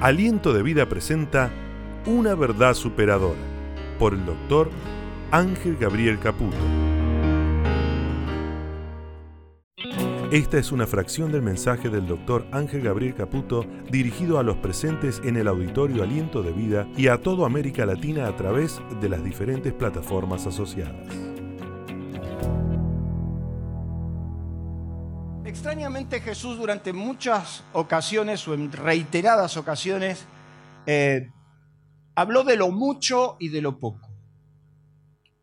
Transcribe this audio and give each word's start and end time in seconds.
Aliento 0.00 0.52
de 0.52 0.62
Vida 0.62 0.86
presenta 0.86 1.50
Una 2.04 2.34
verdad 2.34 2.74
superadora 2.74 3.40
por 3.98 4.12
el 4.12 4.26
doctor 4.26 4.68
Ángel 5.30 5.78
Gabriel 5.78 6.18
Caputo. 6.18 6.54
Esta 10.30 10.58
es 10.58 10.70
una 10.70 10.86
fracción 10.86 11.32
del 11.32 11.40
mensaje 11.40 11.88
del 11.88 12.06
doctor 12.06 12.44
Ángel 12.52 12.82
Gabriel 12.82 13.14
Caputo 13.14 13.64
dirigido 13.90 14.38
a 14.38 14.42
los 14.42 14.58
presentes 14.58 15.22
en 15.24 15.38
el 15.38 15.48
auditorio 15.48 16.02
Aliento 16.02 16.42
de 16.42 16.52
Vida 16.52 16.86
y 16.94 17.06
a 17.06 17.22
toda 17.22 17.46
América 17.46 17.86
Latina 17.86 18.28
a 18.28 18.36
través 18.36 18.82
de 19.00 19.08
las 19.08 19.24
diferentes 19.24 19.72
plataformas 19.72 20.46
asociadas. 20.46 21.06
Extrañamente 25.56 26.20
Jesús 26.20 26.58
durante 26.58 26.92
muchas 26.92 27.64
ocasiones 27.72 28.46
o 28.46 28.52
en 28.52 28.70
reiteradas 28.70 29.56
ocasiones 29.56 30.26
eh, 30.84 31.30
habló 32.14 32.44
de 32.44 32.56
lo 32.56 32.70
mucho 32.70 33.38
y 33.40 33.48
de 33.48 33.62
lo 33.62 33.80
poco. 33.80 34.06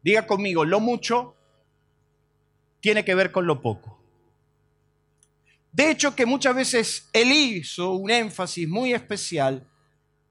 Diga 0.03 0.27
conmigo, 0.27 0.65
lo 0.65 0.79
mucho 0.79 1.35
tiene 2.79 3.03
que 3.03 3.15
ver 3.15 3.31
con 3.31 3.47
lo 3.47 3.59
poco. 3.59 3.99
De 5.71 5.89
hecho, 5.89 6.15
que 6.15 6.27
muchas 6.27 6.55
veces 6.55 7.09
él 7.11 7.31
hizo 7.31 7.93
un 7.93 8.11
énfasis 8.11 8.69
muy 8.69 8.93
especial 8.93 9.67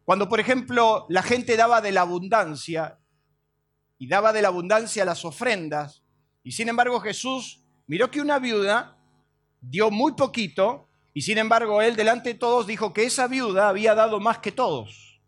cuando, 0.05 0.29
por 0.29 0.39
ejemplo, 0.39 1.07
la 1.09 1.25
gente 1.25 1.57
daba 1.57 1.81
de 1.81 1.91
la 1.91 2.03
abundancia 2.03 3.01
y 3.99 4.07
daba 4.07 4.33
de 4.33 4.43
la 4.43 4.49
abundancia 4.49 5.05
las 5.05 5.25
ofrendas, 5.25 6.05
y 6.45 6.53
sin 6.53 6.69
embargo 6.69 7.01
Jesús 7.01 7.65
miró 7.89 8.12
que 8.12 8.21
una 8.21 8.39
viuda 8.39 9.02
dio 9.62 9.91
muy 9.91 10.12
poquito, 10.12 10.89
y 11.15 11.23
sin 11.23 11.39
embargo 11.39 11.80
él 11.80 11.97
delante 11.97 12.30
de 12.30 12.39
todos 12.39 12.66
dijo 12.66 12.93
que 12.93 13.05
esa 13.05 13.27
viuda 13.29 13.69
había 13.69 13.95
dado 13.95 14.20
más 14.20 14.39
que 14.39 14.53
todos. 14.53 15.20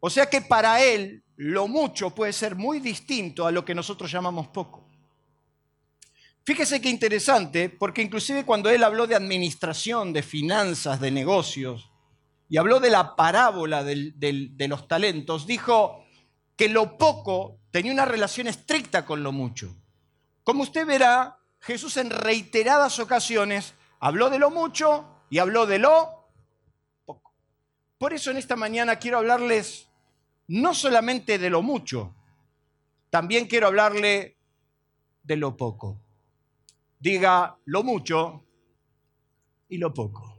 O 0.00 0.10
sea 0.10 0.26
que 0.28 0.40
para 0.40 0.82
él 0.82 1.22
lo 1.36 1.68
mucho 1.68 2.14
puede 2.14 2.32
ser 2.32 2.56
muy 2.56 2.80
distinto 2.80 3.46
a 3.46 3.52
lo 3.52 3.64
que 3.64 3.74
nosotros 3.74 4.10
llamamos 4.10 4.48
poco. 4.48 4.88
Fíjese 6.44 6.80
qué 6.80 6.88
interesante, 6.88 7.68
porque 7.68 8.02
inclusive 8.02 8.44
cuando 8.44 8.70
él 8.70 8.84
habló 8.84 9.06
de 9.06 9.16
administración, 9.16 10.12
de 10.12 10.22
finanzas, 10.22 11.00
de 11.00 11.10
negocios, 11.10 11.90
y 12.48 12.56
habló 12.56 12.78
de 12.78 12.90
la 12.90 13.16
parábola 13.16 13.82
de 13.82 14.66
los 14.68 14.86
talentos, 14.86 15.46
dijo 15.46 16.04
que 16.54 16.68
lo 16.68 16.96
poco 16.96 17.58
tenía 17.72 17.92
una 17.92 18.04
relación 18.04 18.46
estricta 18.46 19.04
con 19.04 19.22
lo 19.24 19.32
mucho. 19.32 19.74
Como 20.44 20.62
usted 20.62 20.86
verá, 20.86 21.36
Jesús 21.66 21.96
en 21.96 22.10
reiteradas 22.10 22.98
ocasiones 22.98 23.74
habló 24.00 24.30
de 24.30 24.38
lo 24.38 24.50
mucho 24.50 25.22
y 25.30 25.38
habló 25.38 25.66
de 25.66 25.78
lo 25.78 26.30
poco. 27.04 27.34
Por 27.98 28.12
eso 28.12 28.30
en 28.30 28.36
esta 28.36 28.56
mañana 28.56 28.96
quiero 28.96 29.18
hablarles 29.18 29.88
no 30.48 30.74
solamente 30.74 31.38
de 31.38 31.50
lo 31.50 31.62
mucho, 31.62 32.14
también 33.10 33.46
quiero 33.46 33.66
hablarle 33.66 34.36
de 35.22 35.36
lo 35.36 35.56
poco 35.56 36.00
diga 36.98 37.56
lo 37.66 37.82
mucho 37.82 38.44
y 39.68 39.78
lo 39.78 39.92
poco. 39.92 40.36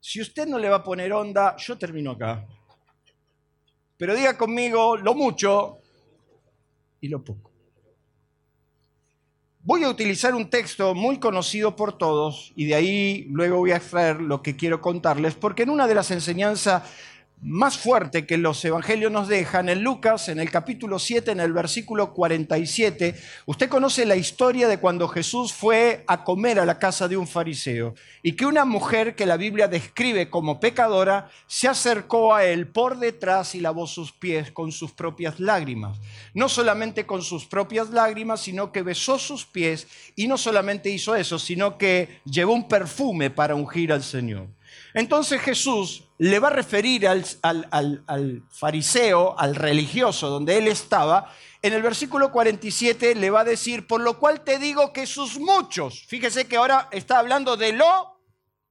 Si 0.00 0.20
usted 0.20 0.46
no 0.46 0.58
le 0.58 0.68
va 0.68 0.76
a 0.76 0.82
poner 0.82 1.12
onda, 1.12 1.56
yo 1.56 1.76
termino 1.76 2.12
acá. 2.12 2.46
Pero 3.96 4.14
diga 4.14 4.36
conmigo 4.36 4.96
lo 4.96 5.14
mucho 5.14 5.78
y 7.00 7.08
lo 7.08 7.24
poco. 7.24 7.52
Voy 9.66 9.82
a 9.82 9.90
utilizar 9.90 10.32
un 10.36 10.48
texto 10.48 10.94
muy 10.94 11.18
conocido 11.18 11.74
por 11.74 11.98
todos 11.98 12.52
y 12.54 12.66
de 12.66 12.76
ahí 12.76 13.26
luego 13.30 13.56
voy 13.56 13.72
a 13.72 13.78
extraer 13.78 14.20
lo 14.20 14.40
que 14.40 14.54
quiero 14.54 14.80
contarles, 14.80 15.34
porque 15.34 15.64
en 15.64 15.70
una 15.70 15.88
de 15.88 15.96
las 15.96 16.12
enseñanzas 16.12 16.84
más 17.42 17.76
fuerte 17.76 18.26
que 18.26 18.38
los 18.38 18.64
evangelios 18.64 19.12
nos 19.12 19.28
dejan, 19.28 19.68
en 19.68 19.82
Lucas, 19.82 20.28
en 20.28 20.40
el 20.40 20.50
capítulo 20.50 20.98
7, 20.98 21.32
en 21.32 21.40
el 21.40 21.52
versículo 21.52 22.14
47, 22.14 23.14
usted 23.44 23.68
conoce 23.68 24.06
la 24.06 24.16
historia 24.16 24.68
de 24.68 24.78
cuando 24.78 25.06
Jesús 25.06 25.52
fue 25.52 26.02
a 26.06 26.24
comer 26.24 26.58
a 26.58 26.64
la 26.64 26.78
casa 26.78 27.08
de 27.08 27.16
un 27.16 27.26
fariseo 27.26 27.94
y 28.22 28.32
que 28.32 28.46
una 28.46 28.64
mujer 28.64 29.14
que 29.14 29.26
la 29.26 29.36
Biblia 29.36 29.68
describe 29.68 30.30
como 30.30 30.60
pecadora 30.60 31.28
se 31.46 31.68
acercó 31.68 32.34
a 32.34 32.44
él 32.44 32.68
por 32.68 32.98
detrás 32.98 33.54
y 33.54 33.60
lavó 33.60 33.86
sus 33.86 34.12
pies 34.12 34.50
con 34.50 34.72
sus 34.72 34.92
propias 34.92 35.38
lágrimas. 35.38 35.98
No 36.32 36.48
solamente 36.48 37.04
con 37.04 37.22
sus 37.22 37.44
propias 37.44 37.90
lágrimas, 37.90 38.40
sino 38.40 38.72
que 38.72 38.82
besó 38.82 39.18
sus 39.18 39.44
pies 39.44 39.86
y 40.16 40.26
no 40.26 40.38
solamente 40.38 40.88
hizo 40.88 41.14
eso, 41.14 41.38
sino 41.38 41.76
que 41.76 42.20
llevó 42.24 42.54
un 42.54 42.66
perfume 42.66 43.30
para 43.30 43.54
ungir 43.54 43.92
al 43.92 44.02
Señor. 44.02 44.55
Entonces 44.96 45.42
Jesús 45.42 46.04
le 46.16 46.38
va 46.38 46.48
a 46.48 46.52
referir 46.52 47.06
al, 47.06 48.44
fariseo, 48.48 49.38
al 49.38 49.54
religioso 49.54 50.30
donde 50.30 50.56
él 50.56 50.68
estaba, 50.68 51.30
en 51.60 51.74
el 51.74 51.82
versículo 51.82 52.32
47 52.32 53.14
le 53.14 53.28
va 53.28 53.40
a 53.40 53.44
decir, 53.44 53.86
por 53.86 54.00
lo 54.00 54.18
cual 54.18 54.40
te 54.40 54.58
digo 54.58 54.94
que 54.94 55.06
sus 55.06 55.38
muchos, 55.38 56.06
fíjese 56.06 56.48
que 56.48 56.56
ahora 56.56 56.88
está 56.92 57.18
hablando 57.18 57.58
de 57.58 57.74
lo 57.74 58.22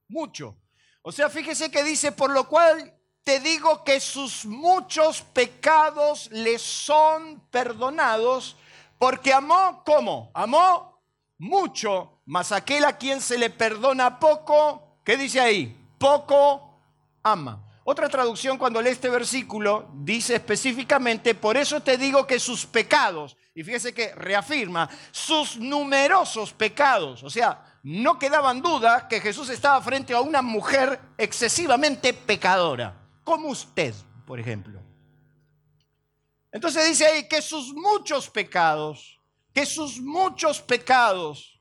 mucho. 0.08 0.56
O 1.02 1.12
sea, 1.12 1.30
fíjese 1.30 1.70
que 1.70 1.84
dice, 1.84 2.10
por 2.10 2.32
lo 2.32 2.48
cual 2.48 2.92
te 3.22 3.38
digo 3.38 3.84
que 3.84 4.00
sus 4.00 4.44
muchos 4.46 5.22
pecados 5.22 6.28
le 6.32 6.58
son 6.58 7.40
perdonados, 7.52 8.56
porque 8.98 9.32
amó, 9.32 9.84
¿cómo? 9.86 10.32
Amó 10.34 11.00
mucho, 11.38 12.20
mas 12.24 12.50
aquel 12.50 12.84
a 12.84 12.98
quien 12.98 13.20
se 13.20 13.38
le 13.38 13.48
perdona 13.48 14.18
poco, 14.18 14.98
¿qué 15.04 15.16
dice 15.16 15.40
ahí? 15.40 15.85
Poco 16.06 16.82
ama. 17.24 17.80
Otra 17.82 18.08
traducción 18.08 18.58
cuando 18.58 18.80
lee 18.80 18.90
este 18.90 19.08
versículo 19.08 19.90
dice 19.92 20.36
específicamente, 20.36 21.34
por 21.34 21.56
eso 21.56 21.80
te 21.80 21.98
digo 21.98 22.24
que 22.28 22.38
sus 22.38 22.64
pecados, 22.64 23.36
y 23.56 23.64
fíjese 23.64 23.92
que 23.92 24.14
reafirma, 24.14 24.88
sus 25.10 25.56
numerosos 25.56 26.52
pecados, 26.52 27.24
o 27.24 27.28
sea, 27.28 27.80
no 27.82 28.20
quedaban 28.20 28.62
dudas 28.62 29.06
que 29.08 29.20
Jesús 29.20 29.48
estaba 29.48 29.82
frente 29.82 30.14
a 30.14 30.20
una 30.20 30.42
mujer 30.42 31.00
excesivamente 31.18 32.12
pecadora, 32.12 32.94
como 33.24 33.48
usted, 33.48 33.92
por 34.24 34.38
ejemplo. 34.38 34.80
Entonces 36.52 36.86
dice 36.86 37.04
ahí 37.04 37.26
que 37.26 37.42
sus 37.42 37.74
muchos 37.74 38.30
pecados, 38.30 39.20
que 39.52 39.66
sus 39.66 40.00
muchos 40.00 40.62
pecados 40.62 41.55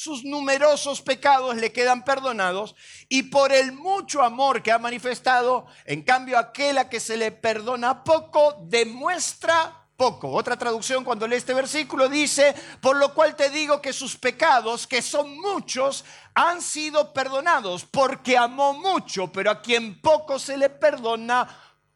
sus 0.00 0.24
numerosos 0.24 1.02
pecados 1.02 1.56
le 1.56 1.72
quedan 1.72 2.06
perdonados 2.06 2.74
y 3.10 3.24
por 3.24 3.52
el 3.52 3.72
mucho 3.72 4.22
amor 4.22 4.62
que 4.62 4.72
ha 4.72 4.78
manifestado, 4.78 5.66
en 5.84 6.02
cambio 6.02 6.38
aquel 6.38 6.78
a 6.78 6.88
que 6.88 7.00
se 7.00 7.18
le 7.18 7.32
perdona 7.32 8.02
poco, 8.02 8.56
demuestra 8.62 9.86
poco. 9.98 10.32
Otra 10.32 10.56
traducción 10.56 11.04
cuando 11.04 11.28
lee 11.28 11.36
este 11.36 11.52
versículo 11.52 12.08
dice, 12.08 12.54
por 12.80 12.96
lo 12.96 13.12
cual 13.12 13.36
te 13.36 13.50
digo 13.50 13.82
que 13.82 13.92
sus 13.92 14.16
pecados, 14.16 14.86
que 14.86 15.02
son 15.02 15.38
muchos, 15.38 16.06
han 16.32 16.62
sido 16.62 17.12
perdonados, 17.12 17.84
porque 17.84 18.38
amó 18.38 18.72
mucho, 18.72 19.30
pero 19.30 19.50
a 19.50 19.60
quien 19.60 20.00
poco 20.00 20.38
se 20.38 20.56
le 20.56 20.70
perdona, 20.70 21.46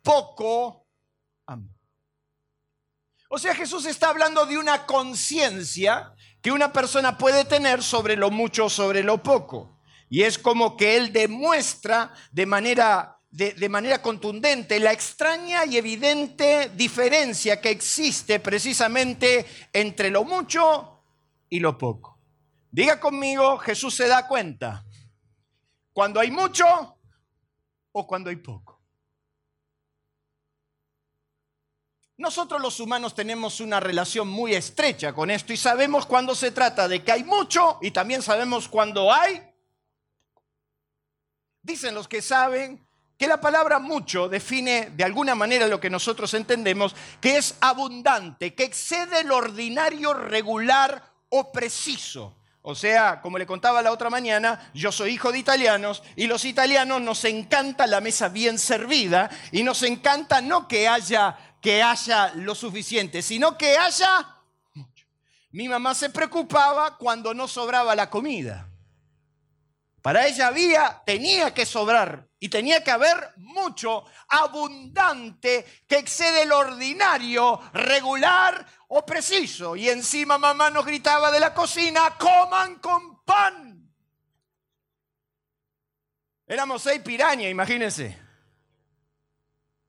poco 0.03 0.87
ama. 1.47 1.75
O 3.31 3.39
sea, 3.39 3.55
Jesús 3.55 3.87
está 3.87 4.11
hablando 4.11 4.45
de 4.45 4.59
una 4.59 4.85
conciencia 4.85 6.15
que 6.45 6.53
una 6.53 6.75
persona 6.75 7.17
puede 7.17 7.47
tener 7.47 7.83
sobre 7.83 8.17
lo 8.17 8.31
mucho 8.31 8.67
o 8.67 8.69
sobre 8.69 9.03
lo 9.03 9.23
poco. 9.23 9.79
Y 10.11 10.25
es 10.25 10.39
como 10.39 10.77
que 10.77 10.99
él 10.99 11.11
demuestra 11.11 12.13
de 12.33 12.45
manera, 12.45 13.17
de, 13.31 13.55
de 13.55 13.69
manera 13.71 14.03
contundente 14.03 14.79
la 14.79 14.93
extraña 14.93 15.65
y 15.65 15.79
evidente 15.79 16.71
diferencia 16.75 17.63
que 17.63 17.71
existe 17.71 18.41
precisamente 18.41 19.47
entre 19.73 20.11
lo 20.11 20.25
mucho 20.25 21.03
y 21.49 21.61
lo 21.61 21.79
poco. 21.79 22.21
Diga 22.71 23.01
conmigo, 23.01 23.57
Jesús 23.57 23.95
se 23.95 24.07
da 24.07 24.29
cuenta 24.29 24.85
cuando 25.95 26.21
hay 26.21 26.31
mucho 26.31 26.99
o 27.93 28.07
cuando 28.07 28.29
hay 28.29 28.37
poco. 28.37 28.74
Nosotros 32.17 32.61
los 32.61 32.79
humanos 32.79 33.15
tenemos 33.15 33.61
una 33.61 33.81
relación 33.81 34.29
muy 34.29 34.55
estrecha 34.55 35.13
con 35.13 35.31
esto 35.31 35.53
y 35.53 35.57
sabemos 35.57 36.07
cuando 36.07 36.35
se 36.35 36.53
trata 36.53 36.87
de 36.87 37.03
que 37.03 37.11
hay 37.11 37.25
mucho 37.25 37.79
y 37.83 37.91
también 37.91 38.23
sabemos 38.23 38.69
cuando 38.69 39.13
hay. 39.13 39.43
Dicen 41.61 41.95
los 41.95 42.07
que 42.07 42.23
saben 42.23 42.87
que 43.19 43.27
la 43.27 43.41
palabra 43.41 43.81
mucho 43.81 44.29
define 44.29 44.91
de 44.95 45.03
alguna 45.03 45.35
manera 45.35 45.67
lo 45.67 45.81
que 45.81 45.91
nosotros 45.91 46.33
entendemos, 46.35 46.95
que 47.21 47.37
es 47.37 47.57
abundante, 47.61 48.55
que 48.55 48.65
excede 48.65 49.21
el 49.21 49.33
ordinario, 49.33 50.15
regular 50.15 51.03
o 51.31 51.51
preciso. 51.51 52.37
O 52.63 52.75
sea, 52.75 53.21
como 53.21 53.39
le 53.39 53.47
contaba 53.47 53.83
la 53.83 53.93
otra 53.93 54.09
mañana, 54.09 54.71
yo 54.73 54.91
soy 54.91 55.11
hijo 55.11 55.33
de 55.33 55.39
italianos 55.39 56.03
y 56.17 56.27
los 56.27 56.45
italianos 56.45 57.03
nos 57.03 57.25
encanta 57.25 57.87
la 57.87 58.01
mesa 58.01 58.29
bien 58.29 58.59
servida 58.59 59.29
y 59.53 59.65
nos 59.65 59.83
encanta 59.83 60.41
no 60.41 60.67
que 60.67 60.89
haya 60.89 61.37
que 61.65 61.83
haya 61.83 62.31
lo 62.35 62.55
suficiente, 62.55 63.23
sino 63.23 63.57
que 63.57 63.79
haya 63.79 64.37
mucho. 64.75 65.07
Mi 65.53 65.67
mamá 65.67 65.95
se 65.95 66.11
preocupaba 66.11 66.99
cuando 66.99 67.33
no 67.33 67.49
sobraba 67.49 67.95
la 67.95 68.11
comida. 68.11 68.69
Para 70.03 70.27
ella 70.27 70.49
había, 70.49 71.03
tenía 71.07 71.55
que 71.55 71.65
sobrar 71.65 72.29
Y 72.39 72.51
tenía 72.51 72.85
que 72.85 72.91
haber 72.91 73.33
mucho, 73.39 74.05
abundante, 74.29 75.65
que 75.89 75.97
excede 75.97 76.43
el 76.43 76.53
ordinario, 76.53 77.59
regular 77.73 78.67
o 78.89 79.07
preciso. 79.07 79.75
Y 79.75 79.89
encima 79.89 80.37
mamá 80.37 80.69
nos 80.69 80.85
gritaba 80.85 81.31
de 81.31 81.41
la 81.41 81.55
cocina, 81.55 82.15
coman 82.19 82.75
con 82.81 83.25
pan. 83.25 83.91
Éramos 86.47 86.83
seis 86.83 87.01
pirañas, 87.01 87.51
imagínense. 87.51 88.24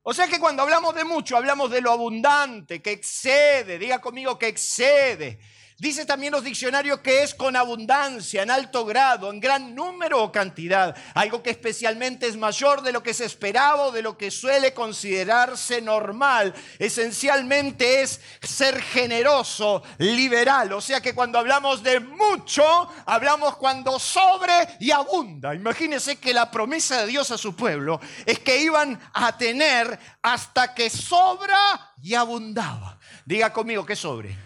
O 0.07 0.13
sea 0.13 0.27
que 0.27 0.39
cuando 0.39 0.61
hablamos 0.61 0.93
de 0.93 1.03
mucho, 1.03 1.35
hablamos 1.35 1.71
de 1.71 1.81
lo 1.81 1.91
abundante, 1.91 2.79
que 2.79 2.91
excede, 2.91 3.79
diga 3.79 3.99
conmigo 3.99 4.37
que 4.37 4.49
excede. 4.49 5.39
Dice 5.77 6.05
también 6.05 6.31
los 6.31 6.45
diccionarios 6.45 6.99
que 6.99 7.21
es 7.21 7.35
con 7.35 7.57
abundancia, 7.57 8.43
en 8.43 8.49
alto 8.49 8.85
grado, 8.85 9.29
en 9.29 9.41
gran 9.41 9.75
número 9.75 10.23
o 10.23 10.31
cantidad, 10.31 10.95
algo 11.13 11.43
que 11.43 11.49
especialmente 11.49 12.27
es 12.27 12.37
mayor 12.37 12.81
de 12.81 12.93
lo 12.93 13.03
que 13.03 13.13
se 13.13 13.25
esperaba 13.25 13.87
o 13.87 13.91
de 13.91 14.01
lo 14.01 14.17
que 14.17 14.31
suele 14.31 14.73
considerarse 14.73 15.81
normal. 15.81 16.53
Esencialmente 16.79 18.01
es 18.01 18.21
ser 18.41 18.81
generoso, 18.81 19.83
liberal. 19.97 20.71
O 20.71 20.79
sea 20.79 21.01
que 21.01 21.13
cuando 21.13 21.39
hablamos 21.39 21.83
de 21.83 21.99
mucho, 21.99 22.63
hablamos 23.05 23.57
cuando 23.57 23.99
sobre 23.99 24.77
y 24.79 24.91
abunda. 24.91 25.53
Imagínense 25.53 26.15
que 26.15 26.33
la 26.33 26.49
promesa 26.49 27.01
de 27.01 27.07
Dios 27.07 27.31
a 27.31 27.37
su 27.37 27.53
pueblo 27.53 27.99
es 28.25 28.39
que 28.39 28.61
iban 28.61 28.97
a 29.13 29.37
tener 29.37 29.99
hasta 30.21 30.73
que 30.73 30.89
sobra 30.89 31.93
y 32.01 32.13
abundaba. 32.13 32.97
Diga 33.25 33.51
conmigo 33.51 33.85
que 33.85 33.97
sobre. 33.97 34.44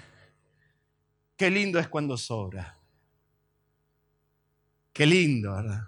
Qué 1.39 1.49
lindo 1.49 1.79
es 1.79 1.87
cuando 1.87 2.17
sobra. 2.17 2.77
Qué 4.91 5.05
lindo, 5.05 5.53
¿verdad? 5.53 5.83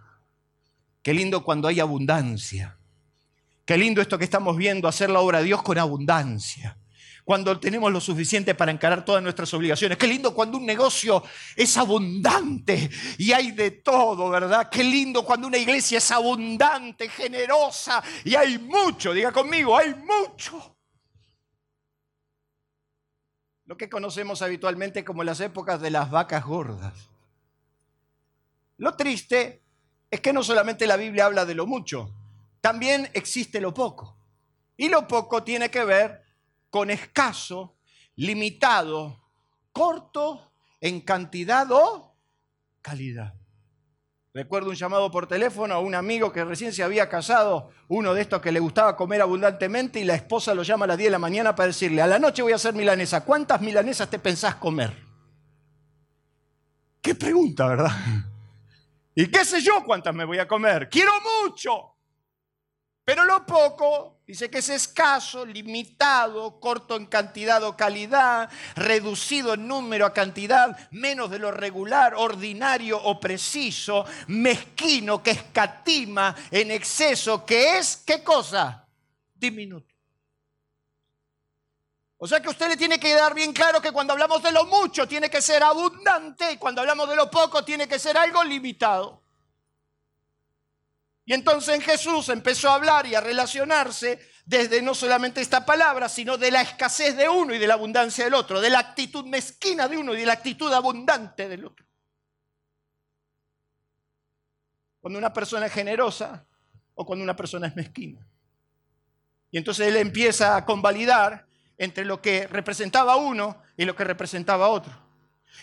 Qué 1.03 1.13
lindo 1.13 1.43
cuando 1.43 1.67
hay 1.67 1.81
abundancia. 1.81 2.77
Qué 3.65 3.77
lindo 3.77 4.01
esto 4.01 4.17
que 4.17 4.23
estamos 4.23 4.55
viendo, 4.55 4.87
hacer 4.87 5.09
la 5.09 5.19
obra 5.19 5.39
de 5.39 5.47
Dios 5.47 5.61
con 5.61 5.77
abundancia. 5.77 6.77
Cuando 7.25 7.59
tenemos 7.59 7.91
lo 7.91 7.99
suficiente 7.99 8.55
para 8.55 8.71
encarar 8.71 9.03
todas 9.03 9.21
nuestras 9.21 9.53
obligaciones. 9.53 9.97
Qué 9.97 10.07
lindo 10.07 10.33
cuando 10.33 10.57
un 10.57 10.65
negocio 10.65 11.21
es 11.57 11.75
abundante 11.75 12.89
y 13.17 13.33
hay 13.33 13.51
de 13.51 13.71
todo, 13.71 14.29
¿verdad? 14.29 14.69
Qué 14.71 14.85
lindo 14.85 15.25
cuando 15.25 15.47
una 15.47 15.57
iglesia 15.57 15.97
es 15.97 16.11
abundante, 16.11 17.09
generosa 17.09 18.01
y 18.23 18.35
hay 18.35 18.57
mucho. 18.57 19.11
Diga 19.11 19.33
conmigo, 19.33 19.77
hay 19.77 19.95
mucho 19.95 20.77
lo 23.71 23.77
que 23.77 23.89
conocemos 23.89 24.41
habitualmente 24.41 25.05
como 25.05 25.23
las 25.23 25.39
épocas 25.39 25.79
de 25.79 25.91
las 25.91 26.11
vacas 26.11 26.43
gordas. 26.43 26.93
Lo 28.75 28.97
triste 28.97 29.61
es 30.09 30.19
que 30.19 30.33
no 30.33 30.43
solamente 30.43 30.85
la 30.85 30.97
Biblia 30.97 31.27
habla 31.27 31.45
de 31.45 31.55
lo 31.55 31.65
mucho, 31.65 32.13
también 32.59 33.09
existe 33.13 33.61
lo 33.61 33.73
poco. 33.73 34.17
Y 34.75 34.89
lo 34.89 35.07
poco 35.07 35.43
tiene 35.43 35.71
que 35.71 35.85
ver 35.85 36.21
con 36.69 36.89
escaso, 36.89 37.77
limitado, 38.17 39.23
corto 39.71 40.51
en 40.81 40.99
cantidad 40.99 41.71
o 41.71 42.13
calidad. 42.81 43.35
Recuerdo 44.33 44.69
un 44.69 44.75
llamado 44.75 45.11
por 45.11 45.27
teléfono 45.27 45.73
a 45.73 45.79
un 45.79 45.93
amigo 45.93 46.31
que 46.31 46.45
recién 46.45 46.71
se 46.71 46.83
había 46.83 47.09
casado, 47.09 47.69
uno 47.89 48.13
de 48.13 48.21
estos 48.21 48.41
que 48.41 48.53
le 48.53 48.61
gustaba 48.61 48.95
comer 48.95 49.21
abundantemente 49.21 49.99
y 49.99 50.05
la 50.05 50.15
esposa 50.15 50.55
lo 50.55 50.63
llama 50.63 50.85
a 50.85 50.89
las 50.89 50.97
10 50.97 51.07
de 51.07 51.11
la 51.11 51.19
mañana 51.19 51.53
para 51.53 51.67
decirle, 51.67 52.01
a 52.01 52.07
la 52.07 52.17
noche 52.17 52.41
voy 52.41 52.53
a 52.53 52.55
hacer 52.55 52.73
milanesa, 52.73 53.25
¿cuántas 53.25 53.59
milanesas 53.59 54.09
te 54.09 54.19
pensás 54.19 54.55
comer? 54.55 54.95
Qué 57.01 57.13
pregunta, 57.13 57.67
¿verdad? 57.67 57.91
¿Y 59.15 59.27
qué 59.27 59.43
sé 59.43 59.61
yo 59.61 59.83
cuántas 59.85 60.15
me 60.15 60.23
voy 60.23 60.39
a 60.39 60.47
comer? 60.47 60.87
Quiero 60.89 61.11
mucho. 61.43 61.90
Pero 63.03 63.25
lo 63.25 63.45
poco, 63.45 64.21
dice 64.27 64.49
que 64.49 64.59
es 64.59 64.69
escaso, 64.69 65.43
limitado, 65.45 66.59
corto 66.59 66.95
en 66.95 67.07
cantidad 67.07 67.63
o 67.63 67.75
calidad, 67.75 68.49
reducido 68.75 69.55
en 69.55 69.67
número 69.67 70.05
a 70.05 70.13
cantidad, 70.13 70.77
menos 70.91 71.31
de 71.31 71.39
lo 71.39 71.51
regular, 71.51 72.13
ordinario 72.15 73.01
o 73.01 73.19
preciso, 73.19 74.05
mezquino, 74.27 75.23
que 75.23 75.31
escatima 75.31 76.35
en 76.51 76.69
exceso, 76.69 77.43
que 77.43 77.79
es, 77.79 77.97
¿qué 78.05 78.23
cosa? 78.23 78.87
Diminuto. 79.33 79.95
O 82.23 82.27
sea 82.27 82.39
que 82.39 82.49
usted 82.49 82.69
le 82.69 82.77
tiene 82.77 82.99
que 82.99 83.15
dar 83.15 83.33
bien 83.33 83.51
claro 83.51 83.81
que 83.81 83.91
cuando 83.91 84.13
hablamos 84.13 84.43
de 84.43 84.51
lo 84.51 84.65
mucho 84.67 85.07
tiene 85.07 85.27
que 85.27 85.41
ser 85.41 85.63
abundante 85.63 86.51
y 86.51 86.57
cuando 86.57 86.81
hablamos 86.81 87.09
de 87.09 87.15
lo 87.15 87.31
poco 87.31 87.65
tiene 87.65 87.87
que 87.87 87.97
ser 87.97 88.15
algo 88.15 88.43
limitado. 88.43 89.20
Y 91.31 91.33
entonces 91.33 91.75
en 91.75 91.81
Jesús 91.81 92.27
empezó 92.27 92.69
a 92.69 92.75
hablar 92.75 93.07
y 93.07 93.15
a 93.15 93.21
relacionarse 93.21 94.19
desde 94.43 94.81
no 94.81 94.93
solamente 94.93 95.39
esta 95.39 95.65
palabra, 95.65 96.09
sino 96.09 96.37
de 96.37 96.51
la 96.51 96.61
escasez 96.61 97.15
de 97.15 97.29
uno 97.29 97.55
y 97.55 97.57
de 97.57 97.67
la 97.67 97.75
abundancia 97.75 98.25
del 98.25 98.33
otro, 98.33 98.59
de 98.59 98.69
la 98.69 98.79
actitud 98.79 99.25
mezquina 99.25 99.87
de 99.87 99.95
uno 99.95 100.13
y 100.13 100.17
de 100.17 100.25
la 100.25 100.33
actitud 100.33 100.69
abundante 100.73 101.47
del 101.47 101.63
otro. 101.63 101.85
Cuando 104.99 105.17
una 105.17 105.31
persona 105.31 105.67
es 105.67 105.71
generosa 105.71 106.45
o 106.95 107.05
cuando 107.05 107.23
una 107.23 107.37
persona 107.37 107.67
es 107.67 107.77
mezquina. 107.77 108.27
Y 109.51 109.57
entonces 109.57 109.87
él 109.87 109.95
empieza 109.95 110.57
a 110.57 110.65
convalidar 110.65 111.47
entre 111.77 112.03
lo 112.03 112.21
que 112.21 112.45
representaba 112.47 113.15
uno 113.15 113.61
y 113.77 113.85
lo 113.85 113.95
que 113.95 114.03
representaba 114.03 114.67
otro. 114.67 114.91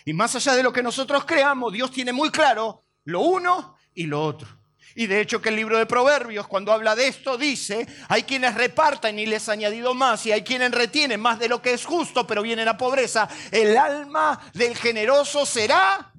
Y 0.06 0.14
más 0.14 0.34
allá 0.34 0.54
de 0.54 0.62
lo 0.62 0.72
que 0.72 0.82
nosotros 0.82 1.26
creamos, 1.26 1.74
Dios 1.74 1.90
tiene 1.90 2.14
muy 2.14 2.30
claro 2.30 2.86
lo 3.04 3.20
uno 3.20 3.76
y 3.92 4.06
lo 4.06 4.24
otro. 4.24 4.57
Y 4.98 5.06
de 5.06 5.20
hecho 5.20 5.40
que 5.40 5.50
el 5.50 5.54
libro 5.54 5.78
de 5.78 5.86
Proverbios, 5.86 6.48
cuando 6.48 6.72
habla 6.72 6.96
de 6.96 7.06
esto, 7.06 7.38
dice, 7.38 7.86
hay 8.08 8.24
quienes 8.24 8.56
repartan 8.56 9.16
y 9.16 9.26
les 9.26 9.48
añadido 9.48 9.94
más, 9.94 10.26
y 10.26 10.32
hay 10.32 10.42
quienes 10.42 10.72
retienen 10.72 11.20
más 11.20 11.38
de 11.38 11.48
lo 11.48 11.62
que 11.62 11.72
es 11.72 11.84
justo, 11.84 12.26
pero 12.26 12.42
vienen 12.42 12.66
a 12.66 12.76
pobreza. 12.76 13.28
El 13.52 13.76
alma 13.76 14.40
del 14.54 14.76
generoso 14.76 15.46
será... 15.46 16.12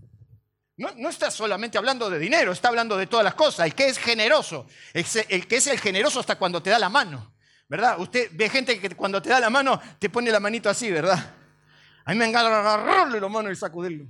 No, 0.77 1.09
está 1.09 1.29
solamente 1.29 1.77
hablando 1.77 2.09
de 2.09 2.19
dinero, 2.19 2.53
está 2.53 2.69
hablando 2.69 2.95
de 2.95 3.07
todas 3.07 3.25
las 3.25 3.33
cosas. 3.33 3.65
El 3.65 3.75
que 3.75 3.89
es 3.89 3.97
generoso, 3.97 4.65
el 4.93 5.45
que 5.45 5.57
es 5.57 5.67
el 5.67 5.77
generoso 5.77 6.21
hasta 6.21 6.37
cuando 6.37 6.63
te 6.63 6.69
da 6.69 6.79
la 6.79 6.87
mano, 6.87 7.35
¿verdad? 7.67 7.99
Usted 7.99 8.29
ve 8.31 8.47
gente 8.47 8.79
que 8.79 8.95
cuando 8.95 9.21
te 9.21 9.27
da 9.27 9.41
la 9.41 9.49
mano 9.49 9.81
te 9.99 10.09
pone 10.09 10.31
la 10.31 10.39
manito 10.39 10.69
así, 10.69 10.89
¿verdad? 10.89 11.35
A 12.05 12.13
mí 12.13 12.17
me 12.17 12.27
encanta 12.27 12.57
agarrarle 12.57 13.19
la 13.19 13.27
mano 13.27 13.51
y 13.51 13.57
sacudirlo. 13.57 14.05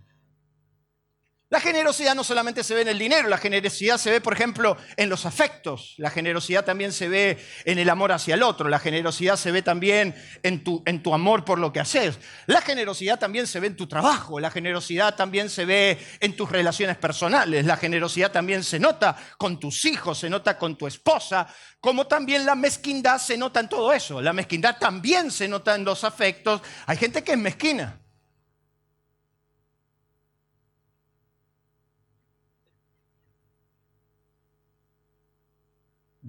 La 1.51 1.59
generosidad 1.59 2.13
no 2.13 2.23
solamente 2.23 2.63
se 2.63 2.75
ve 2.75 2.83
en 2.83 2.89
el 2.89 2.99
dinero, 2.99 3.27
la 3.27 3.39
generosidad 3.39 3.97
se 3.97 4.11
ve, 4.11 4.21
por 4.21 4.33
ejemplo, 4.33 4.77
en 4.97 5.09
los 5.09 5.25
afectos, 5.25 5.95
la 5.97 6.11
generosidad 6.11 6.63
también 6.63 6.91
se 6.91 7.07
ve 7.07 7.43
en 7.65 7.79
el 7.79 7.89
amor 7.89 8.11
hacia 8.11 8.35
el 8.35 8.43
otro, 8.43 8.69
la 8.69 8.77
generosidad 8.77 9.35
se 9.35 9.51
ve 9.51 9.63
también 9.63 10.13
en 10.43 10.63
tu, 10.63 10.83
en 10.85 11.01
tu 11.01 11.11
amor 11.11 11.45
por 11.45 11.57
lo 11.57 11.73
que 11.73 11.79
haces, 11.79 12.19
la 12.45 12.61
generosidad 12.61 13.17
también 13.17 13.47
se 13.47 13.59
ve 13.59 13.65
en 13.65 13.75
tu 13.75 13.87
trabajo, 13.87 14.39
la 14.39 14.51
generosidad 14.51 15.15
también 15.15 15.49
se 15.49 15.65
ve 15.65 15.97
en 16.19 16.35
tus 16.35 16.51
relaciones 16.51 16.97
personales, 16.97 17.65
la 17.65 17.77
generosidad 17.77 18.31
también 18.31 18.63
se 18.63 18.79
nota 18.79 19.17
con 19.39 19.59
tus 19.59 19.85
hijos, 19.85 20.19
se 20.19 20.29
nota 20.29 20.55
con 20.55 20.77
tu 20.77 20.85
esposa, 20.85 21.47
como 21.81 22.05
también 22.05 22.45
la 22.45 22.53
mezquindad 22.53 23.17
se 23.17 23.39
nota 23.39 23.59
en 23.59 23.69
todo 23.69 23.91
eso, 23.91 24.21
la 24.21 24.33
mezquindad 24.33 24.77
también 24.77 25.31
se 25.31 25.47
nota 25.47 25.73
en 25.73 25.83
los 25.83 26.03
afectos, 26.03 26.61
hay 26.85 26.97
gente 26.97 27.23
que 27.23 27.31
es 27.31 27.39
mezquina. 27.39 27.99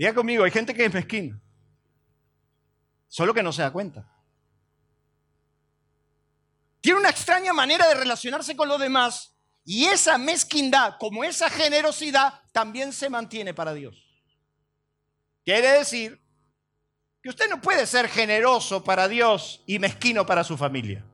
Diga 0.00 0.14
conmigo, 0.14 0.45
hay 0.45 0.50
gente 0.50 0.73
que 0.73 0.87
es 0.87 0.95
mezquina. 0.95 1.38
Solo 3.07 3.35
que 3.35 3.42
no 3.42 3.52
se 3.52 3.61
da 3.61 3.71
cuenta. 3.71 4.11
Tiene 6.80 7.00
una 7.00 7.11
extraña 7.11 7.52
manera 7.52 7.87
de 7.87 7.92
relacionarse 7.92 8.57
con 8.57 8.66
los 8.66 8.80
demás 8.80 9.37
y 9.62 9.85
esa 9.85 10.16
mezquindad, 10.16 10.95
como 10.99 11.23
esa 11.23 11.50
generosidad, 11.50 12.40
también 12.50 12.95
se 12.95 13.11
mantiene 13.11 13.52
para 13.52 13.75
Dios. 13.75 13.95
Quiere 15.45 15.71
decir 15.73 16.19
que 17.23 17.28
usted 17.28 17.50
no 17.50 17.61
puede 17.61 17.87
ser 17.87 18.09
generoso 18.09 18.83
para 18.83 19.07
Dios 19.07 19.62
y 19.66 19.78
mezquino 19.78 20.25
para 20.25 20.45
su 20.45 20.57
familia. 20.57 21.04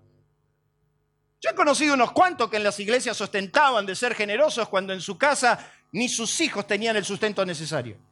Yo 1.40 1.50
he 1.50 1.54
conocido 1.56 1.94
unos 1.94 2.12
cuantos 2.12 2.48
que 2.48 2.58
en 2.58 2.62
las 2.62 2.78
iglesias 2.78 3.20
ostentaban 3.20 3.84
de 3.84 3.96
ser 3.96 4.14
generosos 4.14 4.68
cuando 4.68 4.92
en 4.92 5.00
su 5.00 5.18
casa 5.18 5.72
ni 5.90 6.08
sus 6.08 6.40
hijos 6.40 6.68
tenían 6.68 6.94
el 6.94 7.04
sustento 7.04 7.44
necesario. 7.44 8.05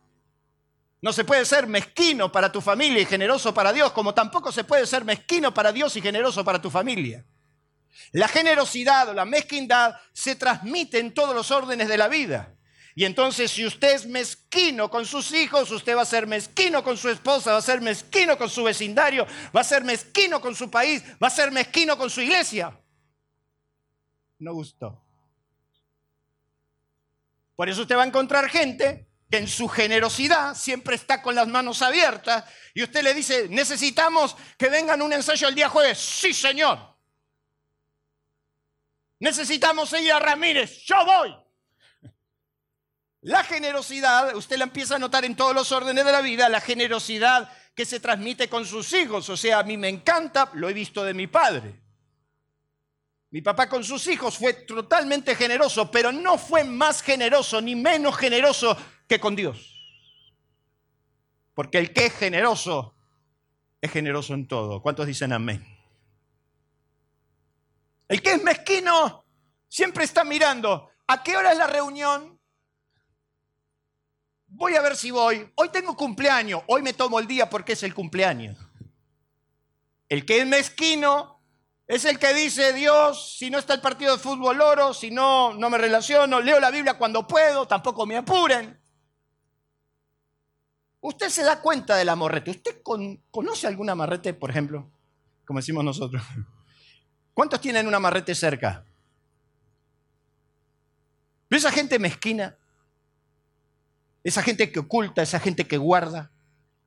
No 1.05 1.13
se 1.13 1.23
puede 1.23 1.45
ser 1.45 1.67
mezquino 1.67 2.33
para 2.33 2.51
tu 2.51 2.63
familia 2.63 3.03
y 3.03 3.05
generoso 3.05 3.53
para 3.53 3.75
Dios, 3.75 3.93
como 3.93 4.15
tampoco 4.15 4.51
se 4.51 4.65
puede 4.65 4.87
ser 4.87 5.05
mezquino 5.05 5.53
para 5.53 5.71
Dios 5.71 5.95
y 5.97 6.01
generoso 6.01 6.43
para 6.43 6.63
tu 6.63 6.71
familia. 6.71 7.27
La 8.13 8.27
generosidad 8.27 9.11
o 9.11 9.13
la 9.13 9.27
mezquindad 9.27 9.97
se 10.15 10.35
transmite 10.35 10.99
en 10.99 11.13
todos 11.13 11.35
los 11.35 11.51
órdenes 11.51 11.89
de 11.89 11.99
la 11.99 12.09
vida. 12.09 12.55
Y 12.95 13.05
entonces 13.05 13.51
si 13.51 13.67
usted 13.67 13.95
es 13.95 14.07
mezquino 14.07 14.89
con 14.89 15.05
sus 15.05 15.31
hijos, 15.33 15.71
usted 15.71 15.95
va 15.95 16.01
a 16.01 16.07
ser 16.07 16.27
mezquino 16.27 16.83
con 16.83 16.97
su 16.97 17.11
esposa, 17.11 17.53
va 17.53 17.59
a 17.59 17.61
ser 17.61 17.83
mezquino 17.83 18.39
con 18.39 18.49
su 18.49 18.65
vecindario, 18.65 19.27
va 19.55 19.61
a 19.61 19.65
ser 19.65 19.85
mezquino 19.85 20.41
con 20.41 20.55
su 20.55 20.71
país, 20.71 21.03
va 21.23 21.27
a 21.27 21.31
ser 21.31 21.53
mezquino 21.53 21.99
con 21.99 22.09
su 22.09 22.23
iglesia. 22.23 22.81
No 24.39 24.55
gustó. 24.55 25.05
Por 27.57 27.69
eso 27.69 27.83
usted 27.83 27.95
va 27.95 28.05
a 28.05 28.07
encontrar 28.07 28.49
gente 28.49 29.07
que 29.35 29.38
en 29.41 29.49
su 29.49 29.67
generosidad 29.67 30.55
siempre 30.55 30.95
está 30.95 31.21
con 31.21 31.35
las 31.35 31.49
manos 31.49 31.83
abiertas 31.83 32.45
y 32.73 32.85
usted 32.85 33.03
le 33.03 33.12
dice, 33.12 33.49
necesitamos 33.49 34.37
que 34.57 34.69
vengan 34.69 35.03
un 35.03 35.12
ensayo 35.12 35.49
el 35.49 35.57
día 35.57 35.69
jueves. 35.69 35.99
Sí, 35.99 36.33
señor. 36.33 36.79
Necesitamos 39.19 39.93
ir 39.95 40.12
a 40.12 40.21
Ramírez. 40.21 40.85
Yo 40.85 41.05
voy. 41.05 41.37
La 43.23 43.43
generosidad, 43.43 44.37
usted 44.37 44.57
la 44.57 44.67
empieza 44.67 44.95
a 44.95 44.99
notar 45.00 45.25
en 45.25 45.35
todos 45.35 45.53
los 45.53 45.73
órdenes 45.73 46.05
de 46.05 46.12
la 46.12 46.21
vida, 46.21 46.49
la 46.49 46.61
generosidad 46.61 47.50
que 47.75 47.85
se 47.85 47.99
transmite 47.99 48.49
con 48.49 48.64
sus 48.64 48.93
hijos. 48.93 49.29
O 49.31 49.37
sea, 49.37 49.59
a 49.59 49.64
mí 49.64 49.76
me 49.76 49.88
encanta, 49.88 50.49
lo 50.53 50.69
he 50.69 50.73
visto 50.73 51.03
de 51.03 51.12
mi 51.12 51.26
padre. 51.26 51.83
Mi 53.31 53.43
papá 53.43 53.69
con 53.69 53.83
sus 53.83 54.07
hijos 54.07 54.38
fue 54.38 54.53
totalmente 54.53 55.35
generoso, 55.35 55.91
pero 55.91 56.12
no 56.12 56.38
fue 56.38 56.62
más 56.62 57.03
generoso 57.03 57.61
ni 57.61 57.75
menos 57.75 58.17
generoso 58.17 58.76
que 59.07 59.21
con 59.21 59.37
Dios. 59.37 59.71
Porque 61.55 61.79
el 61.79 61.93
que 61.93 62.07
es 62.07 62.15
generoso 62.15 62.95
es 63.81 63.91
generoso 63.91 64.35
en 64.35 64.49
todo. 64.49 64.83
¿Cuántos 64.83 65.07
dicen 65.07 65.33
amén? 65.33 65.65
El 68.09 68.23
que 68.23 68.33
es 68.33 68.43
mezquino 68.43 69.25
siempre 69.69 70.05
está 70.05 70.25
mirando. 70.25 70.91
¿A 71.07 71.23
qué 71.23 71.37
hora 71.37 71.53
es 71.53 71.59
la 71.59 71.67
reunión? 71.67 72.35
voy 74.55 74.77
a 74.77 74.83
ver 74.83 74.97
si 74.97 75.11
voy. 75.11 75.51
Hoy 75.57 75.69
tengo 75.71 75.97
cumpleaños, 75.97 76.63
hoy 76.67 76.83
me 76.83 76.93
tomo 76.93 77.19
el 77.19 77.27
día 77.27 77.51
porque 77.51 77.73
es 77.73 77.83
el 77.83 77.95
cumpleaños. 77.95 78.57
El 80.09 80.25
que 80.25 80.41
es 80.41 80.47
mezquino 80.47 81.41
es 81.87 82.05
el 82.05 82.19
que 82.19 82.33
dice, 82.33 82.73
Dios, 82.73 83.37
si 83.37 83.51
no 83.51 83.59
está 83.59 83.75
el 83.75 83.81
partido 83.81 84.13
de 84.13 84.23
fútbol 84.23 84.61
oro, 84.61 84.95
si 84.95 85.11
no, 85.11 85.55
no 85.55 85.71
me 85.71 85.79
relaciono, 85.79 86.41
leo 86.41 86.61
la 86.61 86.71
Biblia 86.71 86.97
cuando 86.97 87.27
puedo, 87.27 87.67
tampoco 87.67 88.07
me 88.07 88.17
apuren. 88.17 88.81
Usted 91.07 91.29
se 91.29 91.43
da 91.43 91.61
cuenta 91.61 91.97
del 91.97 92.09
amarrete. 92.09 92.51
¿Usted 92.51 92.81
conoce 93.31 93.67
algún 93.67 93.91
amarrete, 93.91 94.33
por 94.33 94.49
ejemplo? 94.49 94.91
Como 95.45 95.59
decimos 95.59 95.85
nosotros. 95.85 96.23
¿Cuántos 97.35 97.61
tienen 97.61 97.87
un 97.87 97.95
amarrete 97.95 98.35
cerca? 98.35 98.87
esa 101.51 101.71
gente 101.71 101.99
mezquina? 101.99 102.57
Esa 104.25 104.43
gente 104.43 104.73
que 104.73 104.79
oculta, 104.79 105.21
esa 105.21 105.39
gente 105.39 105.67
que 105.67 105.77
guarda, 105.77 106.31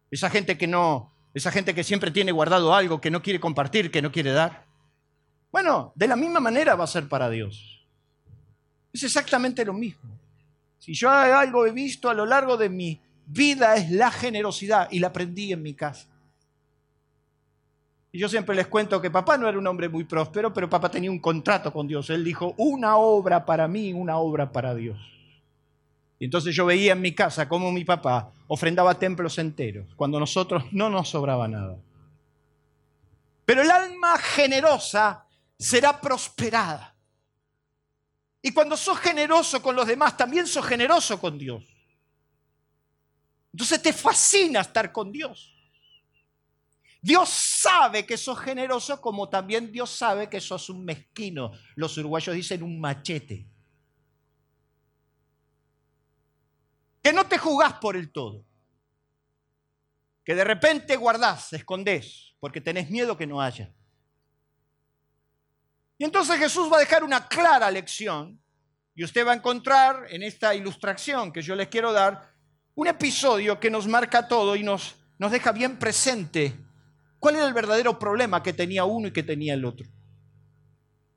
esa 0.10 0.32
gente 0.32 0.58
que 0.58 0.66
no, 0.66 1.14
esa 1.36 1.52
gente 1.52 1.76
que 1.76 1.84
siempre 1.84 2.10
tiene 2.10 2.32
guardado 2.32 2.74
algo, 2.74 3.00
que 3.00 3.12
no 3.12 3.22
quiere 3.22 3.40
compartir, 3.40 3.92
que 3.92 4.02
no 4.02 4.12
quiere 4.12 4.32
dar. 4.32 4.66
Bueno, 5.52 5.94
de 5.94 6.08
la 6.08 6.16
misma 6.16 6.40
manera 6.40 6.74
va 6.74 6.86
a 6.86 6.88
ser 6.88 7.08
para 7.08 7.30
Dios. 7.30 7.86
Es 8.92 9.04
exactamente 9.04 9.64
lo 9.64 9.74
mismo. 9.74 10.10
Si 10.80 10.96
yo 10.96 11.12
algo 11.12 11.68
he 11.68 11.72
visto 11.72 12.10
a 12.10 12.16
lo 12.16 12.26
largo 12.26 12.58
de 12.58 12.70
mi 12.70 13.00
vida 13.28 13.76
es 13.76 13.92
la 13.92 14.10
generosidad 14.10 14.88
y 14.90 15.00
la 15.00 15.08
aprendí 15.08 15.52
en 15.54 15.62
mi 15.62 15.74
casa. 15.74 16.08
Y 18.12 18.20
yo 18.20 18.30
siempre 18.30 18.56
les 18.56 18.68
cuento 18.68 19.02
que 19.02 19.12
papá 19.12 19.38
no 19.38 19.48
era 19.48 19.58
un 19.58 19.68
hombre 19.68 19.90
muy 19.90 20.06
próspero, 20.06 20.54
pero 20.54 20.70
papá 20.70 20.90
tenía 20.90 21.12
un 21.12 21.20
contrato 21.20 21.72
con 21.72 21.88
Dios. 21.88 22.10
Él 22.10 22.24
dijo, 22.24 22.56
una 22.58 22.98
obra 22.98 23.46
para 23.46 23.68
mí, 23.68 23.94
una 23.94 24.18
obra 24.18 24.52
para 24.52 24.74
Dios. 24.74 24.98
Y 26.18 26.26
entonces 26.26 26.56
yo 26.56 26.66
veía 26.66 26.94
en 26.94 27.02
mi 27.02 27.14
casa 27.14 27.48
cómo 27.48 27.72
mi 27.72 27.86
papá 27.86 28.32
ofrendaba 28.48 28.98
templos 28.98 29.38
enteros, 29.38 29.94
cuando 29.96 30.20
nosotros 30.20 30.64
no 30.72 30.90
nos 30.90 31.10
sobraba 31.10 31.48
nada. 31.48 31.78
Pero 33.46 33.62
el 33.62 33.70
alma 33.70 34.18
generosa 34.18 35.26
será 35.60 36.00
prosperada. 36.02 36.96
Y 38.42 38.52
cuando 38.52 38.78
sos 38.78 38.98
generoso 39.00 39.62
con 39.62 39.76
los 39.76 39.86
demás, 39.86 40.16
también 40.16 40.48
sos 40.48 40.66
generoso 40.66 41.20
con 41.20 41.38
Dios. 41.38 41.64
Entonces 43.54 43.82
te 43.82 43.94
fascina 43.94 44.62
estar 44.62 44.92
con 44.92 45.12
Dios. 45.12 45.54
Dios 47.02 47.30
sabe 47.30 48.06
que 48.06 48.18
sos 48.18 48.40
generoso 48.40 49.00
como 49.00 49.30
también 49.30 49.72
Dios 49.72 49.90
sabe 49.90 50.30
que 50.30 50.42
sos 50.42 50.70
un 50.70 50.84
mezquino. 50.84 51.52
Los 51.76 51.98
uruguayos 51.98 52.36
dicen 52.36 52.64
un 52.64 52.80
machete. 52.80 53.48
que 57.08 57.14
no 57.14 57.26
te 57.26 57.38
jugás 57.38 57.72
por 57.76 57.96
el 57.96 58.12
todo, 58.12 58.44
que 60.26 60.36
de 60.36 60.44
repente 60.44 60.98
guardás, 60.98 61.54
escondés, 61.54 62.36
porque 62.38 62.60
tenés 62.60 62.90
miedo 62.90 63.16
que 63.16 63.26
no 63.26 63.40
haya. 63.40 63.74
Y 65.98 66.04
entonces 66.04 66.38
Jesús 66.38 66.70
va 66.70 66.76
a 66.76 66.82
dejar 66.82 67.06
una 67.06 67.30
clara 67.30 67.72
lección 67.72 68.44
y 68.94 69.06
usted 69.06 69.26
va 69.26 69.32
a 69.32 69.36
encontrar 69.36 70.08
en 70.10 70.22
esta 70.22 70.54
ilustración 70.54 71.32
que 71.32 71.42
yo 71.42 71.56
les 71.56 71.70
quiero 71.70 71.94
dar 71.94 72.34
un 72.78 72.86
episodio 72.86 73.60
que 73.60 73.72
nos 73.72 73.88
marca 73.88 74.28
todo 74.28 74.56
y 74.56 74.62
nos, 74.62 74.98
nos 75.18 75.32
deja 75.32 75.52
bien 75.52 75.80
presente 75.80 76.56
cuál 77.18 77.36
era 77.36 77.48
el 77.48 77.54
verdadero 77.54 77.98
problema 77.98 78.44
que 78.44 78.54
tenía 78.54 78.86
uno 78.86 79.08
y 79.08 79.12
que 79.12 79.24
tenía 79.24 79.56
el 79.56 79.66
otro. 79.66 79.88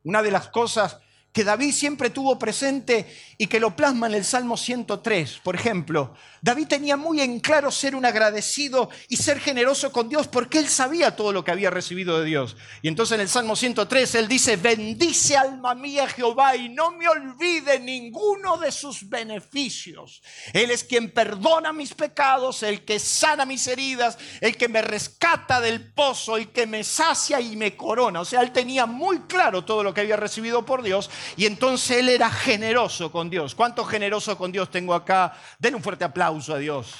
Una 0.02 0.22
de 0.22 0.30
las 0.30 0.48
cosas 0.48 0.98
que 1.32 1.44
David 1.44 1.72
siempre 1.72 2.10
tuvo 2.10 2.38
presente 2.38 3.06
y 3.38 3.46
que 3.46 3.60
lo 3.60 3.76
plasma 3.76 4.08
en 4.08 4.14
el 4.14 4.24
Salmo 4.24 4.56
103. 4.56 5.40
Por 5.44 5.54
ejemplo, 5.54 6.12
David 6.42 6.66
tenía 6.66 6.96
muy 6.96 7.20
en 7.20 7.38
claro 7.38 7.70
ser 7.70 7.94
un 7.94 8.04
agradecido 8.04 8.90
y 9.08 9.16
ser 9.16 9.38
generoso 9.38 9.92
con 9.92 10.08
Dios 10.08 10.26
porque 10.26 10.58
él 10.58 10.68
sabía 10.68 11.14
todo 11.14 11.32
lo 11.32 11.44
que 11.44 11.52
había 11.52 11.70
recibido 11.70 12.18
de 12.18 12.24
Dios. 12.24 12.56
Y 12.82 12.88
entonces 12.88 13.14
en 13.14 13.20
el 13.20 13.28
Salmo 13.28 13.54
103 13.54 14.14
él 14.16 14.26
dice, 14.28 14.56
bendice 14.56 15.36
alma 15.36 15.74
mía 15.74 16.08
Jehová 16.08 16.56
y 16.56 16.68
no 16.68 16.90
me 16.90 17.08
olvide 17.08 17.78
ninguno 17.78 18.56
de 18.58 18.72
sus 18.72 19.08
beneficios. 19.08 20.22
Él 20.52 20.70
es 20.70 20.82
quien 20.82 21.12
perdona 21.12 21.72
mis 21.72 21.94
pecados, 21.94 22.62
el 22.64 22.84
que 22.84 22.98
sana 22.98 23.46
mis 23.46 23.66
heridas, 23.68 24.18
el 24.40 24.56
que 24.56 24.68
me 24.68 24.82
rescata 24.82 25.60
del 25.60 25.92
pozo, 25.92 26.36
el 26.36 26.50
que 26.50 26.66
me 26.66 26.82
sacia 26.82 27.40
y 27.40 27.54
me 27.56 27.76
corona. 27.76 28.20
O 28.20 28.24
sea, 28.24 28.40
él 28.40 28.50
tenía 28.50 28.86
muy 28.86 29.20
claro 29.20 29.64
todo 29.64 29.84
lo 29.84 29.94
que 29.94 30.00
había 30.00 30.16
recibido 30.16 30.66
por 30.66 30.82
Dios 30.82 31.08
y 31.36 31.46
entonces 31.46 31.98
él 31.98 32.08
era 32.08 32.30
generoso 32.30 33.10
con 33.10 33.30
Dios. 33.30 33.54
¿Cuánto 33.54 33.84
generoso 33.84 34.36
con 34.36 34.52
Dios 34.52 34.70
tengo 34.70 34.94
acá? 34.94 35.32
Den 35.58 35.74
un 35.74 35.82
fuerte 35.82 36.04
aplauso 36.04 36.54
a 36.54 36.58
Dios. 36.58 36.94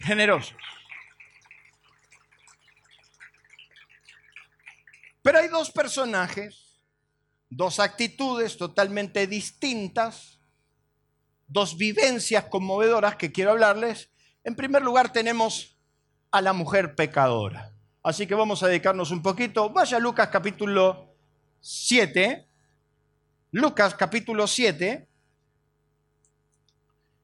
Generoso. 0.00 0.54
Pero 5.22 5.38
hay 5.38 5.48
dos 5.48 5.70
personajes, 5.70 6.80
dos 7.50 7.80
actitudes 7.80 8.56
totalmente 8.56 9.26
distintas, 9.26 10.40
dos 11.46 11.76
vivencias 11.76 12.44
conmovedoras 12.44 13.16
que 13.16 13.32
quiero 13.32 13.50
hablarles. 13.50 14.10
En 14.44 14.54
primer 14.54 14.82
lugar 14.82 15.12
tenemos 15.12 15.76
a 16.30 16.40
la 16.40 16.52
mujer 16.52 16.94
pecadora. 16.94 17.72
Así 18.02 18.26
que 18.26 18.34
vamos 18.34 18.62
a 18.62 18.68
dedicarnos 18.68 19.10
un 19.10 19.22
poquito. 19.22 19.68
Vaya 19.70 19.98
Lucas 19.98 20.28
capítulo 20.28 21.14
7. 21.60 22.47
Lucas 23.50 23.94
capítulo 23.94 24.46
7. 24.46 25.08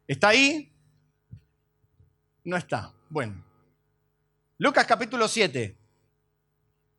¿Está 0.08 0.28
ahí? 0.28 0.72
No 2.44 2.56
está. 2.56 2.94
Bueno. 3.10 3.44
Lucas 4.56 4.86
capítulo 4.86 5.28
7. 5.28 5.76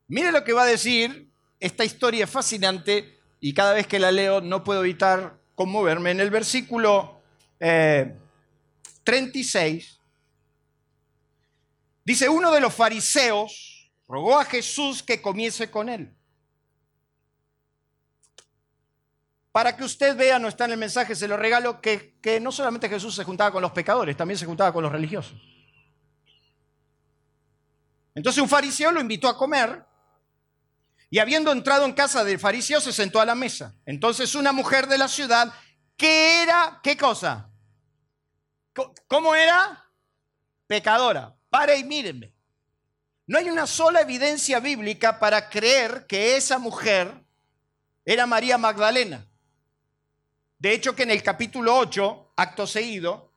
Mire 0.07 0.31
lo 0.31 0.43
que 0.43 0.53
va 0.53 0.63
a 0.63 0.67
decir. 0.67 1.27
Esta 1.59 1.83
historia 1.83 2.25
es 2.25 2.29
fascinante 2.29 3.17
y 3.39 3.53
cada 3.53 3.73
vez 3.73 3.87
que 3.87 3.97
la 3.97 4.11
leo 4.11 4.41
no 4.41 4.63
puedo 4.63 4.83
evitar 4.83 5.39
conmoverme. 5.55 6.11
En 6.11 6.19
el 6.19 6.29
versículo 6.29 7.21
36 7.57 9.85
eh, 9.85 9.97
dice, 12.03 12.29
uno 12.29 12.51
de 12.51 12.59
los 12.59 12.73
fariseos 12.73 13.89
rogó 14.07 14.37
a 14.37 14.45
Jesús 14.45 15.01
que 15.01 15.21
comiese 15.21 15.71
con 15.71 15.89
él. 15.89 16.13
Para 19.55 19.77
que 19.77 19.85
usted 19.85 20.17
vea, 20.17 20.37
no 20.37 20.49
está 20.49 20.65
en 20.65 20.71
el 20.71 20.77
mensaje, 20.77 21.15
se 21.15 21.29
lo 21.29 21.37
regalo, 21.37 21.79
que, 21.79 22.19
que 22.21 22.41
no 22.41 22.51
solamente 22.51 22.89
Jesús 22.89 23.15
se 23.15 23.23
juntaba 23.23 23.53
con 23.53 23.61
los 23.61 23.71
pecadores, 23.71 24.17
también 24.17 24.37
se 24.37 24.45
juntaba 24.45 24.73
con 24.73 24.83
los 24.83 24.91
religiosos. 24.91 25.41
Entonces 28.13 28.43
un 28.43 28.49
fariseo 28.49 28.91
lo 28.91 28.99
invitó 28.99 29.29
a 29.29 29.37
comer 29.37 29.85
y 31.09 31.19
habiendo 31.19 31.53
entrado 31.53 31.85
en 31.85 31.93
casa 31.93 32.25
del 32.25 32.37
fariseo 32.37 32.81
se 32.81 32.91
sentó 32.91 33.21
a 33.21 33.25
la 33.25 33.33
mesa. 33.33 33.73
Entonces 33.85 34.35
una 34.35 34.51
mujer 34.51 34.87
de 34.87 34.97
la 34.97 35.07
ciudad, 35.07 35.53
que 35.95 36.43
era, 36.43 36.81
¿qué 36.83 36.97
cosa? 36.97 37.49
¿Cómo 39.07 39.35
era? 39.35 39.89
Pecadora. 40.67 41.33
Pare 41.49 41.77
y 41.77 41.85
mírenme. 41.85 42.33
No 43.25 43.37
hay 43.37 43.49
una 43.49 43.67
sola 43.67 44.01
evidencia 44.01 44.59
bíblica 44.59 45.17
para 45.17 45.49
creer 45.49 46.05
que 46.07 46.35
esa 46.35 46.59
mujer 46.59 47.23
era 48.03 48.25
María 48.25 48.57
Magdalena. 48.57 49.25
De 50.65 50.73
hecho, 50.73 50.95
que 50.95 51.03
en 51.03 51.11
el 51.11 51.21
capítulo 51.21 51.77
8, 51.77 52.33
acto 52.37 52.65
seguido, 52.65 53.31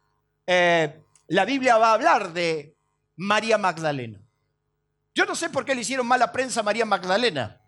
eh, 0.46 1.04
la 1.26 1.44
Biblia 1.44 1.76
va 1.76 1.90
a 1.90 1.92
hablar 1.92 2.32
de 2.32 2.74
María 3.16 3.58
Magdalena. 3.58 4.18
Yo 5.14 5.26
no 5.26 5.34
sé 5.34 5.50
por 5.50 5.66
qué 5.66 5.74
le 5.74 5.82
hicieron 5.82 6.06
mala 6.06 6.32
prensa 6.32 6.60
a 6.60 6.62
María 6.62 6.86
Magdalena. 6.86 7.60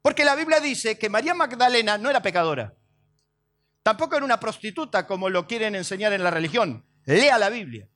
Porque 0.00 0.24
la 0.24 0.34
Biblia 0.34 0.58
dice 0.58 0.98
que 0.98 1.10
María 1.10 1.34
Magdalena 1.34 1.98
no 1.98 2.08
era 2.08 2.22
pecadora. 2.22 2.72
Tampoco 3.82 4.16
era 4.16 4.24
una 4.24 4.40
prostituta 4.40 5.06
como 5.06 5.28
lo 5.28 5.46
quieren 5.46 5.74
enseñar 5.74 6.14
en 6.14 6.24
la 6.24 6.30
religión. 6.30 6.86
Lea 7.04 7.36
la 7.36 7.50
Biblia. 7.50 7.86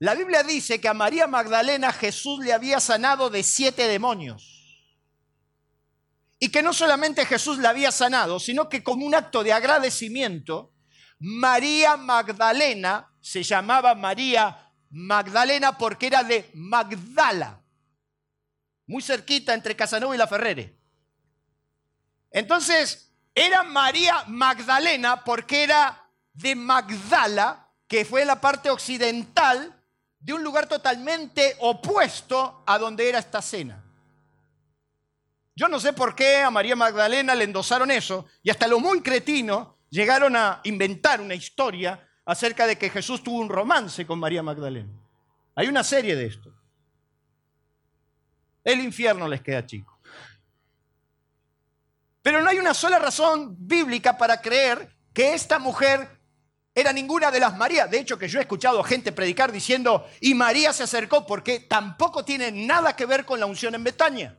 La 0.00 0.16
Biblia 0.16 0.42
dice 0.42 0.80
que 0.80 0.88
a 0.88 0.94
María 0.94 1.28
Magdalena 1.28 1.92
Jesús 1.92 2.44
le 2.44 2.52
había 2.52 2.80
sanado 2.80 3.30
de 3.30 3.44
siete 3.44 3.86
demonios. 3.86 4.57
Y 6.38 6.50
que 6.50 6.62
no 6.62 6.72
solamente 6.72 7.26
Jesús 7.26 7.58
la 7.58 7.70
había 7.70 7.90
sanado, 7.90 8.38
sino 8.38 8.68
que 8.68 8.82
como 8.82 9.04
un 9.04 9.14
acto 9.14 9.42
de 9.42 9.52
agradecimiento, 9.52 10.72
María 11.18 11.96
Magdalena 11.96 13.12
se 13.20 13.42
llamaba 13.42 13.94
María 13.94 14.72
Magdalena 14.90 15.76
porque 15.76 16.06
era 16.06 16.22
de 16.22 16.50
Magdala, 16.54 17.60
muy 18.86 19.02
cerquita 19.02 19.52
entre 19.52 19.76
Casanova 19.76 20.14
y 20.14 20.18
La 20.18 20.26
Ferrere. 20.26 20.78
Entonces, 22.30 23.12
era 23.34 23.62
María 23.62 24.24
Magdalena 24.28 25.24
porque 25.24 25.64
era 25.64 26.10
de 26.32 26.54
Magdala, 26.54 27.68
que 27.86 28.04
fue 28.04 28.24
la 28.24 28.40
parte 28.40 28.70
occidental 28.70 29.74
de 30.20 30.32
un 30.32 30.42
lugar 30.42 30.68
totalmente 30.68 31.56
opuesto 31.60 32.62
a 32.66 32.78
donde 32.78 33.08
era 33.08 33.18
esta 33.18 33.40
cena. 33.42 33.84
Yo 35.58 35.66
no 35.66 35.80
sé 35.80 35.92
por 35.92 36.14
qué 36.14 36.36
a 36.36 36.52
María 36.52 36.76
Magdalena 36.76 37.34
le 37.34 37.42
endosaron 37.42 37.90
eso 37.90 38.26
y 38.44 38.50
hasta 38.50 38.68
lo 38.68 38.78
muy 38.78 39.02
cretino 39.02 39.76
llegaron 39.90 40.36
a 40.36 40.60
inventar 40.62 41.20
una 41.20 41.34
historia 41.34 42.08
acerca 42.24 42.64
de 42.64 42.78
que 42.78 42.90
Jesús 42.90 43.24
tuvo 43.24 43.40
un 43.40 43.48
romance 43.48 44.06
con 44.06 44.20
María 44.20 44.40
Magdalena. 44.40 44.92
Hay 45.56 45.66
una 45.66 45.82
serie 45.82 46.14
de 46.14 46.26
esto. 46.26 46.54
El 48.62 48.78
infierno 48.78 49.26
les 49.26 49.40
queda 49.40 49.66
chico. 49.66 49.98
Pero 52.22 52.40
no 52.40 52.50
hay 52.50 52.60
una 52.60 52.72
sola 52.72 53.00
razón 53.00 53.56
bíblica 53.58 54.16
para 54.16 54.40
creer 54.40 54.94
que 55.12 55.34
esta 55.34 55.58
mujer 55.58 56.20
era 56.72 56.92
ninguna 56.92 57.32
de 57.32 57.40
las 57.40 57.56
Marías. 57.56 57.90
De 57.90 57.98
hecho, 57.98 58.16
que 58.16 58.28
yo 58.28 58.38
he 58.38 58.42
escuchado 58.42 58.84
gente 58.84 59.10
predicar 59.10 59.50
diciendo, 59.50 60.06
y 60.20 60.34
María 60.34 60.72
se 60.72 60.84
acercó, 60.84 61.26
porque 61.26 61.58
tampoco 61.58 62.24
tiene 62.24 62.52
nada 62.52 62.94
que 62.94 63.06
ver 63.06 63.24
con 63.24 63.40
la 63.40 63.46
unción 63.46 63.74
en 63.74 63.82
Betania. 63.82 64.38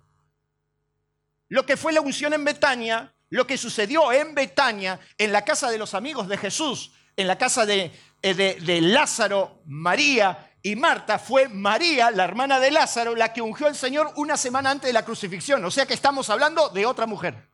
Lo 1.50 1.65
que 1.65 1.77
fue 1.77 1.91
la 1.91 2.01
unción 2.01 2.34
en 2.34 2.46
Betania, 2.46 3.13
lo 3.29 3.46
que 3.46 3.58
sucedió 3.58 4.12
en 4.12 4.34
Betania, 4.34 5.00
en 5.18 5.32
la 5.32 5.44
casa 5.44 5.70
de 5.70 5.77
los 5.77 5.94
amigos 5.94 6.27
de 6.27 6.38
Jesús, 6.38 6.91
en 7.18 7.27
la 7.27 7.38
casa 7.38 7.65
de, 7.65 7.91
eh, 8.22 8.34
de, 8.34 8.82
Lázaro, 8.82 9.62
María 9.65 10.51
y 10.62 10.75
Marta, 10.75 11.20
fue 11.20 11.50
María, 11.50 12.12
la 12.12 12.24
hermana 12.24 12.60
de 12.60 12.72
Lázaro, 12.72 13.15
la 13.15 13.34
que 13.34 13.41
ungió 13.41 13.68
al 13.68 13.75
Señor 13.75 14.13
una 14.15 14.38
semana 14.38 14.72
antes 14.72 14.88
de 14.88 14.94
la 14.94 15.03
crucifixión. 15.03 15.63
O 15.65 15.72
sea 15.72 15.86
que 15.86 15.94
estamos 15.94 16.29
hablando 16.29 16.70
de 16.70 16.86
otra 16.86 17.06
mujer. 17.06 17.50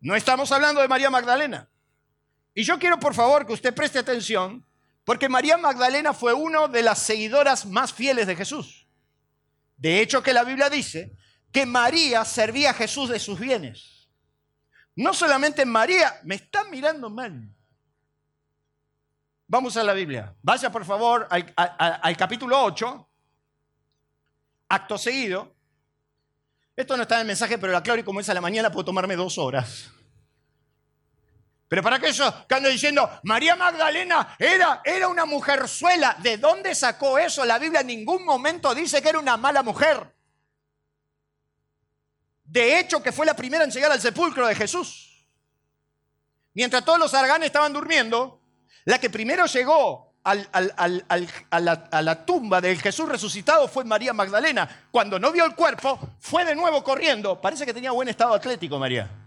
No 0.00 0.14
estamos 0.14 0.50
hablando 0.52 0.80
de 0.80 0.88
María 0.88 1.10
Magdalena. 1.10 1.68
Y 2.54 2.64
yo 2.64 2.78
quiero 2.78 2.98
por 2.98 3.14
favor 3.14 3.46
que 3.46 3.52
usted 3.52 3.74
preste 3.74 3.98
atención, 3.98 4.64
porque 5.04 5.28
María 5.28 5.56
Magdalena 5.56 6.12
fue 6.12 6.32
una 6.32 6.68
de 6.68 6.82
las 6.82 7.00
seguidoras 7.00 7.66
más 7.66 7.92
fieles 7.92 8.26
de 8.26 8.34
Jesús. 8.36 8.85
De 9.76 10.00
hecho 10.00 10.22
que 10.22 10.32
la 10.32 10.44
Biblia 10.44 10.70
dice 10.70 11.16
que 11.52 11.66
María 11.66 12.24
servía 12.24 12.70
a 12.70 12.74
Jesús 12.74 13.08
de 13.08 13.18
sus 13.18 13.38
bienes. 13.38 14.08
No 14.94 15.12
solamente 15.12 15.64
María, 15.66 16.20
me 16.24 16.36
están 16.36 16.70
mirando 16.70 17.10
mal. 17.10 17.50
Vamos 19.46 19.76
a 19.76 19.84
la 19.84 19.92
Biblia. 19.92 20.34
Vaya 20.42 20.72
por 20.72 20.84
favor 20.84 21.28
al, 21.30 22.16
capítulo 22.16 22.62
8, 22.64 23.08
acto 24.68 24.98
seguido. 24.98 25.54
Esto 26.74 26.96
no 26.96 27.02
está 27.02 27.16
en 27.16 27.20
el 27.22 27.26
mensaje, 27.28 27.58
pero 27.58 27.72
la 27.72 27.78
aclaro 27.78 28.00
y 28.00 28.04
como 28.04 28.20
es 28.20 28.28
a 28.28 28.34
la 28.34 28.40
mañana 28.40 28.72
puedo 28.72 28.86
tomarme 28.86 29.14
dos 29.16 29.38
horas. 29.38 29.90
Pero 31.68 31.82
para 31.82 31.98
qué 31.98 32.08
eso 32.08 32.46
que 32.46 32.54
ando 32.54 32.68
diciendo, 32.68 33.08
María 33.24 33.56
Magdalena 33.56 34.36
era, 34.38 34.82
era 34.84 35.08
una 35.08 35.24
mujerzuela. 35.24 36.16
¿De 36.20 36.36
dónde 36.38 36.74
sacó 36.74 37.18
eso? 37.18 37.44
La 37.44 37.58
Biblia 37.58 37.80
en 37.80 37.88
ningún 37.88 38.24
momento 38.24 38.74
dice 38.74 39.02
que 39.02 39.08
era 39.08 39.18
una 39.18 39.36
mala 39.36 39.62
mujer. 39.62 40.14
De 42.44 42.78
hecho, 42.78 43.02
que 43.02 43.10
fue 43.10 43.26
la 43.26 43.34
primera 43.34 43.64
en 43.64 43.70
llegar 43.70 43.90
al 43.90 44.00
sepulcro 44.00 44.46
de 44.46 44.54
Jesús. 44.54 45.26
Mientras 46.54 46.84
todos 46.84 46.98
los 46.98 47.12
arganes 47.12 47.46
estaban 47.46 47.72
durmiendo, 47.72 48.40
la 48.84 48.98
que 49.00 49.10
primero 49.10 49.46
llegó 49.46 50.14
a, 50.22 52.00
la, 52.00 52.24
tumba 52.24 52.60
del 52.60 52.80
Jesús 52.80 53.08
resucitado 53.08 53.66
fue 53.66 53.84
María 53.84 54.12
Magdalena. 54.12 54.86
Cuando 54.90 55.18
no 55.18 55.32
vio 55.32 55.44
el 55.44 55.54
cuerpo, 55.54 55.98
fue 56.20 56.44
de 56.44 56.54
nuevo 56.54 56.82
corriendo. 56.84 57.40
Parece 57.40 57.66
que 57.66 57.74
tenía 57.74 57.90
buen 57.90 58.08
estado 58.08 58.34
atlético, 58.34 58.78
María. 58.78 59.25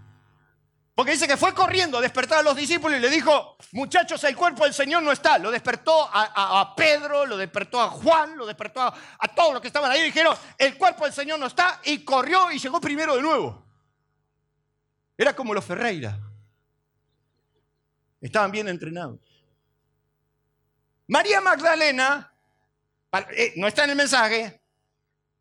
Porque 1.00 1.14
dice 1.14 1.30
que 1.30 1.38
fue 1.38 1.54
corriendo 1.54 1.98
a 1.98 2.02
despertar 2.02 2.40
a 2.40 2.42
los 2.42 2.58
discípulos 2.58 2.98
y 2.98 3.02
le 3.02 3.10
dijo, 3.10 3.56
muchachos, 3.72 4.22
el 4.26 4.36
cuerpo 4.36 4.66
del 4.66 4.74
Señor 4.74 5.02
no 5.02 5.14
está. 5.14 5.38
Lo 5.38 5.50
despertó 5.50 6.10
a, 6.12 6.74
Pedro, 6.76 7.26
lo 7.26 7.38
despertó 7.38 7.80
a 7.80 7.88
Juan, 7.88 8.36
lo 8.36 8.46
despertó 8.46 8.82
a, 8.82 8.94
a, 9.18 9.28
todos 9.30 9.54
los 9.54 9.62
que 9.62 9.68
estaban 9.70 9.90
ahí. 9.90 10.02
Dijeron, 10.02 10.36
el 10.58 10.78
cuerpo 10.78 11.06
del 11.06 11.14
Señor 11.14 11.40
no 11.40 11.46
está. 11.46 11.80
Y 11.86 12.04
corrió 12.04 12.52
y 12.52 12.60
llegó 12.60 12.82
primero 12.82 13.16
de 13.16 13.22
nuevo. 13.22 13.66
Era 15.18 15.34
como 15.34 15.54
los 15.54 15.64
Ferreira. 15.64 16.20
Estaban 18.20 18.52
bien 18.52 18.68
entrenados. 18.68 19.22
María 21.08 21.40
Magdalena, 21.40 22.30
eh, 23.38 23.54
no 23.56 23.68
está 23.70 23.86
en 23.86 23.92
el 23.92 23.96
mensaje, 23.96 24.62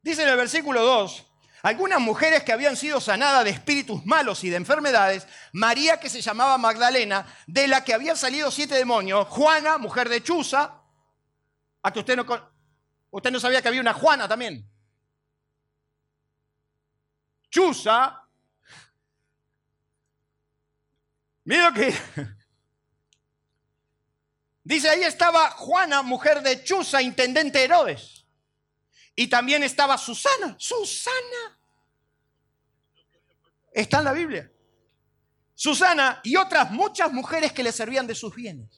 dice 0.02 0.22
en 0.22 0.28
el 0.28 0.36
versículo 0.36 0.84
2, 0.84 1.26
algunas 1.62 2.00
mujeres 2.00 2.42
que 2.42 2.52
habían 2.52 2.76
sido 2.76 3.00
sanadas 3.00 3.44
de 3.44 3.50
espíritus 3.50 4.04
malos 4.06 4.44
y 4.44 4.50
de 4.50 4.56
enfermedades, 4.56 5.26
María 5.52 5.98
que 5.98 6.08
se 6.08 6.20
llamaba 6.20 6.58
Magdalena, 6.58 7.26
de 7.46 7.68
la 7.68 7.84
que 7.84 7.94
habían 7.94 8.16
salido 8.16 8.50
siete 8.50 8.74
demonios, 8.74 9.26
Juana, 9.28 9.78
mujer 9.78 10.08
de 10.08 10.22
Chuza, 10.22 10.82
a 11.82 11.92
que 11.92 12.00
usted 12.00 12.16
no, 12.16 13.40
sabía 13.40 13.62
que 13.62 13.68
había 13.68 13.80
una 13.80 13.94
Juana 13.94 14.28
también. 14.28 14.68
Chuza, 17.50 18.22
mira 21.44 21.72
que 21.72 21.94
Dice, 24.68 24.90
ahí 24.90 25.02
estaba 25.02 25.50
Juana, 25.52 26.02
mujer 26.02 26.42
de 26.42 26.62
Chuza, 26.62 27.00
intendente 27.00 27.64
Herodes. 27.64 28.17
Y 29.18 29.26
también 29.26 29.64
estaba 29.64 29.98
Susana. 29.98 30.54
Susana. 30.60 31.58
Está 33.72 33.98
en 33.98 34.04
la 34.04 34.12
Biblia. 34.12 34.48
Susana 35.56 36.20
y 36.22 36.36
otras 36.36 36.70
muchas 36.70 37.12
mujeres 37.12 37.52
que 37.52 37.64
le 37.64 37.72
servían 37.72 38.06
de 38.06 38.14
sus 38.14 38.32
bienes. 38.32 38.68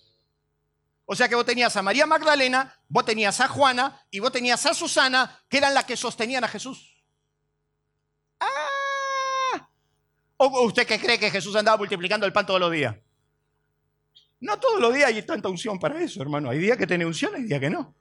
O 1.05 1.15
sea 1.15 1.29
que 1.29 1.35
vos 1.35 1.45
tenías 1.45 1.77
a 1.77 1.83
María 1.83 2.07
Magdalena, 2.07 2.75
vos 2.89 3.05
tenías 3.05 3.39
a 3.43 3.49
Juana 3.49 4.03
y 4.11 4.19
vos 4.19 4.33
tenías 4.33 4.65
a 4.65 4.73
Susana, 4.73 5.39
que 5.47 5.59
eran 5.59 5.75
las 5.75 5.85
que 5.85 5.95
sostenían 5.95 6.43
a 6.43 6.49
Jesús. 6.49 7.05
¡Ah! 8.41 9.69
¿O 10.39 10.63
usted 10.63 10.87
qué 10.87 10.99
cree 10.99 11.19
que 11.19 11.31
Jesús 11.31 11.55
andaba 11.55 11.77
multiplicando 11.77 12.25
el 12.25 12.33
pan 12.33 12.47
todos 12.47 12.61
los 12.61 12.73
días? 12.73 12.97
No 14.41 14.59
todos 14.59 14.81
los 14.81 14.95
días 14.95 15.09
hay 15.09 15.21
tanta 15.21 15.51
unción 15.51 15.79
para 15.79 16.01
eso, 16.01 16.23
hermano. 16.23 16.49
Hay 16.49 16.61
días 16.61 16.79
que 16.79 16.87
tiene 16.87 17.05
unción, 17.05 17.35
hay 17.35 17.43
días 17.43 17.61
que 17.61 17.69
no. 17.69 17.95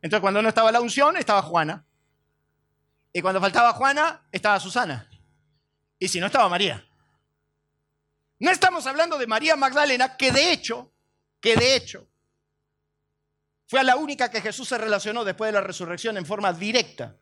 Entonces, 0.00 0.20
cuando 0.20 0.42
no 0.42 0.48
estaba 0.48 0.72
la 0.72 0.80
unción, 0.80 1.16
estaba 1.16 1.42
Juana. 1.42 1.84
Y 3.12 3.20
cuando 3.20 3.40
faltaba 3.40 3.72
Juana, 3.72 4.22
estaba 4.30 4.60
Susana. 4.60 5.08
Y 5.98 6.08
si 6.08 6.20
no, 6.20 6.26
estaba 6.26 6.48
María. 6.48 6.84
No 8.38 8.50
estamos 8.50 8.86
hablando 8.86 9.18
de 9.18 9.26
María 9.26 9.56
Magdalena, 9.56 10.16
que 10.16 10.30
de 10.30 10.52
hecho, 10.52 10.92
que 11.40 11.56
de 11.56 11.74
hecho, 11.74 12.08
fue 13.66 13.80
a 13.80 13.84
la 13.84 13.96
única 13.96 14.30
que 14.30 14.40
Jesús 14.40 14.68
se 14.68 14.78
relacionó 14.78 15.24
después 15.24 15.48
de 15.48 15.52
la 15.52 15.60
resurrección 15.60 16.16
en 16.16 16.24
forma 16.24 16.52
directa. 16.52 17.16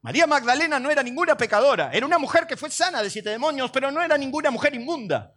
María 0.00 0.26
Magdalena 0.26 0.78
no 0.80 0.90
era 0.90 1.02
ninguna 1.02 1.36
pecadora, 1.36 1.90
era 1.92 2.04
una 2.04 2.18
mujer 2.18 2.46
que 2.46 2.56
fue 2.56 2.70
sana 2.70 3.02
de 3.02 3.08
siete 3.08 3.30
demonios, 3.30 3.70
pero 3.70 3.90
no 3.90 4.02
era 4.02 4.18
ninguna 4.18 4.50
mujer 4.50 4.74
inmunda. 4.74 5.34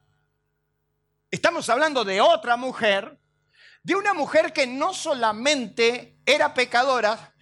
Estamos 1.29 1.69
hablando 1.69 2.03
de 2.03 2.19
otra 2.19 2.57
mujer, 2.57 3.17
de 3.83 3.95
una 3.95 4.13
mujer 4.13 4.53
que 4.53 4.67
no 4.67 4.93
solamente 4.93 6.19
era 6.25 6.53
pecadora, 6.53 7.33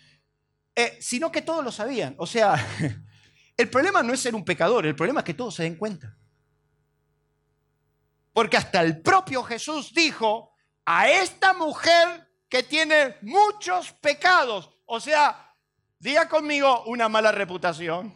eh, 0.75 0.97
sino 0.99 1.31
que 1.31 1.41
todos 1.41 1.63
lo 1.63 1.71
sabían. 1.71 2.15
O 2.17 2.27
sea, 2.27 2.55
el 3.57 3.69
problema 3.69 4.03
no 4.03 4.13
es 4.13 4.19
ser 4.19 4.35
un 4.35 4.45
pecador, 4.45 4.85
el 4.85 4.95
problema 4.95 5.21
es 5.21 5.25
que 5.25 5.33
todos 5.33 5.55
se 5.55 5.63
den 5.63 5.75
cuenta. 5.75 6.17
Porque 8.33 8.57
hasta 8.57 8.81
el 8.81 9.01
propio 9.01 9.43
Jesús 9.43 9.93
dijo 9.93 10.53
a 10.85 11.09
esta 11.09 11.53
mujer 11.53 12.29
que 12.49 12.63
tiene 12.63 13.17
muchos 13.21 13.93
pecados, 13.93 14.69
o 14.85 14.99
sea, 14.99 15.55
diga 15.99 16.27
conmigo 16.27 16.83
una 16.85 17.09
mala 17.09 17.31
reputación. 17.31 18.13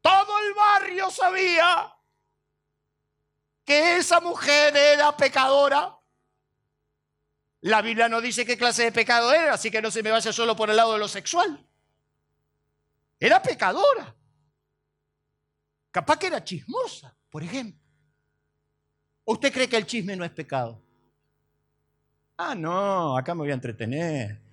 Todo 0.00 0.38
el 0.38 0.54
barrio 0.54 1.10
sabía 1.10 1.92
que 3.64 3.96
esa 3.96 4.20
mujer 4.20 4.76
era 4.76 5.16
pecadora. 5.16 5.98
La 7.62 7.80
Biblia 7.80 8.08
no 8.08 8.20
dice 8.20 8.44
qué 8.44 8.58
clase 8.58 8.84
de 8.84 8.92
pecado 8.92 9.32
era, 9.32 9.54
así 9.54 9.70
que 9.70 9.80
no 9.80 9.90
se 9.90 10.02
me 10.02 10.10
vaya 10.10 10.32
solo 10.32 10.54
por 10.54 10.68
el 10.68 10.76
lado 10.76 10.92
de 10.92 10.98
lo 10.98 11.08
sexual. 11.08 11.66
Era 13.18 13.40
pecadora. 13.42 14.14
Capaz 15.90 16.18
que 16.18 16.26
era 16.26 16.44
chismosa, 16.44 17.16
por 17.30 17.42
ejemplo. 17.42 17.80
¿O 19.24 19.32
usted 19.32 19.52
cree 19.52 19.68
que 19.68 19.76
el 19.76 19.86
chisme 19.86 20.14
no 20.14 20.24
es 20.24 20.30
pecado? 20.30 20.82
Ah, 22.36 22.54
no, 22.54 23.16
acá 23.16 23.34
me 23.34 23.42
voy 23.42 23.50
a 23.50 23.54
entretener. 23.54 24.43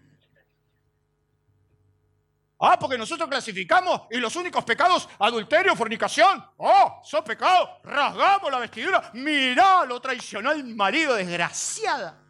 Ah, 2.64 2.78
porque 2.80 2.96
nosotros 2.96 3.28
clasificamos 3.28 4.04
y 4.12 4.18
los 4.18 4.36
únicos 4.36 4.64
pecados, 4.64 5.10
adulterio, 5.18 5.76
fornicación. 5.76 6.46
Oh, 6.58 7.02
son 7.04 7.24
pecados. 7.24 7.68
Rasgamos 7.84 8.52
la 8.52 8.60
vestidura. 8.60 9.10
Mirá, 9.16 9.84
lo 9.84 10.00
traicionó 10.00 10.52
el 10.52 10.64
marido, 10.76 11.16
desgraciada. 11.16 12.22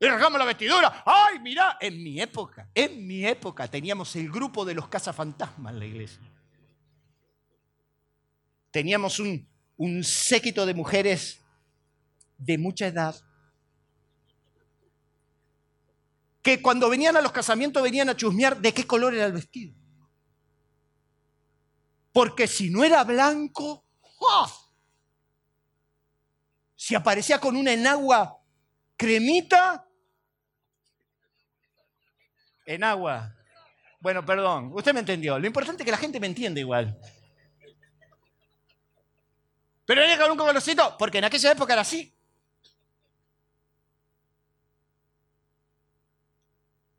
Y 0.00 0.06
rasgamos 0.06 0.38
la 0.38 0.46
vestidura. 0.46 1.02
Ay, 1.04 1.40
mirá, 1.40 1.76
en 1.78 2.02
mi 2.02 2.18
época, 2.18 2.70
en 2.74 3.06
mi 3.06 3.26
época 3.26 3.68
teníamos 3.68 4.16
el 4.16 4.30
grupo 4.30 4.64
de 4.64 4.72
los 4.72 4.88
cazafantasmas 4.88 5.74
en 5.74 5.78
la 5.78 5.84
iglesia. 5.84 6.22
Teníamos 8.70 9.20
un, 9.20 9.46
un 9.76 10.02
séquito 10.04 10.64
de 10.64 10.72
mujeres 10.72 11.38
de 12.38 12.56
mucha 12.56 12.86
edad 12.86 13.14
que 16.42 16.62
cuando 16.62 16.88
venían 16.88 17.16
a 17.16 17.20
los 17.20 17.32
casamientos 17.32 17.82
venían 17.82 18.08
a 18.08 18.16
chusmear 18.16 18.60
de 18.60 18.72
qué 18.72 18.86
color 18.86 19.14
era 19.14 19.26
el 19.26 19.32
vestido. 19.32 19.74
Porque 22.12 22.46
si 22.46 22.70
no 22.70 22.82
era 22.82 23.04
blanco, 23.04 23.84
¡ah! 24.28 24.50
si 26.74 26.94
aparecía 26.94 27.38
con 27.38 27.56
una 27.56 27.72
enagua 27.72 28.38
cremita, 28.96 29.86
enagua. 32.64 33.34
Bueno, 34.00 34.24
perdón, 34.24 34.70
usted 34.74 34.94
me 34.94 35.00
entendió. 35.00 35.38
Lo 35.38 35.46
importante 35.46 35.82
es 35.82 35.84
que 35.84 35.90
la 35.90 35.98
gente 35.98 36.18
me 36.18 36.26
entienda 36.26 36.58
igual. 36.58 36.98
Pero 39.84 40.00
venía 40.00 40.18
con 40.18 40.30
un 40.30 40.38
colorcito, 40.38 40.96
porque 40.96 41.18
en 41.18 41.24
aquella 41.24 41.52
época 41.52 41.74
era 41.74 41.82
así. 41.82 42.14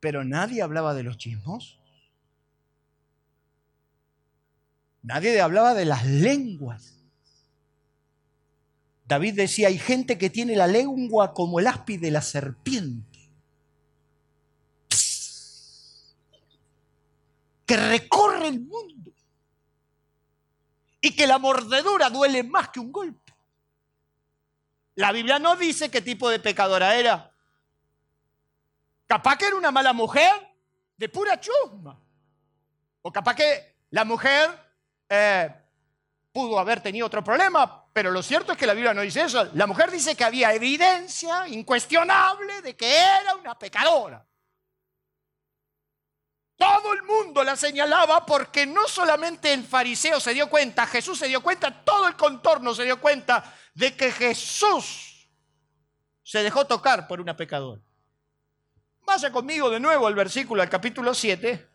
Pero 0.01 0.25
nadie 0.25 0.61
hablaba 0.61 0.93
de 0.93 1.03
los 1.03 1.17
chismos. 1.17 1.79
Nadie 5.03 5.39
hablaba 5.39 5.73
de 5.73 5.85
las 5.85 6.05
lenguas. 6.05 6.97
David 9.05 9.35
decía, 9.35 9.67
hay 9.67 9.77
gente 9.77 10.17
que 10.17 10.29
tiene 10.29 10.55
la 10.55 10.67
lengua 10.67 11.33
como 11.33 11.59
el 11.59 11.67
aspi 11.67 11.97
de 11.97 12.11
la 12.11 12.21
serpiente. 12.21 13.19
Que 17.65 17.77
recorre 17.77 18.47
el 18.47 18.61
mundo. 18.61 19.11
Y 20.99 21.15
que 21.15 21.27
la 21.27 21.37
mordedura 21.37 22.09
duele 22.09 22.43
más 22.43 22.69
que 22.69 22.79
un 22.79 22.91
golpe. 22.91 23.33
La 24.95 25.11
Biblia 25.11 25.39
no 25.39 25.55
dice 25.55 25.89
qué 25.89 26.01
tipo 26.01 26.29
de 26.29 26.39
pecadora 26.39 26.95
era. 26.95 27.30
Capaz 29.11 29.35
que 29.35 29.45
era 29.45 29.57
una 29.57 29.71
mala 29.71 29.91
mujer 29.91 30.31
de 30.95 31.09
pura 31.09 31.37
chusma. 31.37 31.99
O 33.01 33.11
capaz 33.11 33.35
que 33.35 33.83
la 33.89 34.05
mujer 34.05 34.49
eh, 35.09 35.53
pudo 36.31 36.57
haber 36.57 36.79
tenido 36.79 37.07
otro 37.07 37.21
problema, 37.21 37.89
pero 37.91 38.09
lo 38.09 38.23
cierto 38.23 38.53
es 38.53 38.57
que 38.57 38.65
la 38.65 38.73
Biblia 38.73 38.93
no 38.93 39.01
dice 39.01 39.23
eso. 39.23 39.49
La 39.55 39.67
mujer 39.67 39.91
dice 39.91 40.15
que 40.15 40.23
había 40.23 40.53
evidencia 40.53 41.45
incuestionable 41.49 42.61
de 42.61 42.73
que 42.77 42.89
era 42.89 43.35
una 43.35 43.59
pecadora. 43.59 44.25
Todo 46.55 46.93
el 46.93 47.03
mundo 47.03 47.43
la 47.43 47.57
señalaba 47.57 48.25
porque 48.25 48.65
no 48.65 48.87
solamente 48.87 49.51
el 49.51 49.65
fariseo 49.65 50.21
se 50.21 50.33
dio 50.33 50.49
cuenta, 50.49 50.87
Jesús 50.87 51.19
se 51.19 51.27
dio 51.27 51.43
cuenta, 51.43 51.83
todo 51.83 52.07
el 52.07 52.15
contorno 52.15 52.73
se 52.73 52.85
dio 52.85 53.01
cuenta 53.01 53.43
de 53.73 53.93
que 53.93 54.09
Jesús 54.09 55.27
se 56.23 56.43
dejó 56.43 56.65
tocar 56.65 57.09
por 57.09 57.19
una 57.19 57.35
pecadora. 57.35 57.81
Vaya 59.11 59.29
conmigo 59.29 59.69
de 59.69 59.77
nuevo 59.77 60.07
al 60.07 60.15
versículo, 60.15 60.61
al 60.61 60.69
capítulo 60.69 61.13
7. 61.13 61.67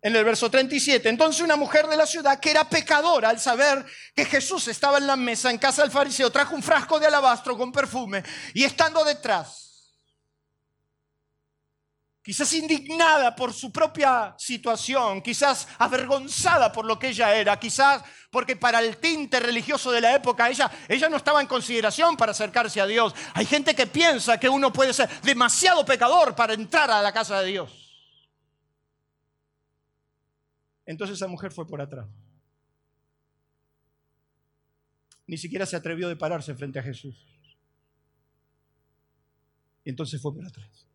En 0.00 0.16
el 0.16 0.24
verso 0.24 0.50
37, 0.50 1.10
entonces 1.10 1.42
una 1.42 1.56
mujer 1.56 1.86
de 1.88 1.96
la 1.98 2.06
ciudad 2.06 2.40
que 2.40 2.52
era 2.52 2.66
pecadora 2.66 3.28
al 3.28 3.38
saber 3.38 3.84
que 4.16 4.24
Jesús 4.24 4.68
estaba 4.68 4.96
en 4.96 5.06
la 5.06 5.16
mesa 5.16 5.50
en 5.50 5.58
casa 5.58 5.82
del 5.82 5.90
fariseo, 5.90 6.32
trajo 6.32 6.54
un 6.54 6.62
frasco 6.62 6.98
de 6.98 7.06
alabastro 7.06 7.54
con 7.58 7.70
perfume 7.70 8.24
y 8.54 8.64
estando 8.64 9.04
detrás, 9.04 9.71
quizás 12.22 12.52
indignada 12.52 13.34
por 13.34 13.52
su 13.52 13.72
propia 13.72 14.34
situación, 14.38 15.20
quizás 15.22 15.66
avergonzada 15.78 16.70
por 16.70 16.84
lo 16.84 16.98
que 16.98 17.08
ella 17.08 17.34
era, 17.34 17.58
quizás 17.58 18.02
porque 18.30 18.56
para 18.56 18.80
el 18.80 18.96
tinte 18.98 19.40
religioso 19.40 19.90
de 19.90 20.00
la 20.00 20.14
época 20.14 20.48
ella, 20.48 20.70
ella 20.88 21.08
no 21.08 21.16
estaba 21.16 21.40
en 21.40 21.48
consideración 21.48 22.16
para 22.16 22.30
acercarse 22.30 22.80
a 22.80 22.86
Dios. 22.86 23.12
Hay 23.34 23.44
gente 23.44 23.74
que 23.74 23.86
piensa 23.86 24.38
que 24.38 24.48
uno 24.48 24.72
puede 24.72 24.94
ser 24.94 25.10
demasiado 25.22 25.84
pecador 25.84 26.34
para 26.34 26.54
entrar 26.54 26.90
a 26.90 27.02
la 27.02 27.12
casa 27.12 27.40
de 27.40 27.48
Dios. 27.48 27.78
Entonces 30.86 31.16
esa 31.16 31.28
mujer 31.28 31.52
fue 31.52 31.66
por 31.66 31.80
atrás. 31.80 32.06
Ni 35.26 35.38
siquiera 35.38 35.66
se 35.66 35.76
atrevió 35.76 36.08
de 36.08 36.16
pararse 36.16 36.54
frente 36.54 36.78
a 36.78 36.82
Jesús. 36.82 37.26
Y 39.84 39.90
entonces 39.90 40.20
fue 40.20 40.32
por 40.32 40.44
atrás. 40.44 40.91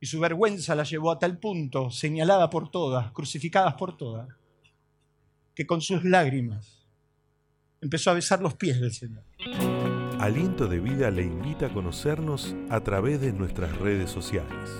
Y 0.00 0.06
su 0.06 0.20
vergüenza 0.20 0.74
la 0.74 0.84
llevó 0.84 1.10
a 1.10 1.18
tal 1.18 1.38
punto, 1.38 1.90
señalada 1.90 2.50
por 2.50 2.70
todas, 2.70 3.12
crucificadas 3.12 3.74
por 3.74 3.96
todas, 3.96 4.28
que 5.54 5.66
con 5.66 5.80
sus 5.80 6.04
lágrimas 6.04 6.86
empezó 7.80 8.10
a 8.10 8.14
besar 8.14 8.42
los 8.42 8.54
pies 8.54 8.80
del 8.80 8.92
Señor. 8.92 9.24
Aliento 10.20 10.66
de 10.66 10.80
Vida 10.80 11.10
le 11.10 11.22
invita 11.22 11.66
a 11.66 11.72
conocernos 11.72 12.54
a 12.68 12.80
través 12.80 13.20
de 13.20 13.32
nuestras 13.32 13.76
redes 13.78 14.10
sociales. 14.10 14.70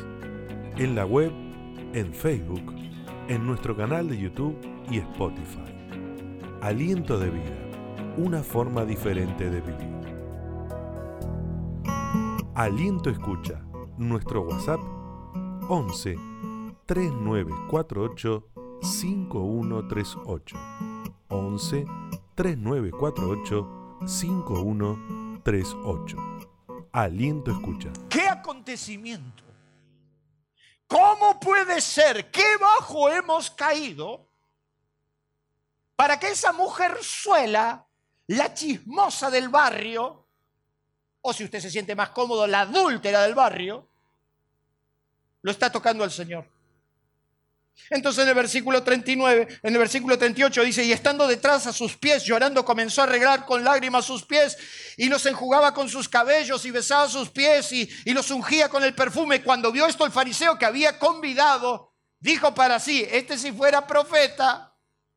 En 0.77 0.95
la 0.95 1.07
web, 1.07 1.33
en 1.95 2.13
Facebook, 2.13 2.75
en 3.29 3.47
nuestro 3.47 3.77
canal 3.77 4.09
de 4.09 4.19
YouTube 4.19 4.59
y 4.91 4.99
Spotify. 4.99 5.73
Aliento 6.61 7.19
de 7.19 7.31
Vida, 7.31 7.71
una 8.17 8.43
forma 8.43 8.85
diferente 8.85 9.49
de 9.51 9.61
vivir. 9.61 9.97
Aliento 12.55 13.11
Escucha, 13.11 13.63
nuestro 13.99 14.43
WhatsApp 14.43 14.81
11 15.69 16.17
3948 16.87 18.49
5138. 18.83 20.57
11 21.29 21.85
3948 22.37 23.99
5138. 24.07 26.17
Aliento 26.93 27.51
escucha. 27.51 27.93
¿Qué 28.09 28.29
acontecimiento? 28.29 29.43
¿Cómo 30.87 31.41
puede 31.41 31.81
ser? 31.81 32.31
¿Qué 32.31 32.57
bajo 32.61 33.09
hemos 33.09 33.51
caído 33.51 34.29
para 35.97 36.21
que 36.21 36.29
esa 36.29 36.53
mujer 36.53 36.97
suela, 37.03 37.89
la 38.29 38.55
chismosa 38.55 39.31
del 39.31 39.49
barrio, 39.49 40.29
o 41.23 41.33
si 41.33 41.43
usted 41.43 41.59
se 41.59 41.71
siente 41.71 41.97
más 41.97 42.11
cómodo, 42.11 42.47
la 42.47 42.61
adúltera 42.61 43.23
del 43.23 43.35
barrio, 43.35 43.89
lo 45.47 45.53
está 45.53 45.71
tocando 45.71 46.03
al 46.03 46.11
Señor. 46.11 46.45
Entonces 47.89 48.25
en 48.25 48.31
el 48.31 48.35
versículo 48.35 48.83
39, 48.83 49.61
en 49.63 49.73
el 49.73 49.79
versículo 49.79 50.19
38 50.19 50.65
dice, 50.65 50.83
y 50.83 50.91
estando 50.91 51.29
detrás 51.29 51.69
a 51.69 51.73
sus 51.73 51.97
pies, 51.97 52.25
llorando, 52.25 52.65
comenzó 52.65 53.03
a 53.03 53.05
arreglar 53.05 53.47
con 53.47 53.63
lágrimas 53.63 54.05
sus 54.05 54.25
pies 54.25 54.57
y 54.97 55.09
los 55.09 55.25
enjugaba 55.25 55.73
con 55.73 55.89
sus 55.89 56.09
cabellos 56.09 56.65
y 56.65 56.73
besaba 56.73 57.09
sus 57.09 57.31
pies 57.31 57.71
y, 57.71 57.89
y 58.05 58.13
los 58.13 58.33
ungía 58.33 58.69
con 58.69 58.83
el 58.83 58.93
perfume. 58.93 59.41
Cuando 59.45 59.71
vio 59.71 59.87
esto 59.87 60.05
el 60.05 60.11
fariseo 60.11 60.59
que 60.59 60.67
había 60.67 60.99
convidado, 60.99 61.95
dijo 62.19 62.53
para 62.53 62.81
sí, 62.81 63.07
este 63.09 63.39
si 63.39 63.53
fuera 63.53 63.87
profeta, 63.87 64.75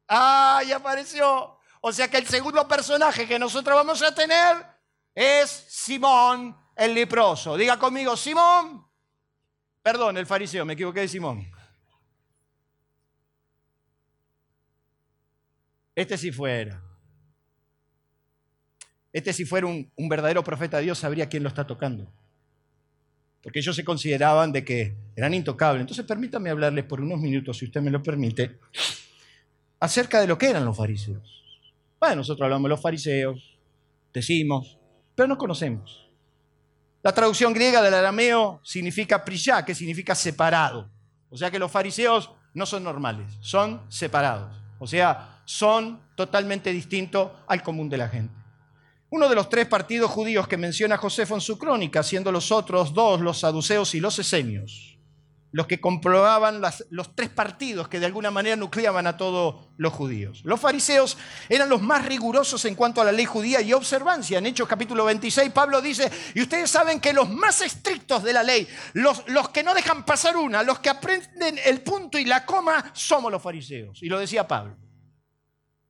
¡ay, 0.08 0.72
apareció! 0.74 1.58
O 1.82 1.92
sea 1.92 2.08
que 2.08 2.18
el 2.18 2.28
segundo 2.28 2.68
personaje 2.68 3.28
que 3.28 3.39
nosotros 3.39 3.76
vamos 3.76 4.04
a 4.04 4.13
tener 4.13 4.63
es 5.15 5.50
Simón 5.50 6.56
el 6.76 6.94
leproso. 6.94 7.58
Diga 7.58 7.80
conmigo, 7.80 8.15
Simón 8.15 8.88
Perdón, 9.82 10.18
el 10.18 10.26
fariseo, 10.26 10.65
me 10.65 10.74
equivoqué 10.74 11.02
de 11.02 11.08
Simón. 11.08 11.48
Este 15.96 16.18
si 16.18 16.32
fuera. 16.32 16.82
Este 19.12 19.34
si 19.34 19.46
fuera 19.46 19.68
un, 19.68 19.92
un, 19.96 20.10
verdadero 20.10 20.44
profeta 20.44 20.78
de 20.78 20.84
Dios, 20.84 21.00
sabría 21.00 21.28
quién 21.28 21.44
lo 21.44 21.50
está 21.50 21.65
tocando. 21.65 22.12
Porque 23.42 23.60
ellos 23.60 23.76
se 23.76 23.84
consideraban 23.84 24.52
de 24.52 24.63
que 24.63 24.96
eran 25.15 25.34
intocables. 25.34 25.82
Entonces 25.82 26.06
permítame 26.06 26.50
hablarles 26.50 26.86
por 26.86 27.02
unos 27.02 27.20
minutos, 27.20 27.58
si 27.58 27.65
usted 27.65 27.82
me 27.82 27.92
lo 27.92 28.04
permite, 28.04 28.60
acerca 29.80 30.20
de 30.22 30.28
lo 30.28 30.38
que 30.38 30.50
eran 30.50 30.65
los 30.65 30.78
fariseos. 30.78 31.39
Bueno, 32.00 32.18
nosotros 32.18 32.46
hablamos 32.46 32.63
de 32.63 32.70
los 32.70 32.82
fariseos, 32.82 33.58
decimos, 34.13 34.78
pero 35.15 35.28
no 35.28 35.38
conocemos. 35.38 36.09
La 37.01 37.13
traducción 37.13 37.53
griega 37.53 37.81
del 37.81 37.93
arameo 37.93 38.59
significa 38.63 39.23
priyá, 39.23 39.63
que 39.63 39.73
significa 39.73 40.15
separado. 40.15 40.89
O 41.29 41.38
sea 41.38 41.49
que 41.49 41.59
los 41.59 41.71
fariseos 41.71 42.31
no 42.53 42.65
son 42.65 42.83
normales, 42.83 43.38
son 43.41 43.81
separados. 43.89 44.51
O 44.79 44.88
sea, 44.88 45.41
son 45.45 46.01
totalmente 46.15 46.71
distintos 46.71 47.31
al 47.47 47.63
común 47.63 47.89
de 47.89 47.97
la 47.97 48.09
gente. 48.09 48.33
Uno 49.09 49.27
de 49.27 49.35
los 49.35 49.49
tres 49.49 49.65
partidos 49.65 50.12
judíos 50.12 50.47
que 50.47 50.57
menciona 50.57 50.97
Josefo 50.97 51.35
en 51.35 51.41
su 51.41 51.57
crónica, 51.57 52.03
siendo 52.03 52.31
los 52.31 52.51
otros 52.51 52.93
dos 52.93 53.21
los 53.21 53.39
saduceos 53.39 53.95
y 53.95 53.99
los 53.99 54.19
esenios, 54.19 54.98
los 55.51 55.65
que 55.65 55.81
comprobaban 55.81 56.62
los 56.89 57.15
tres 57.15 57.29
partidos 57.29 57.88
que 57.88 57.99
de 57.99 58.05
alguna 58.05 58.29
manera 58.29 58.55
nucleaban 58.55 59.07
a 59.07 59.17
todos 59.17 59.67
los 59.77 59.93
judíos. 59.93 60.41
Los 60.43 60.59
fariseos 60.59 61.17
eran 61.47 61.69
los 61.69 61.81
más 61.81 62.05
rigurosos 62.05 62.65
en 62.65 62.75
cuanto 62.75 63.01
a 63.01 63.05
la 63.05 63.12
ley 63.12 63.25
judía 63.25 63.62
y 63.62 63.73
observancia. 63.73 64.38
En 64.38 64.45
Hechos 64.45 64.67
capítulo 64.67 65.05
26 65.05 65.51
Pablo 65.51 65.81
dice, 65.81 66.12
y 66.35 66.41
ustedes 66.41 66.69
saben 66.69 66.99
que 66.99 67.13
los 67.13 67.29
más 67.29 67.62
estrictos 67.62 68.23
de 68.23 68.33
la 68.33 68.43
ley, 68.43 68.67
los, 68.93 69.23
los 69.27 69.49
que 69.49 69.63
no 69.63 69.73
dejan 69.73 70.05
pasar 70.05 70.38
una, 70.38 70.62
los 70.62 70.79
que 70.79 70.89
aprenden 70.89 71.59
el 71.65 71.81
punto 71.81 72.19
y 72.19 72.25
la 72.25 72.45
coma, 72.45 72.91
somos 72.93 73.31
los 73.31 73.41
fariseos. 73.41 74.03
Y 74.03 74.07
lo 74.07 74.19
decía 74.19 74.47
Pablo. 74.47 74.77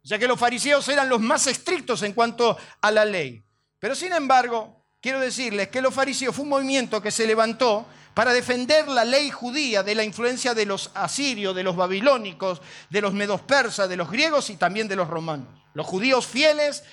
Sea 0.03 0.17
que 0.17 0.27
los 0.27 0.39
fariseos 0.39 0.87
eran 0.87 1.09
los 1.09 1.19
más 1.19 1.45
estrictos 1.47 2.01
en 2.03 2.13
cuanto 2.13 2.57
a 2.81 2.91
la 2.91 3.05
ley. 3.05 3.43
Pero 3.77 3.93
sin 3.93 4.13
embargo, 4.13 4.87
quiero 5.01 5.19
decirles 5.19 5.67
que 5.67 5.81
los 5.81 5.93
fariseos 5.93 6.35
fue 6.35 6.43
un 6.43 6.49
movimiento 6.49 7.01
que 7.01 7.11
se 7.11 7.27
levantó 7.27 7.85
para 8.13 8.33
defender 8.33 8.87
la 8.87 9.05
ley 9.05 9.29
judía 9.29 9.83
de 9.83 9.95
la 9.95 10.03
influencia 10.03 10.53
de 10.53 10.65
los 10.65 10.91
asirios, 10.93 11.55
de 11.55 11.63
los 11.63 11.75
babilónicos, 11.75 12.61
de 12.89 13.01
los 13.01 13.13
medos 13.13 13.41
persas, 13.41 13.87
de 13.89 13.97
los 13.97 14.11
griegos 14.11 14.49
y 14.49 14.57
también 14.57 14.87
de 14.87 14.95
los 14.95 15.07
romanos. 15.07 15.47
Los 15.73 15.85
judíos 15.85 16.25
fieles 16.25 16.83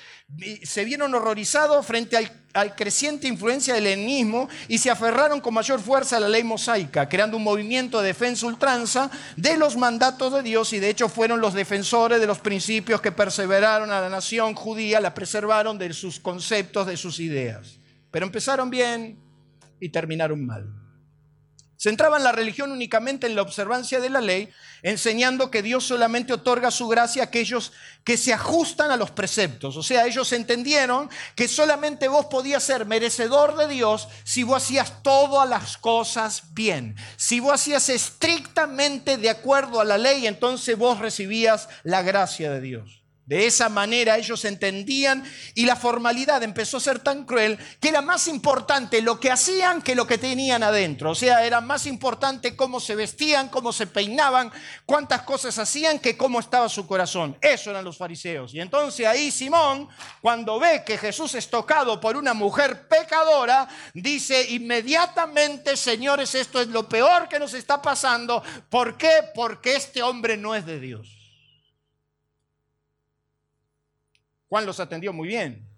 se 0.65 0.85
vieron 0.85 1.15
horrorizados 1.15 1.87
frente 1.87 2.17
al, 2.53 2.75
creciente 2.75 3.29
influencia 3.29 3.75
del 3.75 3.87
helenismo 3.87 4.49
y 4.67 4.79
se 4.79 4.91
aferraron 4.91 5.41
con 5.41 5.55
mayor 5.55 5.81
fuerza 5.81 6.17
a 6.17 6.21
la 6.21 6.29
ley 6.29 6.43
mosaica, 6.43 7.09
creando 7.09 7.37
un 7.37 7.45
movimiento 7.45 8.01
de 8.01 8.09
defensa 8.09 8.47
ultranza 8.47 9.11
de 9.37 9.57
los 9.57 9.77
mandatos 9.77 10.33
de 10.33 10.43
Dios 10.43 10.73
y 10.73 10.81
de 10.81 10.91
hecho 10.91 11.09
fueron 11.09 11.41
los 11.41 11.55
defensores 11.55 12.21
de 12.21 12.27
los 12.27 12.39
principios 12.39 13.01
que 13.01 13.13
perseveraron 13.13 13.91
a 13.93 14.01
la 14.01 14.09
nación 14.09 14.55
judía, 14.55 15.01
la 15.01 15.15
preservaron 15.15 15.79
de 15.79 15.93
sus 15.93 16.19
conceptos, 16.19 16.87
de 16.87 16.97
sus 16.97 17.21
ideas. 17.21 17.79
Pero 18.11 18.27
empezaron 18.27 18.69
bien 18.69 19.19
y 19.81 19.91
terminaron 19.91 20.45
mal. 20.45 20.86
Centraban 21.87 22.25
la 22.25 22.33
religión 22.33 22.73
únicamente 22.73 23.29
en 23.29 23.37
la 23.37 23.43
observancia 23.43 24.01
de 24.01 24.11
la 24.11 24.21
ley, 24.21 24.49
enseñando 24.83 25.53
que 25.53 25.63
Dios 25.63 25.85
solamente 25.85 26.33
otorga 26.33 26.73
su 26.73 26.89
gracia 26.89 27.23
a 27.23 27.27
aquellos 27.27 27.71
que 28.03 28.17
se 28.17 28.33
ajustan 28.33 28.91
a 28.91 28.97
los 28.97 29.13
preceptos. 29.13 29.77
O 29.77 29.85
sea, 29.85 30.05
ellos 30.05 30.33
entendieron 30.33 31.09
que 31.37 31.47
solamente 31.47 32.09
vos 32.09 32.27
podías 32.27 32.65
ser 32.65 32.87
merecedor 32.87 33.57
de 33.57 33.69
Dios 33.69 34.09
si 34.25 34.43
vos 34.43 34.65
hacías 34.65 35.01
todas 35.05 35.49
las 35.49 35.77
cosas 35.77 36.53
bien. 36.55 36.97
Si 37.17 37.39
vos 37.39 37.55
hacías 37.55 37.89
estrictamente 37.89 39.17
de 39.17 39.31
acuerdo 39.31 39.81
a 39.81 39.85
la 39.85 39.97
ley, 39.97 40.27
entonces 40.27 40.77
vos 40.77 40.99
recibías 40.99 41.69
la 41.85 42.03
gracia 42.03 42.51
de 42.51 42.61
Dios. 42.63 43.06
De 43.27 43.45
esa 43.45 43.69
manera 43.69 44.17
ellos 44.17 44.45
entendían 44.45 45.25
y 45.55 45.67
la 45.67 45.75
formalidad 45.75 46.45
empezó 46.45 46.77
a 46.77 46.81
ser 46.81 47.01
tan 47.01 47.25
cruel 47.25 47.59
que 47.81 47.89
era 47.89 48.01
más 48.01 48.29
importante 48.29 49.03
lo 49.03 49.19
que 49.19 49.33
hacían 49.33 49.83
que 49.83 49.97
lo 49.97 50.07
que 50.07 50.17
tenían 50.17 50.63
adentro. 50.63 51.11
O 51.11 51.15
sea, 51.17 51.45
era 51.45 51.61
más 51.61 51.87
importante 51.87 52.55
cómo 52.55 52.79
se 52.79 52.95
vestían, 52.95 53.49
cómo 53.49 53.73
se 53.73 53.89
peinaban, 53.89 54.53
cuántas 54.85 55.23
cosas 55.23 55.59
hacían 55.59 55.99
que 55.99 56.17
cómo 56.17 56.39
estaba 56.39 56.69
su 56.69 56.87
corazón. 56.87 57.37
Eso 57.41 57.71
eran 57.71 57.85
los 57.85 57.97
fariseos. 57.97 58.55
Y 58.55 58.61
entonces 58.61 59.05
ahí 59.05 59.33
Simón, 59.33 59.89
cuando 60.21 60.61
ve 60.61 60.85
que 60.87 60.97
Jesús 60.97 61.35
es 61.35 61.51
tocado 61.51 62.01
por 62.01 62.17
una 62.17 62.33
mujer 62.33 62.87
pecadora, 62.87 63.67
dice 63.93 64.51
inmediatamente, 64.51 65.77
señores, 65.77 66.33
esto 66.37 66.61
es 66.61 66.69
lo 66.69 66.89
peor 66.89 67.29
que 67.29 67.41
nos 67.41 67.55
está 67.55 67.83
pasando. 67.83 68.41
¿Por 68.71 68.97
qué? 68.97 69.25
Porque 69.35 69.75
este 69.75 70.01
hombre 70.01 70.37
no 70.37 70.55
es 70.55 70.65
de 70.65 70.79
Dios. 70.79 71.16
Juan 74.49 74.67
los 74.67 74.81
atendió 74.81 75.13
muy 75.13 75.29
bien. 75.29 75.69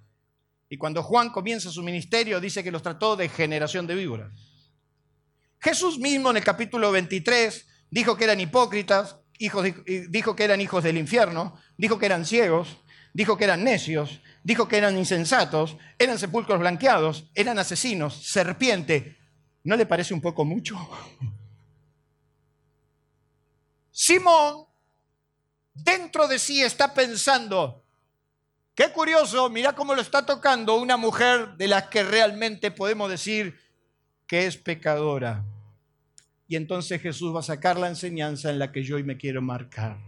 Y 0.69 0.77
cuando 0.77 1.03
Juan 1.03 1.31
comienza 1.31 1.71
su 1.71 1.83
ministerio, 1.83 2.41
dice 2.41 2.63
que 2.63 2.71
los 2.71 2.83
trató 2.83 3.17
de 3.17 3.29
generación 3.29 3.87
de 3.87 3.95
víboras. 3.95 4.31
Jesús 5.61 5.99
mismo 5.99 6.31
en 6.31 6.37
el 6.37 6.45
capítulo 6.45 6.93
23 6.93 7.67
dijo 7.91 8.17
que 8.17 8.25
eran 8.25 8.41
hipócritas, 8.41 9.17
hijos 9.39 9.67
dijo 10.09 10.37
que 10.37 10.45
eran 10.45 10.61
hijos 10.61 10.85
del 10.85 10.99
infierno, 10.99 11.59
dijo 11.77 11.99
que 11.99 12.07
eran 12.07 12.27
ciegos, 12.27 12.79
dijo 13.13 13.37
que 13.37 13.45
eran 13.45 13.65
necios, 13.65 14.21
dijo 14.45 14.69
que 14.69 14.77
eran 14.77 14.97
insensatos, 14.99 15.77
eran 15.99 16.19
sepulcros 16.19 16.61
blanqueados, 16.61 17.31
eran 17.35 17.59
asesinos, 17.59 18.27
serpiente. 18.27 19.19
¿No 19.65 19.77
le 19.77 19.87
parece 19.87 20.15
un 20.15 20.21
poco 20.21 20.45
mucho? 20.45 20.77
Simón, 23.91 24.67
dentro 25.75 26.29
de 26.29 26.39
sí 26.39 26.63
está 26.63 26.95
pensando, 26.95 27.85
Qué 28.79 28.93
curioso, 28.93 29.51
mira 29.51 29.73
cómo 29.73 29.93
lo 29.93 30.01
está 30.01 30.25
tocando 30.25 30.77
una 30.77 30.97
mujer 30.97 31.57
de 31.57 31.67
la 31.67 31.91
que 31.91 32.05
realmente 32.05 32.71
podemos 32.71 33.11
decir 33.11 33.59
que 34.25 34.47
es 34.47 34.57
pecadora. 34.57 35.45
Y 36.47 36.55
entonces 36.55 37.03
Jesús 37.03 37.35
va 37.35 37.41
a 37.41 37.43
sacar 37.43 37.77
la 37.77 37.89
enseñanza 37.89 38.51
en 38.51 38.61
la 38.61 38.71
que 38.71 38.85
yo 38.85 38.95
hoy 38.95 39.03
me 39.03 39.17
quiero 39.17 39.43
marcar. 39.43 39.99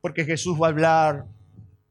Porque 0.00 0.24
Jesús 0.24 0.56
va 0.56 0.68
a 0.68 0.70
hablar 0.70 1.26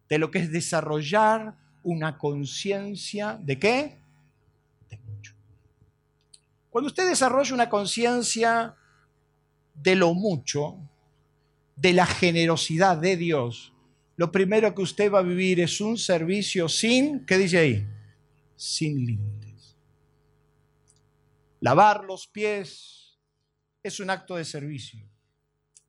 de 0.07 0.19
lo 0.19 0.31
que 0.31 0.39
es 0.39 0.53
desarrollar 0.53 1.53
una 1.83 2.17
conciencia 2.17 3.37
de 3.41 3.59
qué? 3.59 3.99
De 4.89 4.97
mucho. 4.99 5.33
Cuando 6.69 6.87
usted 6.87 7.09
desarrolla 7.09 7.53
una 7.55 7.69
conciencia 7.69 8.73
de 9.73 9.95
lo 9.97 10.13
mucho, 10.13 10.77
de 11.75 11.91
la 11.91 12.05
generosidad 12.05 12.95
de 12.95 13.17
Dios, 13.17 13.73
lo 14.19 14.33
primero 14.33 14.75
que 14.75 14.81
usted 14.81 15.09
va 15.09 15.19
a 15.19 15.21
vivir 15.21 15.61
es 15.61 15.79
un 15.79 15.97
servicio 15.97 16.67
sin, 16.67 17.25
¿qué 17.25 17.37
dice 17.37 17.57
ahí? 17.57 17.87
Sin 18.57 19.05
límites. 19.05 19.77
Lavar 21.61 22.03
los 22.03 22.27
pies 22.27 23.17
es 23.81 24.01
un 24.01 24.09
acto 24.09 24.35
de 24.35 24.43
servicio. 24.43 24.99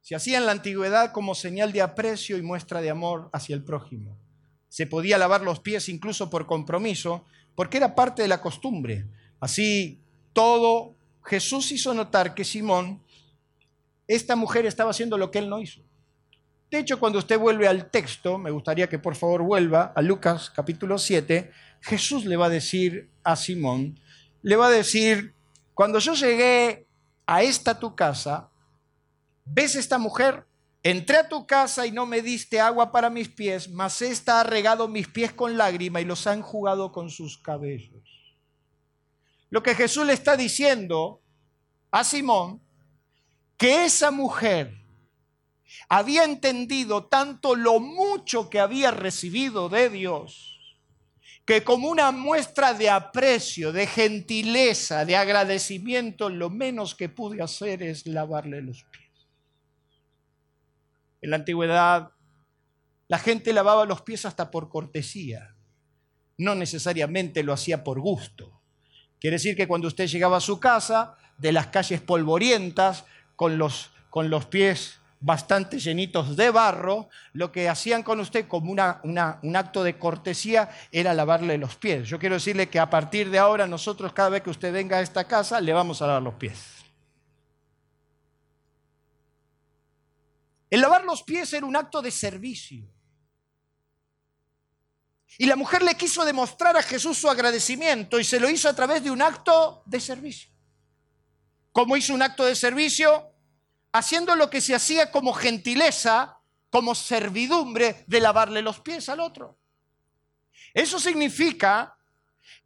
Se 0.01 0.14
hacía 0.14 0.38
en 0.38 0.47
la 0.47 0.53
antigüedad 0.53 1.11
como 1.11 1.35
señal 1.35 1.73
de 1.73 1.83
aprecio 1.83 2.38
y 2.38 2.43
muestra 2.43 2.81
de 2.81 2.90
amor 2.90 3.31
hacia 3.33 3.57
el 3.57 3.64
prójimo. 3.64 4.16
Se 4.69 4.87
podía 4.87 5.19
lavar 5.19 5.43
los 5.43 5.59
pies 5.59 5.88
incluso 5.88 6.31
por 6.31 6.47
compromiso, 6.47 7.25
porque 7.57 7.79
era 7.79 7.97
parte 7.97 8.23
de 8.23 8.29
la 8.29 8.40
costumbre. 8.40 9.07
Así 9.40 9.99
todo 10.33 10.95
Jesús 11.25 11.73
hizo 11.73 11.93
notar 11.95 12.37
que 12.37 12.45
Simón, 12.45 13.03
esta 14.07 14.37
mujer 14.37 14.66
estaba 14.66 14.93
haciendo 14.93 15.19
lo 15.19 15.33
que 15.33 15.40
él 15.40 15.49
no 15.49 15.61
hizo. 15.61 15.81
De 16.71 16.79
hecho, 16.79 17.01
cuando 17.01 17.19
usted 17.19 17.37
vuelve 17.37 17.67
al 17.67 17.91
texto, 17.91 18.39
me 18.39 18.53
gustaría 18.53 18.89
que 18.89 19.01
por 19.01 19.17
favor 19.17 19.43
vuelva 19.43 19.93
a 19.95 20.03
Lucas 20.03 20.51
capítulo 20.51 20.99
7, 20.99 21.51
Jesús 21.81 22.25
le 22.25 22.37
va 22.37 22.47
a 22.47 22.51
decir 22.51 23.11
a 23.25 23.35
Simón, 23.35 23.99
le 24.43 24.55
va 24.55 24.69
a 24.69 24.71
decir, 24.71 25.35
cuando 25.75 25.99
yo 25.99 26.15
llegué 26.15 26.87
a 27.27 27.43
esta 27.43 27.81
tu 27.81 27.97
casa, 27.97 28.51
¿ves 29.45 29.75
esta 29.75 29.99
mujer? 29.99 30.47
Entré 30.85 31.17
a 31.17 31.29
tu 31.29 31.45
casa 31.45 31.87
y 31.87 31.91
no 31.91 32.07
me 32.07 32.23
diste 32.23 32.61
agua 32.61 32.93
para 32.93 33.11
mis 33.11 33.29
pies, 33.29 33.69
mas 33.69 34.01
esta 34.01 34.41
ha 34.41 34.45
regado 34.45 34.87
mis 34.87 35.09
pies 35.09 35.33
con 35.33 35.59
lágrima 35.59 36.01
y 36.01 36.05
los 36.05 36.29
ha 36.29 36.35
enjugado 36.35 36.93
con 36.93 37.11
sus 37.11 37.37
cabellos. 37.37 38.37
Lo 39.51 39.63
que 39.65 39.75
Jesús 39.75 40.07
le 40.07 40.13
está 40.13 40.37
diciendo 40.37 41.21
a 41.91 42.05
Simón, 42.05 42.63
que 43.57 43.85
esa 43.85 44.13
mujer 44.13 44.80
había 45.89 46.25
entendido 46.25 47.07
tanto 47.07 47.55
lo 47.55 47.81
mucho 47.81 48.51
que 48.51 48.61
había 48.61 48.91
recibido 48.91 49.69
de 49.69 49.91
Dios, 49.91 50.59
que 51.45 51.65
como 51.65 51.89
una 51.89 52.13
muestra 52.13 52.75
de 52.75 52.91
aprecio, 52.91 53.73
de 53.73 53.87
gentileza, 53.87 55.05
de 55.05 55.17
agradecimiento, 55.17 56.29
lo 56.29 56.51
menos 56.51 56.95
que 56.95 57.09
pude 57.09 57.43
hacer 57.43 57.83
es 57.83 58.07
lavarle 58.07 58.63
los 58.63 58.85
pies. 58.85 59.29
En 61.23 61.31
la 61.31 61.37
antigüedad, 61.37 62.11
la 63.09 63.19
gente 63.19 63.53
lavaba 63.53 63.85
los 63.85 64.03
pies 64.03 64.25
hasta 64.25 64.51
por 64.51 64.69
cortesía, 64.69 65.57
no 66.39 66.55
necesariamente 66.55 67.43
lo 67.43 67.53
hacía 67.53 67.83
por 67.83 68.01
gusto. 68.01 68.61
Quiere 69.19 69.35
decir 69.35 69.57
que 69.57 69.69
cuando 69.69 69.89
usted 69.89 70.07
llegaba 70.07 70.39
a 70.39 70.41
su 70.41 70.61
casa, 70.61 71.17
de 71.37 71.53
las 71.53 71.67
calles 71.69 72.01
polvorientas, 72.01 73.05
con 73.35 73.59
los, 73.59 73.91
con 74.11 74.31
los 74.31 74.47
pies 74.47 75.00
bastante 75.21 75.79
llenitos 75.79 76.35
de 76.35 76.51
barro, 76.51 77.09
lo 77.35 77.53
que 77.53 77.69
hacían 77.69 78.03
con 78.03 78.21
usted 78.21 78.49
como 78.49 78.73
una, 78.73 79.01
un 79.03 79.57
acto 79.57 79.85
de 79.85 79.99
cortesía 79.99 80.71
era 80.91 81.15
lavarle 81.15 81.59
los 81.59 81.77
pies. 81.77 82.09
Yo 82.09 82.19
quiero 82.19 82.37
decirle 82.37 82.69
que 82.69 82.81
a 82.81 82.89
partir 82.89 83.31
de 83.31 83.39
ahora 83.39 83.67
nosotros 83.67 84.13
cada 84.13 84.31
vez 84.31 84.43
que 84.43 84.51
usted 84.51 84.73
venga 84.73 84.97
a 84.97 85.03
esta 85.03 85.25
casa 85.25 85.61
le 85.61 85.73
vamos 85.73 86.01
a 86.01 86.07
lavar 86.07 86.23
los 86.23 86.35
pies. 86.35 86.59
El 90.71 90.81
lavar 90.81 91.05
los 91.05 91.23
pies 91.23 91.53
era 91.53 91.67
un 91.67 91.77
acto 91.77 92.01
de 92.01 92.11
servicio. 92.11 92.89
Y 95.37 95.47
la 95.47 95.57
mujer 95.57 95.83
le 95.83 95.95
quiso 95.97 96.25
demostrar 96.25 96.77
a 96.77 96.83
Jesús 96.83 97.19
su 97.19 97.29
agradecimiento 97.29 98.19
y 98.19 98.25
se 98.25 98.41
lo 98.41 98.49
hizo 98.49 98.69
a 98.69 98.75
través 98.75 99.03
de 99.03 99.11
un 99.11 99.21
acto 99.21 99.83
de 99.87 100.01
servicio. 100.01 100.51
¿Cómo 101.73 101.97
hizo 101.97 102.15
un 102.15 102.23
acto 102.23 102.45
de 102.45 102.55
servicio? 102.55 103.30
Haciendo 103.92 104.35
lo 104.37 104.50
que 104.50 104.61
se 104.61 104.74
hacía 104.74 105.11
como 105.11 105.33
gentileza, 105.33 106.38
como 106.70 106.94
servidumbre 106.94 108.05
de 108.07 108.20
lavarle 108.20 108.62
los 108.62 108.81
pies 108.81 109.09
al 109.09 109.20
otro. 109.20 109.59
Eso 110.72 111.00
significa 111.00 111.96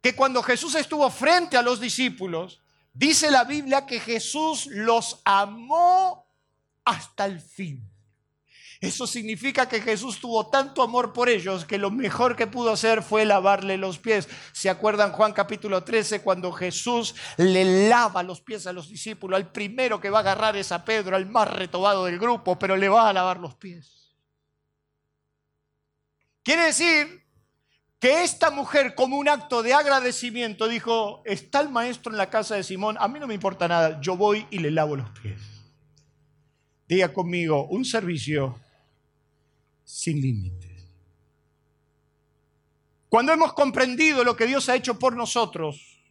que 0.01 0.15
cuando 0.15 0.43
Jesús 0.43 0.75
estuvo 0.75 1.09
frente 1.09 1.57
a 1.57 1.61
los 1.61 1.79
discípulos, 1.79 2.61
dice 2.93 3.31
la 3.31 3.43
Biblia 3.43 3.85
que 3.85 3.99
Jesús 3.99 4.67
los 4.67 5.21
amó 5.25 6.27
hasta 6.83 7.25
el 7.25 7.41
fin. 7.41 7.83
Eso 8.81 9.07
significa 9.07 9.69
que 9.69 9.81
Jesús 9.81 10.19
tuvo 10.19 10.47
tanto 10.47 10.81
amor 10.81 11.13
por 11.13 11.29
ellos 11.29 11.65
que 11.65 11.77
lo 11.77 11.91
mejor 11.91 12.35
que 12.35 12.47
pudo 12.47 12.71
hacer 12.71 13.01
fue 13.01 13.25
lavarle 13.25 13.77
los 13.77 13.99
pies. 13.99 14.27
¿Se 14.51 14.69
acuerdan 14.69 15.11
Juan 15.11 15.33
capítulo 15.33 15.83
13 15.83 16.21
cuando 16.21 16.51
Jesús 16.51 17.15
le 17.37 17.87
lava 17.87 18.23
los 18.23 18.41
pies 18.41 18.67
a 18.67 18.73
los 18.73 18.89
discípulos? 18.89 19.37
Al 19.37 19.51
primero 19.51 20.01
que 20.01 20.09
va 20.09 20.19
a 20.19 20.21
agarrar 20.21 20.57
es 20.57 20.71
a 20.71 20.83
Pedro, 20.83 21.15
al 21.15 21.25
más 21.25 21.51
retobado 21.51 22.05
del 22.05 22.19
grupo, 22.19 22.59
pero 22.59 22.75
le 22.75 22.89
va 22.89 23.09
a 23.09 23.13
lavar 23.13 23.39
los 23.39 23.55
pies. 23.55 24.15
Quiere 26.43 26.65
decir 26.65 27.23
que 27.99 28.23
esta 28.23 28.51
mujer 28.51 28.93
como 28.93 29.17
un 29.17 29.29
acto 29.29 29.63
de 29.63 29.73
agradecimiento 29.73 30.67
dijo, 30.67 31.23
está 31.25 31.61
el 31.61 31.69
maestro 31.69 32.11
en 32.11 32.17
la 32.17 32.29
casa 32.29 32.55
de 32.55 32.63
Simón, 32.63 32.97
a 32.99 33.07
mí 33.07 33.19
no 33.19 33.25
me 33.25 33.33
importa 33.33 33.67
nada, 33.67 33.99
yo 34.01 34.15
voy 34.15 34.45
y 34.51 34.59
le 34.59 34.69
lavo 34.69 34.95
los 34.95 35.09
pies. 35.21 35.41
Diga 36.87 37.11
conmigo, 37.11 37.65
un 37.65 37.83
servicio 37.83 38.59
sin 39.85 40.19
límites. 40.19 40.71
Cuando 43.07 43.31
hemos 43.31 43.53
comprendido 43.53 44.23
lo 44.23 44.35
que 44.35 44.47
Dios 44.47 44.67
ha 44.67 44.75
hecho 44.75 44.99
por 44.99 45.15
nosotros, 45.15 46.01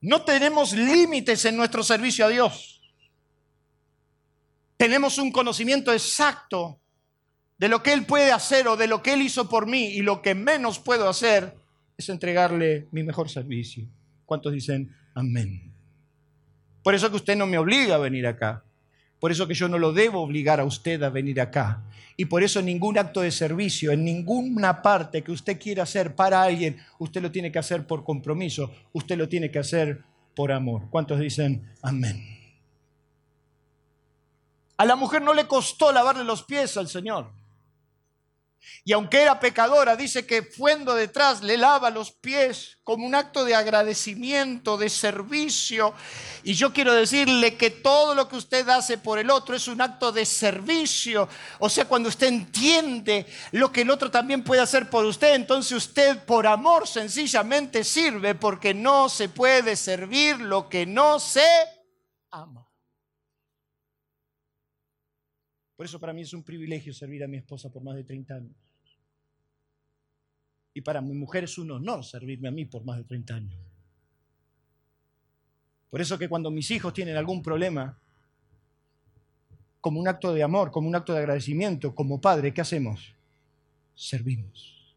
no 0.00 0.22
tenemos 0.22 0.72
límites 0.72 1.44
en 1.46 1.56
nuestro 1.56 1.82
servicio 1.82 2.26
a 2.26 2.28
Dios. 2.28 2.82
Tenemos 4.76 5.18
un 5.18 5.32
conocimiento 5.32 5.92
exacto 5.92 6.78
de 7.56 7.68
lo 7.68 7.82
que 7.82 7.92
Él 7.92 8.06
puede 8.06 8.30
hacer 8.30 8.68
o 8.68 8.76
de 8.76 8.86
lo 8.86 9.02
que 9.02 9.14
Él 9.14 9.22
hizo 9.22 9.48
por 9.48 9.66
mí 9.66 9.86
y 9.86 10.02
lo 10.02 10.22
que 10.22 10.34
menos 10.34 10.78
puedo 10.78 11.08
hacer 11.08 11.56
es 11.96 12.08
entregarle 12.08 12.86
mi 12.92 13.02
mejor 13.02 13.28
servicio. 13.28 13.88
¿Cuántos 14.24 14.52
dicen 14.52 14.94
amén? 15.14 15.72
Por 16.82 16.94
eso 16.94 17.10
que 17.10 17.16
usted 17.16 17.36
no 17.36 17.46
me 17.46 17.58
obliga 17.58 17.96
a 17.96 17.98
venir 17.98 18.26
acá. 18.26 18.62
Por 19.20 19.32
eso 19.32 19.48
que 19.48 19.54
yo 19.54 19.68
no 19.68 19.78
lo 19.78 19.92
debo 19.92 20.20
obligar 20.20 20.60
a 20.60 20.64
usted 20.64 21.02
a 21.02 21.10
venir 21.10 21.40
acá. 21.40 21.82
Y 22.16 22.24
por 22.24 22.42
eso 22.42 22.60
ningún 22.62 22.98
acto 22.98 23.20
de 23.20 23.30
servicio, 23.30 23.92
en 23.92 24.04
ninguna 24.04 24.82
parte 24.82 25.22
que 25.22 25.32
usted 25.32 25.58
quiera 25.58 25.84
hacer 25.84 26.14
para 26.14 26.42
alguien, 26.42 26.76
usted 26.98 27.22
lo 27.22 27.30
tiene 27.30 27.52
que 27.52 27.58
hacer 27.58 27.86
por 27.86 28.04
compromiso, 28.04 28.72
usted 28.92 29.16
lo 29.16 29.28
tiene 29.28 29.50
que 29.50 29.58
hacer 29.58 30.02
por 30.34 30.52
amor. 30.52 30.82
¿Cuántos 30.90 31.20
dicen 31.20 31.68
amén? 31.82 32.38
A 34.76 34.84
la 34.84 34.94
mujer 34.94 35.22
no 35.22 35.34
le 35.34 35.46
costó 35.46 35.92
lavarle 35.92 36.24
los 36.24 36.44
pies 36.44 36.76
al 36.76 36.88
Señor. 36.88 37.37
Y 38.84 38.92
aunque 38.92 39.20
era 39.22 39.38
pecadora, 39.38 39.96
dice 39.96 40.26
que 40.26 40.42
fuendo 40.42 40.94
detrás 40.94 41.42
le 41.42 41.56
lava 41.56 41.90
los 41.90 42.12
pies 42.12 42.78
como 42.84 43.06
un 43.06 43.14
acto 43.14 43.44
de 43.44 43.54
agradecimiento, 43.54 44.78
de 44.78 44.88
servicio. 44.88 45.92
Y 46.42 46.54
yo 46.54 46.72
quiero 46.72 46.94
decirle 46.94 47.56
que 47.56 47.70
todo 47.70 48.14
lo 48.14 48.28
que 48.28 48.36
usted 48.36 48.66
hace 48.68 48.96
por 48.96 49.18
el 49.18 49.30
otro 49.30 49.54
es 49.54 49.68
un 49.68 49.80
acto 49.82 50.10
de 50.10 50.24
servicio. 50.24 51.28
O 51.58 51.68
sea, 51.68 51.84
cuando 51.84 52.08
usted 52.08 52.28
entiende 52.28 53.26
lo 53.52 53.70
que 53.70 53.82
el 53.82 53.90
otro 53.90 54.10
también 54.10 54.42
puede 54.42 54.62
hacer 54.62 54.88
por 54.88 55.04
usted, 55.04 55.34
entonces 55.34 55.72
usted 55.72 56.24
por 56.24 56.46
amor 56.46 56.88
sencillamente 56.88 57.84
sirve 57.84 58.34
porque 58.34 58.72
no 58.72 59.08
se 59.08 59.28
puede 59.28 59.76
servir 59.76 60.40
lo 60.40 60.68
que 60.68 60.86
no 60.86 61.20
se 61.20 61.46
ama. 62.30 62.67
Por 65.78 65.86
eso 65.86 66.00
para 66.00 66.12
mí 66.12 66.22
es 66.22 66.32
un 66.32 66.42
privilegio 66.42 66.92
servir 66.92 67.22
a 67.22 67.28
mi 67.28 67.36
esposa 67.36 67.70
por 67.70 67.84
más 67.84 67.94
de 67.94 68.02
30 68.02 68.34
años. 68.34 68.56
Y 70.74 70.80
para 70.80 71.00
mi 71.00 71.14
mujer 71.14 71.44
es 71.44 71.56
un 71.56 71.70
honor 71.70 72.04
servirme 72.04 72.48
a 72.48 72.50
mí 72.50 72.64
por 72.64 72.84
más 72.84 72.96
de 72.96 73.04
30 73.04 73.34
años. 73.36 73.60
Por 75.88 76.00
eso 76.00 76.18
que 76.18 76.28
cuando 76.28 76.50
mis 76.50 76.68
hijos 76.72 76.92
tienen 76.92 77.16
algún 77.16 77.44
problema, 77.44 77.96
como 79.80 80.00
un 80.00 80.08
acto 80.08 80.34
de 80.34 80.42
amor, 80.42 80.72
como 80.72 80.88
un 80.88 80.96
acto 80.96 81.12
de 81.12 81.20
agradecimiento, 81.20 81.94
como 81.94 82.20
padre, 82.20 82.52
¿qué 82.52 82.60
hacemos? 82.60 83.14
Servimos. 83.94 84.96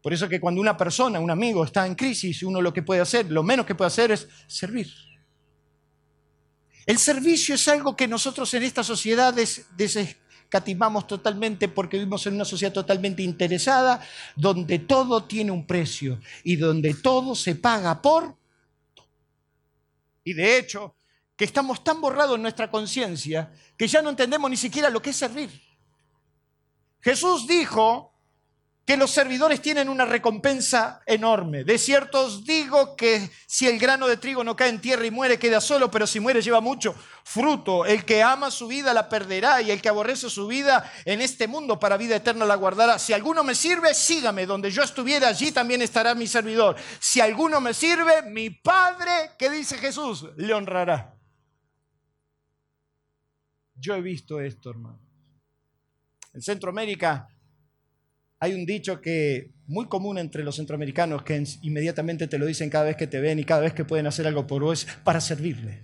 Por 0.00 0.14
eso 0.14 0.30
que 0.30 0.40
cuando 0.40 0.62
una 0.62 0.78
persona, 0.78 1.20
un 1.20 1.30
amigo 1.30 1.62
está 1.62 1.86
en 1.86 1.94
crisis, 1.94 2.42
uno 2.42 2.62
lo 2.62 2.72
que 2.72 2.82
puede 2.82 3.02
hacer, 3.02 3.30
lo 3.30 3.42
menos 3.42 3.66
que 3.66 3.74
puede 3.74 3.88
hacer 3.88 4.12
es 4.12 4.30
servir. 4.46 4.88
El 6.88 6.98
servicio 6.98 7.54
es 7.54 7.68
algo 7.68 7.94
que 7.94 8.08
nosotros 8.08 8.54
en 8.54 8.62
esta 8.62 8.82
sociedad 8.82 9.34
desescatimamos 9.34 11.06
totalmente 11.06 11.68
porque 11.68 11.98
vivimos 11.98 12.26
en 12.26 12.36
una 12.36 12.46
sociedad 12.46 12.72
totalmente 12.72 13.22
interesada, 13.22 14.00
donde 14.34 14.78
todo 14.78 15.24
tiene 15.24 15.50
un 15.50 15.66
precio 15.66 16.18
y 16.44 16.56
donde 16.56 16.94
todo 16.94 17.34
se 17.34 17.56
paga 17.56 18.00
por... 18.00 18.34
Y 20.24 20.32
de 20.32 20.56
hecho, 20.56 20.94
que 21.36 21.44
estamos 21.44 21.84
tan 21.84 22.00
borrados 22.00 22.36
en 22.36 22.42
nuestra 22.42 22.70
conciencia 22.70 23.52
que 23.76 23.86
ya 23.86 24.00
no 24.00 24.08
entendemos 24.08 24.48
ni 24.48 24.56
siquiera 24.56 24.88
lo 24.88 25.02
que 25.02 25.10
es 25.10 25.16
servir. 25.16 25.50
Jesús 27.00 27.46
dijo 27.46 28.14
que 28.88 28.96
los 28.96 29.10
servidores 29.10 29.60
tienen 29.60 29.90
una 29.90 30.06
recompensa 30.06 31.02
enorme. 31.04 31.62
De 31.62 31.76
cierto 31.76 32.24
os 32.24 32.42
digo 32.46 32.96
que 32.96 33.30
si 33.46 33.66
el 33.66 33.78
grano 33.78 34.06
de 34.06 34.16
trigo 34.16 34.42
no 34.42 34.56
cae 34.56 34.70
en 34.70 34.80
tierra 34.80 35.04
y 35.04 35.10
muere, 35.10 35.38
queda 35.38 35.60
solo, 35.60 35.90
pero 35.90 36.06
si 36.06 36.20
muere 36.20 36.40
lleva 36.40 36.62
mucho 36.62 36.94
fruto. 37.22 37.84
El 37.84 38.06
que 38.06 38.22
ama 38.22 38.50
su 38.50 38.66
vida 38.66 38.94
la 38.94 39.10
perderá 39.10 39.60
y 39.60 39.70
el 39.70 39.82
que 39.82 39.90
aborrece 39.90 40.30
su 40.30 40.46
vida 40.46 40.90
en 41.04 41.20
este 41.20 41.46
mundo 41.46 41.78
para 41.78 41.98
vida 41.98 42.16
eterna 42.16 42.46
la 42.46 42.54
guardará. 42.54 42.98
Si 42.98 43.12
alguno 43.12 43.44
me 43.44 43.54
sirve, 43.54 43.92
sígame. 43.92 44.46
Donde 44.46 44.70
yo 44.70 44.82
estuviera, 44.82 45.28
allí 45.28 45.52
también 45.52 45.82
estará 45.82 46.14
mi 46.14 46.26
servidor. 46.26 46.74
Si 46.98 47.20
alguno 47.20 47.60
me 47.60 47.74
sirve, 47.74 48.22
mi 48.22 48.48
Padre, 48.48 49.32
¿qué 49.38 49.50
dice 49.50 49.76
Jesús? 49.76 50.24
Le 50.38 50.54
honrará. 50.54 51.14
Yo 53.74 53.94
he 53.96 54.00
visto 54.00 54.40
esto, 54.40 54.70
hermano. 54.70 54.98
En 56.32 56.40
Centroamérica 56.40 57.28
hay 58.40 58.54
un 58.54 58.64
dicho 58.64 59.00
que 59.00 59.50
muy 59.66 59.86
común 59.86 60.18
entre 60.18 60.44
los 60.44 60.56
centroamericanos 60.56 61.22
que 61.22 61.42
inmediatamente 61.62 62.26
te 62.26 62.38
lo 62.38 62.46
dicen 62.46 62.70
cada 62.70 62.84
vez 62.84 62.96
que 62.96 63.06
te 63.06 63.20
ven 63.20 63.38
y 63.38 63.44
cada 63.44 63.60
vez 63.60 63.74
que 63.74 63.84
pueden 63.84 64.06
hacer 64.06 64.26
algo 64.26 64.46
por 64.46 64.62
vos 64.62 64.86
para 65.04 65.20
servirle. 65.20 65.82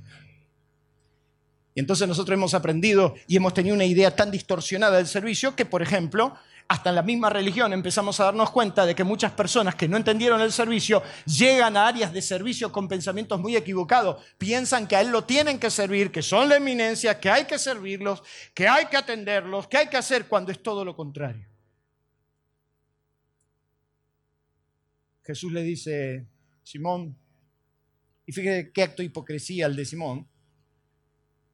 Y 1.75 1.81
entonces 1.81 2.07
nosotros 2.07 2.37
hemos 2.37 2.55
aprendido 2.55 3.15
y 3.27 3.37
hemos 3.37 3.53
tenido 3.53 3.75
una 3.75 3.85
idea 3.85 4.15
tan 4.15 4.31
distorsionada 4.31 4.97
del 4.97 5.09
servicio 5.09 5.57
que, 5.57 5.67
por 5.67 5.83
ejemplo, 5.83 6.35
hasta 6.69 6.91
en 6.91 6.95
la 6.95 7.03
misma 7.03 7.29
religión 7.29 7.73
empezamos 7.73 8.21
a 8.21 8.25
darnos 8.25 8.51
cuenta 8.51 8.87
de 8.87 8.95
que 8.95 9.03
muchas 9.03 9.33
personas 9.33 9.75
que 9.75 9.89
no 9.89 9.97
entendieron 9.97 10.41
el 10.41 10.53
servicio 10.53 11.03
llegan 11.27 11.77
a 11.77 11.89
áreas 11.89 12.13
de 12.13 12.23
servicio 12.23 12.71
con 12.71 12.87
pensamientos 12.87 13.41
muy 13.41 13.57
equivocados. 13.57 14.25
Piensan 14.39 14.87
que 14.87 14.95
a 14.95 15.01
él 15.01 15.11
lo 15.11 15.25
tienen 15.25 15.59
que 15.59 15.69
servir, 15.69 16.13
que 16.13 16.23
son 16.23 16.49
la 16.49 16.57
eminencia, 16.57 17.19
que 17.19 17.29
hay 17.29 17.45
que 17.45 17.59
servirlos, 17.59 18.23
que 18.55 18.69
hay 18.69 18.87
que 18.87 18.97
atenderlos, 18.97 19.67
que 19.67 19.79
hay 19.79 19.89
que 19.89 19.97
hacer 19.97 20.27
cuando 20.27 20.53
es 20.53 20.63
todo 20.63 20.85
lo 20.85 20.95
contrario. 20.95 21.54
Jesús 25.25 25.53
le 25.53 25.63
dice, 25.63 26.27
Simón, 26.63 27.17
y 28.27 28.33
fíjate 28.33 28.73
qué 28.73 28.83
acto 28.83 29.03
de 29.03 29.07
hipocresía 29.07 29.67
el 29.67 29.77
de 29.77 29.85
Simón, 29.85 30.29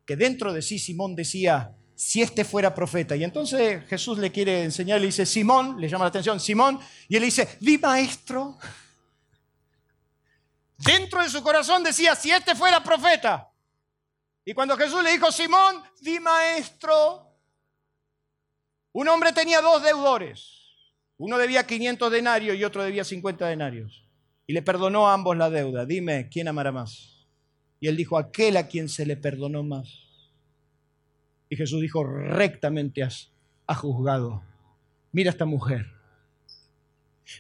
que 0.05 0.17
dentro 0.17 0.53
de 0.53 0.61
sí 0.61 0.79
Simón 0.79 1.15
decía, 1.15 1.77
si 1.95 2.23
este 2.23 2.45
fuera 2.45 2.75
profeta. 2.75 3.15
Y 3.15 3.25
entonces 3.25 3.87
Jesús 3.87 4.19
le 4.19 4.33
quiere 4.33 4.65
enseñar, 4.65 5.01
le 5.01 5.07
dice, 5.07 5.27
Simón, 5.27 5.81
le 5.81 5.89
llama 5.89 6.05
la 6.05 6.09
atención, 6.09 6.41
Simón, 6.41 6.81
y 7.09 7.15
él 7.15 7.21
le 7.21 7.27
dice, 7.27 7.59
di 7.61 7.79
maestro. 7.79 8.59
Dentro 10.79 11.23
de 11.23 11.29
su 11.29 11.43
corazón 11.43 11.85
decía, 11.85 12.15
si 12.17 12.31
este 12.31 12.55
fuera 12.55 12.83
profeta. 12.83 13.53
Y 14.45 14.55
cuando 14.55 14.77
Jesús 14.77 15.05
le 15.05 15.13
dijo, 15.13 15.31
Simón, 15.31 15.83
di 16.01 16.19
maestro, 16.19 17.37
un 18.93 19.07
hombre 19.09 19.33
tenía 19.33 19.61
dos 19.61 19.83
deudores. 19.83 20.60
Uno 21.21 21.37
debía 21.37 21.67
500 21.67 22.11
denarios 22.11 22.57
y 22.57 22.65
otro 22.65 22.83
debía 22.83 23.05
50 23.05 23.47
denarios. 23.47 24.03
Y 24.47 24.55
le 24.55 24.63
perdonó 24.63 25.07
a 25.07 25.13
ambos 25.13 25.37
la 25.37 25.51
deuda. 25.51 25.85
Dime, 25.85 26.31
¿quién 26.31 26.49
amará 26.49 26.73
más? 26.73 27.27
Y 27.79 27.89
él 27.89 27.97
dijo, 27.99 28.17
aquel 28.17 28.57
a 28.57 28.69
quien 28.69 28.89
se 28.89 29.05
le 29.05 29.19
perdonó 29.19 29.63
más. 29.63 29.87
Y 31.51 31.57
Jesús 31.57 31.83
dijo, 31.83 32.05
rectamente 32.05 33.03
has, 33.03 33.31
juzgado. 33.69 34.43
Mira 35.13 35.31
esta 35.31 35.45
mujer. 35.45 35.93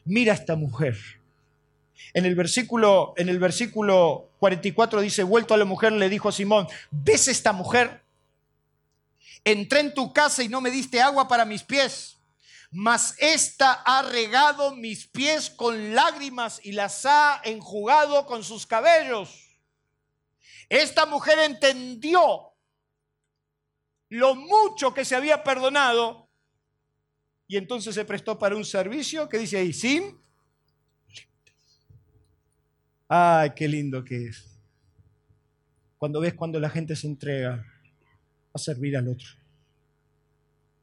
Mira 0.04 0.34
esta 0.34 0.56
mujer. 0.56 0.98
En 2.12 2.26
el 2.26 2.34
versículo, 2.34 3.14
en 3.16 3.30
el 3.30 3.38
versículo 3.38 4.28
44 4.40 5.00
dice, 5.00 5.22
vuelto 5.22 5.54
a 5.54 5.56
la 5.56 5.64
mujer, 5.64 5.92
le 5.92 6.10
dijo 6.10 6.28
a 6.28 6.32
Simón, 6.32 6.66
¿ves 6.90 7.28
esta 7.28 7.54
mujer? 7.54 8.02
Entré 9.42 9.80
en 9.80 9.94
tu 9.94 10.12
casa 10.12 10.42
y 10.42 10.50
no 10.50 10.60
me 10.60 10.70
diste 10.70 11.00
agua 11.00 11.26
para 11.26 11.46
mis 11.46 11.62
pies 11.62 12.19
mas 12.70 13.16
ésta 13.18 13.72
ha 13.72 14.02
regado 14.02 14.76
mis 14.76 15.06
pies 15.08 15.50
con 15.50 15.94
lágrimas 15.94 16.60
y 16.62 16.72
las 16.72 17.04
ha 17.04 17.40
enjugado 17.44 18.26
con 18.26 18.44
sus 18.44 18.66
cabellos. 18.66 19.58
Esta 20.68 21.04
mujer 21.04 21.38
entendió 21.40 22.52
lo 24.08 24.34
mucho 24.34 24.94
que 24.94 25.04
se 25.04 25.16
había 25.16 25.42
perdonado 25.42 26.28
y 27.48 27.56
entonces 27.56 27.94
se 27.94 28.04
prestó 28.04 28.38
para 28.38 28.54
un 28.54 28.64
servicio 28.64 29.28
que 29.28 29.38
dice 29.38 29.58
ahí, 29.58 29.72
sin 29.72 30.20
Ay, 33.12 33.50
qué 33.56 33.66
lindo 33.66 34.04
que 34.04 34.26
es. 34.26 34.46
Cuando 35.98 36.20
ves 36.20 36.32
cuando 36.34 36.60
la 36.60 36.70
gente 36.70 36.94
se 36.94 37.08
entrega 37.08 37.66
a 38.52 38.58
servir 38.58 38.96
al 38.96 39.08
otro. 39.08 39.39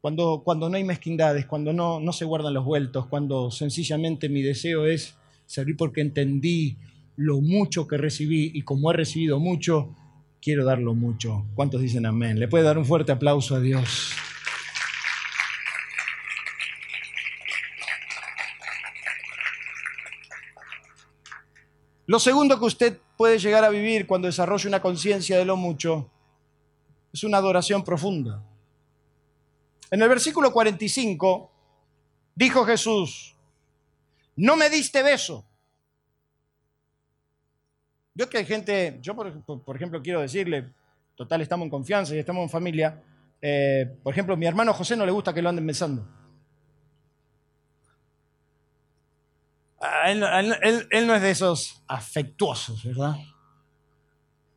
Cuando, 0.07 0.69
no 0.69 0.77
hay 0.77 0.85
mezquindades, 0.85 1.45
cuando 1.47 1.73
no, 1.73 1.99
no 1.99 2.13
se 2.13 2.23
guardan 2.23 2.53
los 2.53 2.63
vueltos, 2.63 3.07
cuando 3.07 3.51
sencillamente 3.51 4.29
mi 4.29 4.41
deseo 4.41 4.85
es 4.85 5.17
servir 5.45 5.75
porque 5.75 5.99
entendí 5.99 6.77
lo 7.17 7.41
mucho 7.41 7.89
que 7.89 7.97
recibí 7.97 8.51
y 8.53 8.61
como 8.61 8.89
he 8.89 8.93
recibido 8.93 9.37
mucho, 9.37 9.93
quiero 10.41 10.63
darlo 10.63 10.93
mucho. 10.93 11.45
¿Cuántos 11.55 11.81
dicen 11.81 12.05
amén? 12.05 12.39
Le 12.39 12.47
puede 12.47 12.63
dar 12.63 12.77
un 12.77 12.85
fuerte 12.85 13.11
aplauso 13.11 13.55
a 13.55 13.59
Dios. 13.59 14.13
Lo 22.05 22.19
segundo 22.19 22.57
que 22.59 22.65
usted 22.65 22.97
puede 23.17 23.39
llegar 23.39 23.65
a 23.65 23.69
vivir 23.69 24.07
cuando 24.07 24.27
desarrolla 24.27 24.69
una 24.69 24.81
conciencia 24.81 25.37
de 25.37 25.43
lo 25.43 25.57
mucho 25.57 26.09
es 27.11 27.25
una 27.25 27.39
adoración 27.39 27.83
profunda. 27.83 28.41
En 29.91 30.01
el 30.01 30.09
versículo 30.09 30.51
45 30.51 31.51
dijo 32.35 32.65
Jesús, 32.65 33.35
no 34.35 34.55
me 34.55 34.69
diste 34.69 35.01
beso. 35.01 35.45
Yo 38.13 38.29
que 38.29 38.39
hay 38.39 38.45
gente, 38.45 38.97
yo 39.01 39.15
por, 39.15 39.75
ejemplo 39.75 40.01
quiero 40.01 40.21
decirle, 40.21 40.73
total 41.15 41.41
estamos 41.41 41.65
en 41.65 41.69
confianza 41.69 42.15
y 42.15 42.19
estamos 42.19 42.43
en 42.43 42.49
familia, 42.49 43.01
eh, 43.41 43.97
por 44.03 44.11
ejemplo 44.11 44.35
mi 44.35 44.47
hermano 44.47 44.73
José 44.73 44.95
no 44.95 45.05
le 45.05 45.11
gusta 45.11 45.33
que 45.33 45.41
lo 45.41 45.49
anden 45.49 45.67
besando. 45.67 46.07
Él, 50.05 50.19
no 50.19 51.15
es 51.15 51.21
de 51.21 51.29
esos 51.29 51.83
afectuosos, 51.87 52.83
¿verdad? 52.83 53.15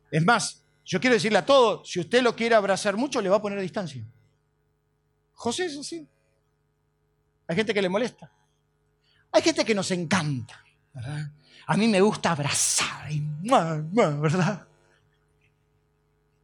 Es 0.09 0.25
más, 0.25 0.65
yo 0.83 0.99
quiero 0.99 1.13
decirle 1.13 1.37
a 1.37 1.45
todos, 1.45 1.89
si 1.89 1.99
usted 1.99 2.23
lo 2.23 2.35
quiere 2.35 2.55
abrazar 2.55 2.97
mucho, 2.97 3.21
le 3.21 3.29
va 3.29 3.37
a 3.37 3.41
poner 3.41 3.59
distancia. 3.61 4.03
José 5.41 5.65
es 5.65 5.75
así. 5.75 6.07
Hay 7.47 7.55
gente 7.55 7.73
que 7.73 7.81
le 7.81 7.89
molesta. 7.89 8.31
Hay 9.31 9.41
gente 9.41 9.65
que 9.65 9.73
nos 9.73 9.89
encanta. 9.89 10.63
A 11.65 11.77
mí 11.77 11.87
me 11.87 11.99
gusta 11.99 12.33
abrazar 12.33 13.11
y 13.11 13.23
¿verdad? 13.41 14.67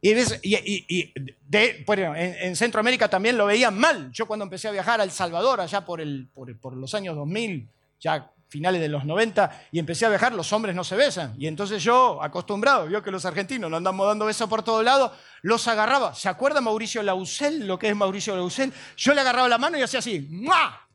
Y, 0.00 1.12
en, 1.12 2.56
Centroamérica 2.56 3.08
también 3.08 3.38
lo 3.38 3.46
veían 3.46 3.78
mal. 3.78 4.10
Yo 4.10 4.26
cuando 4.26 4.42
empecé 4.42 4.66
a 4.66 4.72
viajar 4.72 5.00
a 5.00 5.04
El 5.04 5.12
Salvador, 5.12 5.60
allá 5.60 5.84
por, 5.84 6.00
el, 6.00 6.26
por, 6.34 6.58
por 6.58 6.76
los 6.76 6.92
años 6.92 7.14
2000, 7.14 7.68
ya 8.00 8.32
finales 8.48 8.80
de 8.80 8.88
los 8.88 9.04
90 9.04 9.68
y 9.72 9.78
empecé 9.78 10.06
a 10.06 10.08
viajar, 10.08 10.32
los 10.32 10.52
hombres 10.52 10.74
no 10.74 10.82
se 10.82 10.96
besan. 10.96 11.34
Y 11.38 11.46
entonces 11.46 11.82
yo, 11.82 12.22
acostumbrado, 12.22 12.86
vio 12.86 13.02
que 13.02 13.10
los 13.10 13.24
argentinos 13.24 13.70
no 13.70 13.76
andamos 13.76 14.06
dando 14.06 14.24
besos 14.24 14.48
por 14.48 14.62
todos 14.62 14.84
lados, 14.84 15.12
los 15.42 15.66
agarraba. 15.68 16.14
¿Se 16.14 16.28
acuerda 16.28 16.60
Mauricio 16.60 17.02
Lausel, 17.02 17.66
lo 17.66 17.78
que 17.78 17.88
es 17.88 17.96
Mauricio 17.96 18.34
Lausel? 18.34 18.72
Yo 18.96 19.14
le 19.14 19.20
agarraba 19.20 19.48
la 19.48 19.58
mano 19.58 19.78
y 19.78 19.82
hacía 19.82 20.00
así, 20.00 20.26
¡mua! 20.30 20.88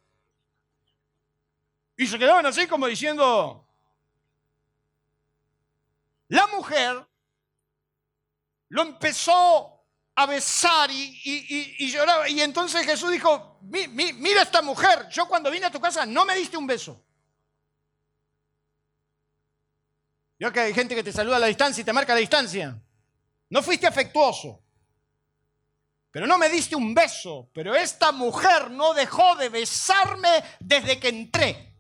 Y 1.96 2.08
se 2.08 2.18
quedaban 2.18 2.46
así 2.46 2.66
como 2.68 2.88
diciendo, 2.88 3.68
la 6.30 6.48
mujer 6.48 7.06
lo 8.70 8.82
empezó 8.82 9.86
a 10.16 10.26
besar 10.26 10.90
y, 10.92 11.92
lloraba. 11.92 12.28
Y 12.28 12.42
entonces 12.42 12.84
Jesús 12.86 13.12
dijo, 13.12 13.60
mira 13.62 14.42
esta 14.42 14.64
mujer, 14.64 15.08
yo 15.12 15.28
cuando 15.28 15.52
vine 15.52 15.68
a 15.68 15.72
tu 15.72 15.80
casa 15.80 16.06
no 16.08 16.26
me 16.26 16.36
diste 16.36 16.58
un 16.58 16.66
beso. 16.66 17.04
Yo 20.40 20.52
que 20.52 20.60
hay 20.60 20.74
gente 20.74 20.96
que 20.96 21.04
te 21.04 21.12
saluda 21.12 21.38
a 21.38 21.40
la 21.40 21.48
distancia 21.48 21.82
y 21.82 21.86
te 21.86 21.94
marca 21.94 22.14
la 22.14 22.20
distancia. 22.20 22.82
No 23.50 23.62
fuiste 23.62 23.88
afectuoso. 23.88 24.64
Pero 26.12 26.28
no 26.28 26.38
me 26.38 26.50
diste 26.50 26.76
un 26.76 26.94
beso. 26.94 27.50
Pero 27.54 27.76
esta 27.76 28.12
mujer 28.12 28.70
no 28.72 28.94
dejó 28.94 29.36
de 29.36 29.50
besarme 29.50 30.44
desde 30.60 31.00
que 31.00 31.10
entré. 31.10 31.74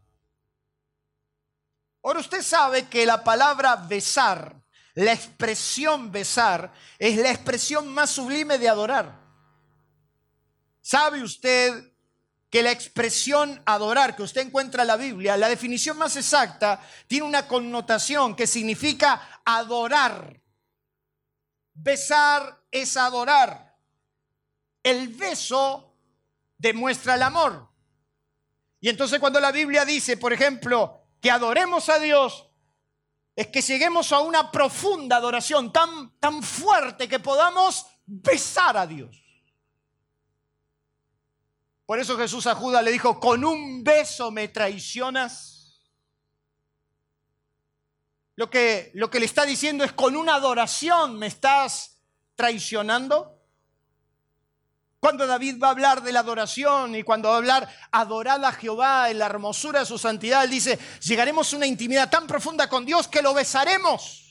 Ahora 2.03 2.19
usted 2.19 2.41
sabe 2.41 2.87
que 2.89 3.05
la 3.05 3.23
palabra 3.23 3.75
besar, 3.75 4.61
la 4.95 5.13
expresión 5.13 6.11
besar, 6.11 6.73
es 6.99 7.15
la 7.17 7.31
expresión 7.31 7.87
más 7.93 8.09
sublime 8.09 8.57
de 8.57 8.67
adorar. 8.67 9.23
¿Sabe 10.81 11.23
usted 11.23 11.92
que 12.53 12.61
la 12.61 12.69
expresión 12.69 13.59
adorar 13.65 14.15
que 14.15 14.21
usted 14.21 14.41
encuentra 14.41 14.83
en 14.83 14.87
la 14.89 14.95
Biblia, 14.95 15.35
la 15.35 15.49
definición 15.49 15.97
más 15.97 16.15
exacta, 16.17 16.79
tiene 17.07 17.25
una 17.25 17.47
connotación 17.47 18.35
que 18.35 18.45
significa 18.45 19.41
adorar. 19.43 20.39
Besar 21.73 22.63
es 22.69 22.95
adorar. 22.95 23.75
El 24.83 25.07
beso 25.07 25.95
demuestra 26.55 27.15
el 27.15 27.23
amor. 27.23 27.71
Y 28.79 28.89
entonces 28.89 29.19
cuando 29.19 29.39
la 29.39 29.51
Biblia 29.51 29.83
dice, 29.83 30.17
por 30.17 30.31
ejemplo, 30.31 31.07
que 31.19 31.31
adoremos 31.31 31.89
a 31.89 31.97
Dios, 31.97 32.51
es 33.35 33.47
que 33.47 33.63
lleguemos 33.63 34.11
a 34.11 34.19
una 34.19 34.51
profunda 34.51 35.15
adoración 35.15 35.73
tan, 35.73 36.19
tan 36.19 36.43
fuerte 36.43 37.09
que 37.09 37.17
podamos 37.17 37.87
besar 38.05 38.77
a 38.77 38.85
Dios. 38.85 39.22
Por 41.93 41.99
eso 41.99 42.17
Jesús 42.17 42.47
a 42.47 42.55
Judas 42.55 42.83
le 42.83 42.91
dijo, 42.91 43.19
con 43.19 43.45
un 43.45 43.83
beso 43.83 44.31
me 44.31 44.47
traicionas. 44.47 45.79
Lo 48.35 48.49
que, 48.49 48.89
lo 48.95 49.11
que 49.11 49.19
le 49.19 49.27
está 49.27 49.45
diciendo 49.45 49.83
es, 49.83 49.93
con 49.93 50.15
una 50.15 50.33
adoración 50.33 51.19
me 51.19 51.27
estás 51.27 51.99
traicionando. 52.33 53.39
Cuando 54.99 55.27
David 55.27 55.61
va 55.61 55.67
a 55.67 55.69
hablar 55.69 56.01
de 56.01 56.11
la 56.11 56.21
adoración 56.21 56.95
y 56.95 57.03
cuando 57.03 57.29
va 57.29 57.35
a 57.35 57.37
hablar 57.37 57.69
adorad 57.91 58.43
a 58.43 58.53
Jehová 58.53 59.11
en 59.11 59.19
la 59.19 59.27
hermosura 59.27 59.81
de 59.81 59.85
su 59.85 59.99
santidad, 59.99 60.45
él 60.45 60.49
dice, 60.49 60.79
llegaremos 60.99 61.53
a 61.53 61.57
una 61.57 61.67
intimidad 61.67 62.09
tan 62.09 62.25
profunda 62.25 62.67
con 62.67 62.87
Dios 62.87 63.07
que 63.07 63.21
lo 63.21 63.35
besaremos. 63.35 64.22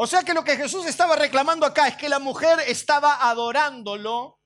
O 0.00 0.06
sea 0.06 0.22
que 0.22 0.32
lo 0.32 0.44
que 0.44 0.56
Jesús 0.56 0.86
estaba 0.86 1.16
reclamando 1.16 1.66
acá 1.66 1.88
es 1.88 1.96
que 1.96 2.08
la 2.08 2.20
mujer 2.20 2.60
estaba 2.68 3.28
adorándolo, 3.28 4.38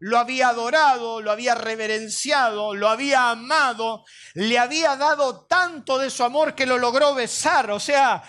lo 0.00 0.18
había 0.18 0.48
adorado, 0.48 1.20
lo 1.20 1.30
había 1.30 1.54
reverenciado, 1.54 2.74
lo 2.74 2.88
había 2.88 3.30
amado, 3.30 4.04
le 4.34 4.58
había 4.58 4.96
dado 4.96 5.46
tanto 5.46 5.98
de 5.98 6.10
su 6.10 6.24
amor 6.24 6.56
que 6.56 6.66
lo 6.66 6.78
logró 6.78 7.14
besar. 7.14 7.70
O 7.70 7.78
sea, 7.78 8.24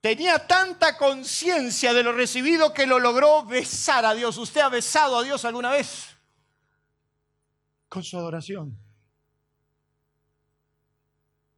tenía 0.00 0.46
tanta 0.46 0.96
conciencia 0.96 1.92
de 1.92 2.02
lo 2.02 2.12
recibido 2.12 2.72
que 2.72 2.86
lo 2.86 2.98
logró 2.98 3.44
besar 3.44 4.06
a 4.06 4.14
Dios. 4.14 4.38
¿Usted 4.38 4.62
ha 4.62 4.70
besado 4.70 5.18
a 5.18 5.22
Dios 5.22 5.44
alguna 5.44 5.72
vez? 5.72 6.16
Con 7.90 8.02
su 8.02 8.16
adoración, 8.16 8.78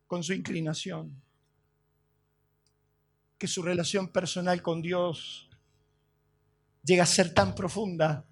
con 0.08 0.24
su 0.24 0.32
inclinación 0.32 1.22
que 3.38 3.46
su 3.46 3.62
relación 3.62 4.08
personal 4.08 4.62
con 4.62 4.82
Dios 4.82 5.48
llega 6.84 7.02
a 7.02 7.06
ser 7.06 7.34
tan 7.34 7.54
profunda 7.54 8.24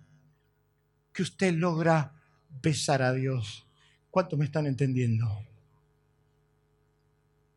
que 1.12 1.22
usted 1.22 1.52
logra 1.54 2.14
besar 2.62 3.02
a 3.02 3.12
Dios. 3.12 3.66
¿Cuánto 4.10 4.36
me 4.36 4.44
están 4.44 4.66
entendiendo? 4.66 5.26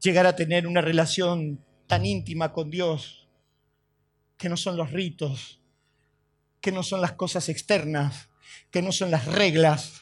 Llegar 0.02 0.26
a 0.26 0.36
tener 0.36 0.68
una 0.68 0.82
relación 0.82 1.64
tan 1.88 2.06
íntima 2.06 2.52
con 2.52 2.70
Dios 2.70 3.28
que 4.38 4.50
no 4.50 4.58
son 4.58 4.78
los 4.78 4.92
ritos, 4.92 5.62
que 6.62 6.72
no 6.72 6.84
son 6.84 7.02
las 7.02 7.14
cosas 7.14 7.50
externas, 7.50 8.30
que 8.72 8.82
no 8.82 8.92
son 8.92 9.10
las 9.12 9.26
reglas, 9.26 10.02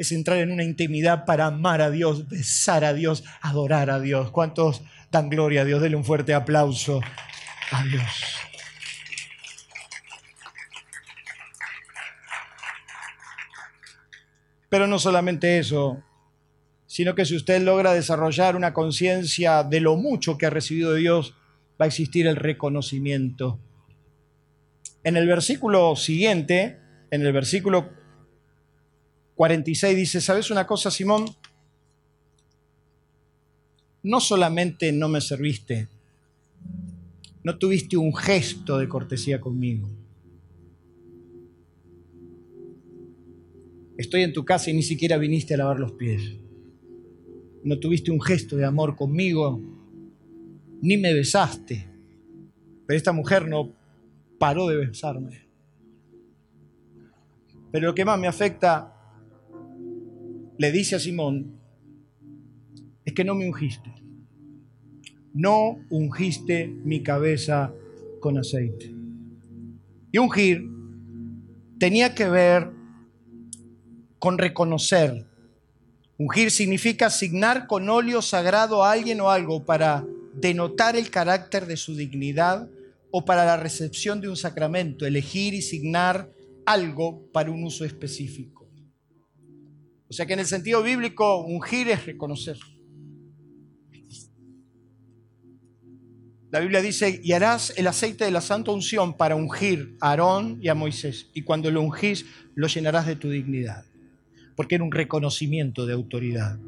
es 0.00 0.12
entrar 0.12 0.38
en 0.38 0.50
una 0.50 0.64
intimidad 0.64 1.26
para 1.26 1.44
amar 1.44 1.82
a 1.82 1.90
Dios, 1.90 2.26
besar 2.26 2.86
a 2.86 2.94
Dios, 2.94 3.22
adorar 3.42 3.90
a 3.90 4.00
Dios. 4.00 4.30
¿Cuántos 4.30 4.80
dan 5.10 5.28
gloria 5.28 5.60
a 5.60 5.64
Dios? 5.66 5.82
Dele 5.82 5.94
un 5.94 6.06
fuerte 6.06 6.32
aplauso 6.32 7.02
a 7.70 7.84
Dios. 7.84 8.02
Pero 14.70 14.86
no 14.86 14.98
solamente 14.98 15.58
eso, 15.58 16.02
sino 16.86 17.14
que 17.14 17.26
si 17.26 17.36
usted 17.36 17.60
logra 17.60 17.92
desarrollar 17.92 18.56
una 18.56 18.72
conciencia 18.72 19.64
de 19.64 19.80
lo 19.80 19.96
mucho 19.96 20.38
que 20.38 20.46
ha 20.46 20.50
recibido 20.50 20.94
de 20.94 21.00
Dios, 21.00 21.34
va 21.78 21.84
a 21.84 21.88
existir 21.88 22.26
el 22.26 22.36
reconocimiento. 22.36 23.60
En 25.04 25.18
el 25.18 25.26
versículo 25.26 25.94
siguiente, 25.94 26.78
en 27.10 27.20
el 27.20 27.34
versículo 27.34 27.99
46 29.40 29.96
dice, 29.96 30.20
¿sabes 30.20 30.50
una 30.50 30.66
cosa, 30.66 30.90
Simón? 30.90 31.24
No 34.02 34.20
solamente 34.20 34.92
no 34.92 35.08
me 35.08 35.22
serviste, 35.22 35.88
No 37.42 37.56
tuviste 37.56 37.96
un 37.96 38.14
gesto 38.14 38.76
de 38.76 38.86
cortesía 38.86 39.40
conmigo. 39.40 39.88
Estoy 43.96 44.24
en 44.24 44.34
tu 44.34 44.44
casa 44.44 44.68
y 44.68 44.74
ni 44.74 44.82
siquiera 44.82 45.16
viniste 45.16 45.54
a 45.54 45.56
lavar 45.56 45.80
los 45.80 45.92
pies. 45.92 46.36
No 47.64 47.78
tuviste 47.78 48.10
un 48.10 48.20
gesto 48.20 48.56
de 48.56 48.66
amor 48.66 48.94
conmigo, 48.94 49.58
ni 50.82 50.98
me 50.98 51.14
besaste. 51.14 51.88
Pero 52.86 52.94
esta 52.94 53.12
mujer 53.12 53.48
no 53.48 53.72
paró 54.38 54.68
de 54.68 54.76
besarme. 54.76 55.46
Pero 57.72 57.86
lo 57.86 57.94
que 57.94 58.04
más 58.04 58.20
me 58.20 58.26
afecta, 58.26 58.98
le 60.60 60.70
dice 60.70 60.94
a 60.94 60.98
Simón, 60.98 61.58
es 63.06 63.14
que 63.14 63.24
no 63.24 63.34
me 63.34 63.48
ungiste. 63.48 63.90
No 65.32 65.78
ungiste 65.88 66.66
mi 66.66 67.02
cabeza 67.02 67.72
con 68.20 68.36
aceite. 68.36 68.94
Y 70.12 70.18
ungir 70.18 70.68
tenía 71.78 72.14
que 72.14 72.28
ver 72.28 72.68
con 74.18 74.36
reconocer. 74.36 75.24
Ungir 76.18 76.50
significa 76.50 77.06
asignar 77.06 77.66
con 77.66 77.88
óleo 77.88 78.20
sagrado 78.20 78.84
a 78.84 78.92
alguien 78.92 79.22
o 79.22 79.30
algo 79.30 79.64
para 79.64 80.04
denotar 80.34 80.94
el 80.94 81.08
carácter 81.08 81.64
de 81.64 81.78
su 81.78 81.96
dignidad 81.96 82.68
o 83.10 83.24
para 83.24 83.46
la 83.46 83.56
recepción 83.56 84.20
de 84.20 84.28
un 84.28 84.36
sacramento, 84.36 85.06
elegir 85.06 85.54
y 85.54 85.62
signar 85.62 86.28
algo 86.66 87.22
para 87.32 87.50
un 87.50 87.64
uso 87.64 87.86
específico. 87.86 88.59
O 90.10 90.12
sea 90.12 90.26
que 90.26 90.32
en 90.32 90.40
el 90.40 90.46
sentido 90.46 90.82
bíblico, 90.82 91.38
ungir 91.38 91.88
es 91.88 92.04
reconocer. 92.04 92.58
La 96.50 96.58
Biblia 96.58 96.82
dice, 96.82 97.20
y 97.22 97.32
harás 97.32 97.72
el 97.76 97.86
aceite 97.86 98.24
de 98.24 98.32
la 98.32 98.40
santa 98.40 98.72
unción 98.72 99.16
para 99.16 99.36
ungir 99.36 99.96
a 100.00 100.10
Aarón 100.10 100.58
y 100.60 100.68
a 100.68 100.74
Moisés. 100.74 101.28
Y 101.32 101.42
cuando 101.42 101.70
lo 101.70 101.80
ungís, 101.80 102.26
lo 102.56 102.66
llenarás 102.66 103.06
de 103.06 103.14
tu 103.14 103.30
dignidad. 103.30 103.84
Porque 104.56 104.74
era 104.74 104.82
un 104.82 104.90
reconocimiento 104.90 105.86
de 105.86 105.92
autoridad. 105.92 106.58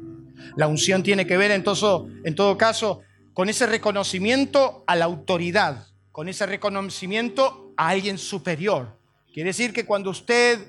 La 0.55 0.67
unción 0.67 1.03
tiene 1.03 1.27
que 1.27 1.35
ver 1.35 1.51
en 1.51 1.63
todo, 1.63 2.07
en 2.23 2.35
todo 2.35 2.57
caso 2.57 3.01
con 3.33 3.49
ese 3.49 3.65
reconocimiento 3.67 4.85
a 4.87 4.95
la 4.95 5.03
autoridad, 5.03 5.87
con 6.13 6.29
ese 6.29 6.45
reconocimiento 6.45 7.73
a 7.75 7.89
alguien 7.89 8.17
superior. 8.17 8.97
Quiere 9.33 9.49
decir 9.49 9.73
que 9.73 9.85
cuando 9.85 10.11
usted 10.11 10.59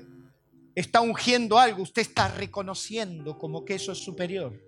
está 0.75 1.01
ungiendo 1.01 1.57
algo, 1.57 1.81
usted 1.81 2.01
está 2.01 2.27
reconociendo 2.27 3.37
como 3.37 3.63
que 3.63 3.75
eso 3.75 3.93
es 3.93 3.97
superior. 3.97 4.61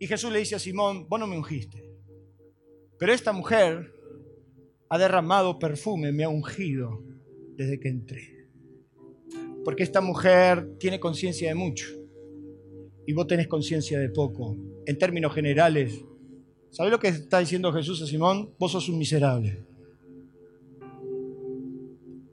Y 0.00 0.06
Jesús 0.06 0.32
le 0.32 0.40
dice 0.40 0.56
a 0.56 0.58
Simón, 0.58 1.08
vos 1.08 1.20
no 1.20 1.26
me 1.26 1.38
ungiste, 1.38 1.88
pero 2.98 3.12
esta 3.12 3.32
mujer 3.32 3.94
ha 4.88 4.98
derramado 4.98 5.58
perfume, 5.58 6.12
me 6.12 6.24
ha 6.24 6.28
ungido 6.28 7.02
desde 7.56 7.78
que 7.78 7.88
entré. 7.88 8.48
Porque 9.64 9.82
esta 9.82 10.00
mujer 10.00 10.76
tiene 10.78 11.00
conciencia 11.00 11.48
de 11.48 11.54
mucho 11.54 11.86
y 13.06 13.12
vos 13.12 13.26
tenés 13.26 13.48
conciencia 13.48 13.98
de 13.98 14.10
poco. 14.10 14.56
En 14.86 14.98
términos 14.98 15.32
generales, 15.34 16.04
¿sabés 16.70 16.92
lo 16.92 16.98
que 16.98 17.08
está 17.08 17.38
diciendo 17.38 17.72
Jesús 17.72 18.02
a 18.02 18.06
Simón? 18.06 18.54
Vos 18.58 18.72
sos 18.72 18.88
un 18.88 18.98
miserable. 18.98 19.64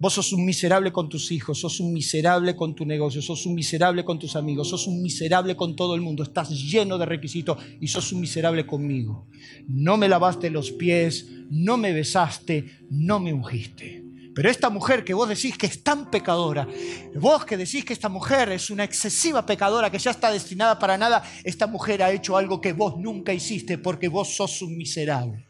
Vos 0.01 0.13
sos 0.13 0.33
un 0.33 0.43
miserable 0.43 0.91
con 0.91 1.07
tus 1.07 1.31
hijos, 1.31 1.59
sos 1.59 1.79
un 1.79 1.93
miserable 1.93 2.55
con 2.55 2.73
tu 2.73 2.87
negocio, 2.87 3.21
sos 3.21 3.45
un 3.45 3.53
miserable 3.53 4.03
con 4.03 4.17
tus 4.17 4.35
amigos, 4.35 4.67
sos 4.67 4.87
un 4.87 4.99
miserable 4.99 5.55
con 5.55 5.75
todo 5.75 5.93
el 5.93 6.01
mundo, 6.01 6.23
estás 6.23 6.49
lleno 6.49 6.97
de 6.97 7.05
requisitos 7.05 7.59
y 7.79 7.87
sos 7.87 8.11
un 8.11 8.21
miserable 8.21 8.65
conmigo. 8.65 9.27
No 9.67 9.97
me 9.97 10.09
lavaste 10.09 10.49
los 10.49 10.71
pies, 10.71 11.27
no 11.51 11.77
me 11.77 11.93
besaste, 11.93 12.79
no 12.89 13.19
me 13.19 13.31
ungiste. 13.31 14.03
Pero 14.33 14.49
esta 14.49 14.71
mujer 14.71 15.03
que 15.03 15.13
vos 15.13 15.29
decís 15.29 15.55
que 15.55 15.67
es 15.67 15.83
tan 15.83 16.09
pecadora, 16.09 16.67
vos 17.13 17.45
que 17.45 17.55
decís 17.55 17.85
que 17.85 17.93
esta 17.93 18.09
mujer 18.09 18.49
es 18.49 18.71
una 18.71 18.83
excesiva 18.83 19.45
pecadora 19.45 19.91
que 19.91 19.99
ya 19.99 20.09
está 20.09 20.31
destinada 20.31 20.79
para 20.79 20.97
nada, 20.97 21.21
esta 21.43 21.67
mujer 21.67 22.01
ha 22.01 22.11
hecho 22.11 22.35
algo 22.35 22.59
que 22.59 22.73
vos 22.73 22.97
nunca 22.97 23.35
hiciste 23.35 23.77
porque 23.77 24.07
vos 24.07 24.35
sos 24.35 24.63
un 24.63 24.75
miserable. 24.75 25.45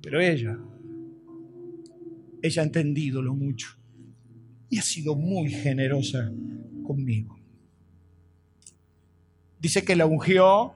Pero 0.00 0.20
ella 0.20 0.56
ella 2.44 2.60
ha 2.60 2.66
entendido 2.66 3.22
lo 3.22 3.34
mucho 3.34 3.68
y 4.68 4.76
ha 4.76 4.82
sido 4.82 5.16
muy 5.16 5.48
generosa 5.50 6.30
conmigo. 6.86 7.40
Dice 9.58 9.82
que 9.82 9.96
la 9.96 10.04
ungió 10.04 10.74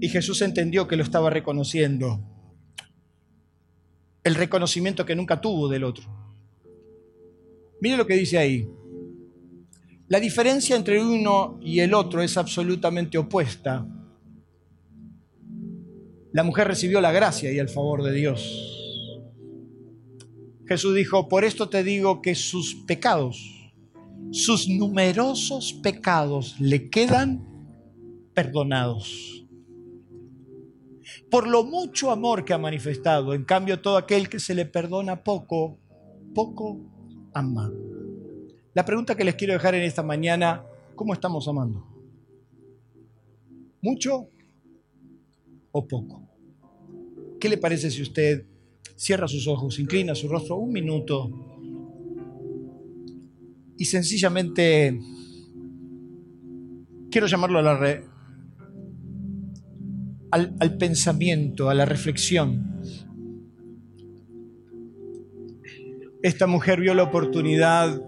y 0.00 0.08
Jesús 0.08 0.40
entendió 0.40 0.86
que 0.86 0.94
lo 0.94 1.02
estaba 1.02 1.30
reconociendo. 1.30 2.20
El 4.22 4.36
reconocimiento 4.36 5.04
que 5.04 5.16
nunca 5.16 5.40
tuvo 5.40 5.68
del 5.68 5.82
otro. 5.82 6.04
Mire 7.80 7.96
lo 7.96 8.06
que 8.06 8.14
dice 8.14 8.38
ahí. 8.38 8.68
La 10.06 10.20
diferencia 10.20 10.76
entre 10.76 11.02
uno 11.02 11.58
y 11.60 11.80
el 11.80 11.92
otro 11.92 12.22
es 12.22 12.36
absolutamente 12.36 13.18
opuesta. 13.18 13.84
La 16.32 16.44
mujer 16.44 16.68
recibió 16.68 17.00
la 17.00 17.10
gracia 17.10 17.50
y 17.50 17.58
el 17.58 17.68
favor 17.68 18.04
de 18.04 18.12
Dios. 18.12 18.77
Jesús 20.68 20.94
dijo, 20.94 21.28
por 21.28 21.44
esto 21.44 21.70
te 21.70 21.82
digo 21.82 22.20
que 22.20 22.34
sus 22.34 22.74
pecados, 22.74 23.72
sus 24.30 24.68
numerosos 24.68 25.72
pecados 25.72 26.60
le 26.60 26.90
quedan 26.90 27.42
perdonados. 28.34 29.46
Por 31.30 31.48
lo 31.48 31.64
mucho 31.64 32.10
amor 32.10 32.44
que 32.44 32.52
ha 32.52 32.58
manifestado, 32.58 33.32
en 33.32 33.44
cambio 33.44 33.80
todo 33.80 33.96
aquel 33.96 34.28
que 34.28 34.38
se 34.38 34.54
le 34.54 34.66
perdona 34.66 35.24
poco, 35.24 35.78
poco 36.34 36.78
ama. 37.32 37.72
La 38.74 38.84
pregunta 38.84 39.16
que 39.16 39.24
les 39.24 39.36
quiero 39.36 39.54
dejar 39.54 39.74
en 39.74 39.84
esta 39.84 40.02
mañana, 40.02 40.64
¿cómo 40.94 41.14
estamos 41.14 41.48
amando? 41.48 41.82
¿Mucho 43.80 44.28
o 45.72 45.88
poco? 45.88 46.28
¿Qué 47.40 47.48
le 47.48 47.56
parece 47.56 47.90
si 47.90 48.02
usted 48.02 48.44
cierra 48.98 49.28
sus 49.28 49.46
ojos, 49.46 49.78
inclina 49.78 50.14
su 50.16 50.28
rostro 50.28 50.56
un 50.56 50.72
minuto 50.72 51.30
y 53.78 53.84
sencillamente 53.84 54.98
quiero 57.08 57.28
llamarlo 57.28 57.60
a 57.60 57.62
la 57.62 58.02
al, 60.32 60.56
al 60.58 60.76
pensamiento, 60.76 61.70
a 61.70 61.74
la 61.74 61.84
reflexión. 61.84 62.82
Esta 66.20 66.48
mujer 66.48 66.80
vio 66.80 66.92
la 66.94 67.04
oportunidad 67.04 68.02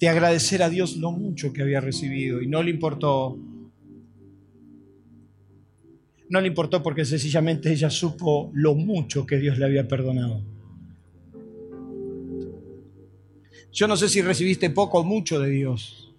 de 0.00 0.08
agradecer 0.08 0.62
a 0.62 0.70
Dios 0.70 0.96
lo 0.96 1.10
mucho 1.10 1.52
que 1.52 1.62
había 1.62 1.80
recibido 1.80 2.40
y 2.40 2.46
no 2.46 2.62
le 2.62 2.70
importó 2.70 3.36
no 6.34 6.40
le 6.40 6.48
importó 6.48 6.82
porque 6.82 7.04
sencillamente 7.04 7.72
ella 7.72 7.88
supo 7.88 8.50
lo 8.54 8.74
mucho 8.74 9.24
que 9.24 9.38
Dios 9.38 9.56
le 9.56 9.66
había 9.66 9.86
perdonado. 9.86 10.42
Yo 13.72 13.86
no 13.86 13.96
sé 13.96 14.08
si 14.08 14.20
recibiste 14.20 14.68
poco 14.68 14.98
o 14.98 15.04
mucho 15.04 15.38
de 15.38 15.50
Dios, 15.50 16.12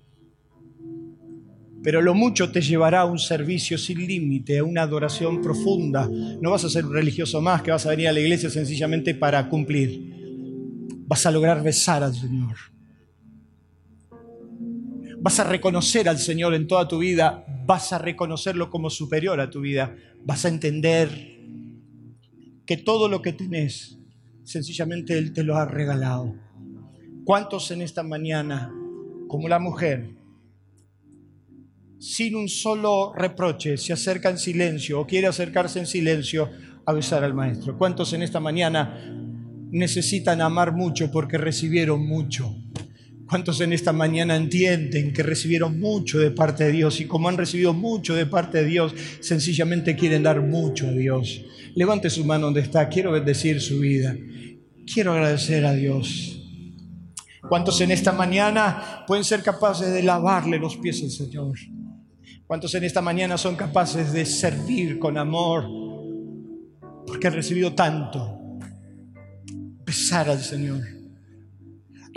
pero 1.83 2.01
lo 2.01 2.13
mucho 2.13 2.49
te 2.49 2.61
llevará 2.61 3.01
a 3.01 3.05
un 3.05 3.19
servicio 3.19 3.77
sin 3.77 4.07
límite, 4.07 4.59
a 4.59 4.63
una 4.63 4.83
adoración 4.83 5.41
profunda. 5.41 6.09
No 6.41 6.51
vas 6.51 6.63
a 6.63 6.69
ser 6.69 6.85
un 6.85 6.93
religioso 6.93 7.41
más 7.41 7.61
que 7.61 7.71
vas 7.71 7.85
a 7.85 7.89
venir 7.89 8.07
a 8.07 8.13
la 8.13 8.21
iglesia 8.21 8.49
sencillamente 8.49 9.15
para 9.15 9.49
cumplir. 9.49 10.13
Vas 11.07 11.25
a 11.25 11.31
lograr 11.31 11.61
besar 11.61 12.03
al 12.03 12.15
Señor. 12.15 12.74
Vas 15.25 15.39
a 15.39 15.43
reconocer 15.43 16.07
al 16.07 16.19
Señor 16.19 16.53
en 16.53 16.67
toda 16.67 16.87
tu 16.87 16.99
vida 16.99 17.43
vas 17.65 17.91
a 17.93 17.97
reconocerlo 17.97 18.69
como 18.69 18.91
superior 18.91 19.39
a 19.39 19.49
tu 19.49 19.61
vida. 19.61 19.95
Vas 20.23 20.45
a 20.45 20.49
entender 20.49 21.09
que 22.63 22.77
todo 22.77 23.09
lo 23.09 23.23
que 23.23 23.33
tenés, 23.33 23.97
sencillamente 24.43 25.17
Él 25.17 25.33
te 25.33 25.41
lo 25.41 25.55
ha 25.55 25.65
regalado. 25.65 26.35
¿Cuántos 27.23 27.71
en 27.71 27.81
esta 27.81 28.03
mañana, 28.03 28.71
como 29.27 29.47
la 29.47 29.57
mujer, 29.57 30.11
sin 31.97 32.35
un 32.35 32.47
solo 32.47 33.11
reproche, 33.15 33.77
se 33.77 33.93
acerca 33.93 34.29
en 34.29 34.37
silencio 34.37 34.99
o 34.99 35.07
quiere 35.07 35.25
acercarse 35.25 35.79
en 35.79 35.87
silencio 35.87 36.51
a 36.85 36.93
besar 36.93 37.23
al 37.23 37.33
Maestro? 37.33 37.79
¿Cuántos 37.79 38.13
en 38.13 38.21
esta 38.21 38.39
mañana 38.39 39.11
necesitan 39.71 40.39
amar 40.41 40.71
mucho 40.71 41.09
porque 41.09 41.39
recibieron 41.39 42.05
mucho? 42.05 42.55
¿Cuántos 43.27 43.59
en 43.61 43.73
esta 43.73 43.91
mañana 43.91 44.35
entienden 44.35 45.11
que 45.11 45.23
recibieron 45.23 45.79
mucho 45.79 46.19
de 46.19 46.29
parte 46.29 46.65
de 46.65 46.71
Dios 46.71 47.01
y 47.01 47.05
como 47.05 47.27
han 47.27 47.37
recibido 47.37 47.73
mucho 47.73 48.13
de 48.13 48.27
parte 48.27 48.59
de 48.59 48.65
Dios, 48.65 48.93
sencillamente 49.19 49.95
quieren 49.95 50.21
dar 50.21 50.41
mucho 50.41 50.87
a 50.87 50.91
Dios? 50.91 51.41
Levante 51.73 52.09
su 52.11 52.23
mano 52.23 52.45
donde 52.45 52.61
está, 52.61 52.87
quiero 52.87 53.11
bendecir 53.11 53.59
su 53.61 53.79
vida. 53.79 54.15
Quiero 54.91 55.13
agradecer 55.13 55.65
a 55.65 55.73
Dios. 55.73 56.39
¿Cuántos 57.49 57.81
en 57.81 57.91
esta 57.91 58.11
mañana 58.11 59.03
pueden 59.07 59.23
ser 59.23 59.41
capaces 59.41 59.91
de 59.91 60.03
lavarle 60.03 60.59
los 60.59 60.77
pies 60.77 61.01
al 61.01 61.09
Señor? 61.09 61.57
¿Cuántos 62.45 62.75
en 62.75 62.83
esta 62.83 63.01
mañana 63.01 63.39
son 63.39 63.55
capaces 63.55 64.13
de 64.13 64.23
servir 64.25 64.99
con 64.99 65.17
amor? 65.17 65.65
Porque 67.07 67.27
han 67.27 67.33
recibido 67.33 67.73
tanto. 67.73 68.39
Besar 69.83 70.29
al 70.29 70.41
Señor. 70.41 70.81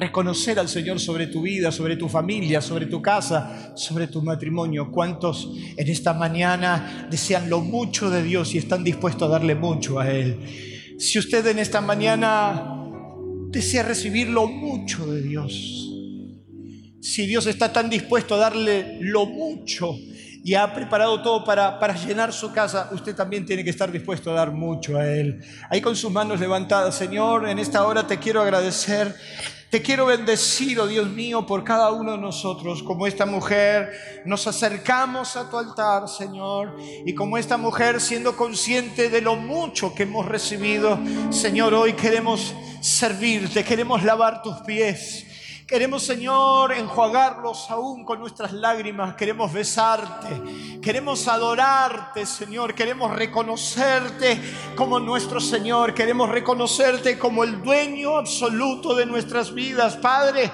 Reconocer 0.00 0.60
al 0.60 0.68
Señor 0.68 1.00
sobre 1.00 1.26
tu 1.26 1.42
vida, 1.42 1.72
sobre 1.72 1.96
tu 1.96 2.08
familia, 2.08 2.60
sobre 2.60 2.86
tu 2.86 3.02
casa, 3.02 3.72
sobre 3.74 4.06
tu 4.06 4.22
matrimonio. 4.22 4.92
¿Cuántos 4.92 5.50
en 5.76 5.88
esta 5.88 6.14
mañana 6.14 7.08
desean 7.10 7.50
lo 7.50 7.62
mucho 7.62 8.08
de 8.08 8.22
Dios 8.22 8.54
y 8.54 8.58
están 8.58 8.84
dispuestos 8.84 9.28
a 9.28 9.32
darle 9.32 9.56
mucho 9.56 9.98
a 9.98 10.08
Él? 10.08 10.38
Si 11.00 11.18
usted 11.18 11.44
en 11.48 11.58
esta 11.58 11.80
mañana 11.80 12.76
desea 13.50 13.82
recibir 13.82 14.28
lo 14.28 14.46
mucho 14.46 15.04
de 15.12 15.20
Dios, 15.20 15.52
si 17.00 17.26
Dios 17.26 17.48
está 17.48 17.72
tan 17.72 17.90
dispuesto 17.90 18.36
a 18.36 18.38
darle 18.38 18.98
lo 19.00 19.26
mucho 19.26 19.96
y 20.44 20.54
ha 20.54 20.72
preparado 20.72 21.20
todo 21.22 21.42
para, 21.42 21.76
para 21.80 21.96
llenar 21.96 22.32
su 22.32 22.52
casa, 22.52 22.88
usted 22.92 23.16
también 23.16 23.44
tiene 23.44 23.64
que 23.64 23.70
estar 23.70 23.90
dispuesto 23.90 24.30
a 24.30 24.34
dar 24.34 24.52
mucho 24.52 24.96
a 24.96 25.08
Él. 25.08 25.40
Ahí 25.68 25.80
con 25.80 25.96
sus 25.96 26.12
manos 26.12 26.38
levantadas, 26.38 26.94
Señor, 26.94 27.48
en 27.48 27.58
esta 27.58 27.84
hora 27.84 28.06
te 28.06 28.18
quiero 28.18 28.40
agradecer. 28.40 29.12
Te 29.70 29.82
quiero 29.82 30.06
bendecir, 30.06 30.80
oh 30.80 30.86
Dios 30.86 31.10
mío, 31.10 31.44
por 31.44 31.62
cada 31.62 31.92
uno 31.92 32.12
de 32.12 32.18
nosotros. 32.18 32.82
Como 32.82 33.06
esta 33.06 33.26
mujer, 33.26 34.22
nos 34.24 34.46
acercamos 34.46 35.36
a 35.36 35.50
tu 35.50 35.58
altar, 35.58 36.08
Señor. 36.08 36.78
Y 37.04 37.14
como 37.14 37.36
esta 37.36 37.58
mujer, 37.58 38.00
siendo 38.00 38.34
consciente 38.34 39.10
de 39.10 39.20
lo 39.20 39.36
mucho 39.36 39.94
que 39.94 40.04
hemos 40.04 40.24
recibido, 40.24 40.98
Señor, 41.28 41.74
hoy 41.74 41.92
queremos 41.92 42.54
servirte, 42.80 43.62
queremos 43.62 44.02
lavar 44.04 44.40
tus 44.40 44.56
pies. 44.60 45.26
Queremos, 45.68 46.02
Señor, 46.02 46.72
enjuagarlos 46.72 47.70
aún 47.70 48.02
con 48.02 48.20
nuestras 48.20 48.54
lágrimas. 48.54 49.14
Queremos 49.16 49.52
besarte. 49.52 50.80
Queremos 50.80 51.28
adorarte, 51.28 52.24
Señor. 52.24 52.74
Queremos 52.74 53.14
reconocerte 53.14 54.40
como 54.74 54.98
nuestro 54.98 55.40
Señor. 55.40 55.92
Queremos 55.92 56.30
reconocerte 56.30 57.18
como 57.18 57.44
el 57.44 57.60
dueño 57.60 58.16
absoluto 58.16 58.94
de 58.94 59.04
nuestras 59.04 59.52
vidas, 59.52 59.96
Padre. 59.96 60.50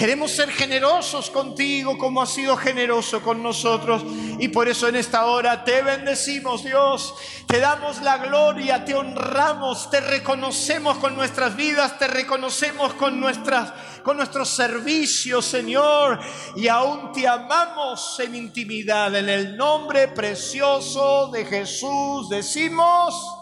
Queremos 0.00 0.30
ser 0.30 0.50
generosos 0.50 1.28
contigo 1.28 1.98
como 1.98 2.22
has 2.22 2.30
sido 2.30 2.56
generoso 2.56 3.20
con 3.20 3.42
nosotros. 3.42 4.02
Y 4.38 4.48
por 4.48 4.66
eso 4.66 4.88
en 4.88 4.96
esta 4.96 5.26
hora 5.26 5.62
te 5.62 5.82
bendecimos, 5.82 6.64
Dios. 6.64 7.14
Te 7.46 7.60
damos 7.60 8.00
la 8.00 8.16
gloria, 8.16 8.82
te 8.82 8.94
honramos, 8.94 9.90
te 9.90 10.00
reconocemos 10.00 10.96
con 10.96 11.14
nuestras 11.14 11.54
vidas, 11.54 11.98
te 11.98 12.08
reconocemos 12.08 12.94
con 12.94 13.20
nuestras 13.20 13.74
con 14.02 14.16
nuestros 14.16 14.48
servicios, 14.48 15.44
Señor, 15.44 16.18
y 16.56 16.68
aún 16.68 17.12
te 17.12 17.28
amamos 17.28 18.18
en 18.20 18.36
intimidad. 18.36 19.14
En 19.14 19.28
el 19.28 19.54
nombre 19.54 20.08
precioso 20.08 21.28
de 21.30 21.44
Jesús 21.44 22.30
decimos, 22.30 23.36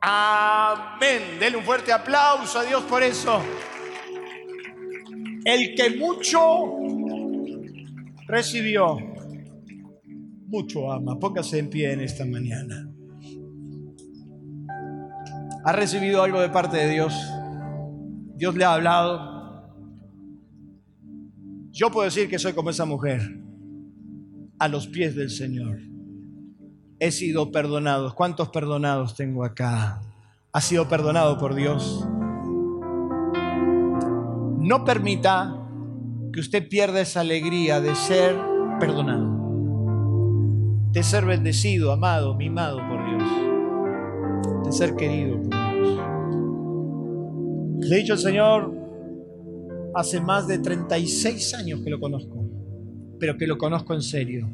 amén. 0.00 1.38
Denle 1.40 1.58
un 1.58 1.64
fuerte 1.64 1.92
aplauso 1.92 2.60
a 2.60 2.62
Dios 2.62 2.84
por 2.84 3.02
eso. 3.02 3.42
El 5.44 5.74
que 5.74 5.96
mucho 5.98 6.38
recibió, 8.26 8.98
mucho 10.46 10.92
ama. 10.92 11.18
Póngase 11.18 11.58
en 11.58 11.70
pie 11.70 11.92
en 11.92 12.00
esta 12.00 12.24
mañana. 12.24 12.90
¿Ha 15.64 15.72
recibido 15.72 16.22
algo 16.22 16.40
de 16.40 16.50
parte 16.50 16.76
de 16.76 16.90
Dios? 16.90 17.14
Dios 18.36 18.54
le 18.54 18.64
ha 18.64 18.74
hablado. 18.74 19.30
Yo 21.70 21.90
puedo 21.90 22.04
decir 22.04 22.28
que 22.28 22.38
soy 22.38 22.52
como 22.52 22.70
esa 22.70 22.84
mujer, 22.84 23.20
a 24.58 24.68
los 24.68 24.88
pies 24.88 25.14
del 25.14 25.30
Señor. 25.30 25.78
He 26.98 27.10
sido 27.12 27.50
perdonado. 27.50 28.14
¿Cuántos 28.14 28.50
perdonados 28.50 29.16
tengo 29.16 29.44
acá? 29.44 30.02
¿Ha 30.52 30.60
sido 30.60 30.88
perdonado 30.88 31.38
por 31.38 31.54
Dios? 31.54 32.06
No 34.60 34.84
permita 34.84 35.56
que 36.34 36.40
usted 36.40 36.68
pierda 36.68 37.00
esa 37.00 37.20
alegría 37.20 37.80
de 37.80 37.94
ser 37.94 38.36
perdonado, 38.78 39.40
de 40.92 41.02
ser 41.02 41.24
bendecido, 41.24 41.92
amado, 41.92 42.34
mimado 42.34 42.76
por 42.86 43.02
Dios, 43.08 43.22
de 44.66 44.72
ser 44.72 44.94
querido 44.96 45.40
por 45.40 45.50
Dios. 45.50 45.98
Le 47.88 47.96
he 47.96 47.98
dicho 48.00 48.12
al 48.12 48.18
Señor, 48.18 48.74
hace 49.94 50.20
más 50.20 50.46
de 50.46 50.58
36 50.58 51.54
años 51.54 51.80
que 51.80 51.88
lo 51.88 51.98
conozco, 51.98 52.44
pero 53.18 53.38
que 53.38 53.46
lo 53.46 53.56
conozco 53.56 53.94
en 53.94 54.02
serio. 54.02 54.46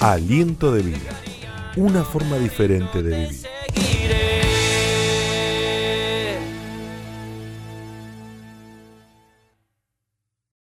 Aliento 0.00 0.72
de 0.72 0.82
vida 0.82 1.18
una 1.78 2.02
forma 2.02 2.36
diferente 2.38 3.02
de 3.02 3.18
vivir. 3.18 3.46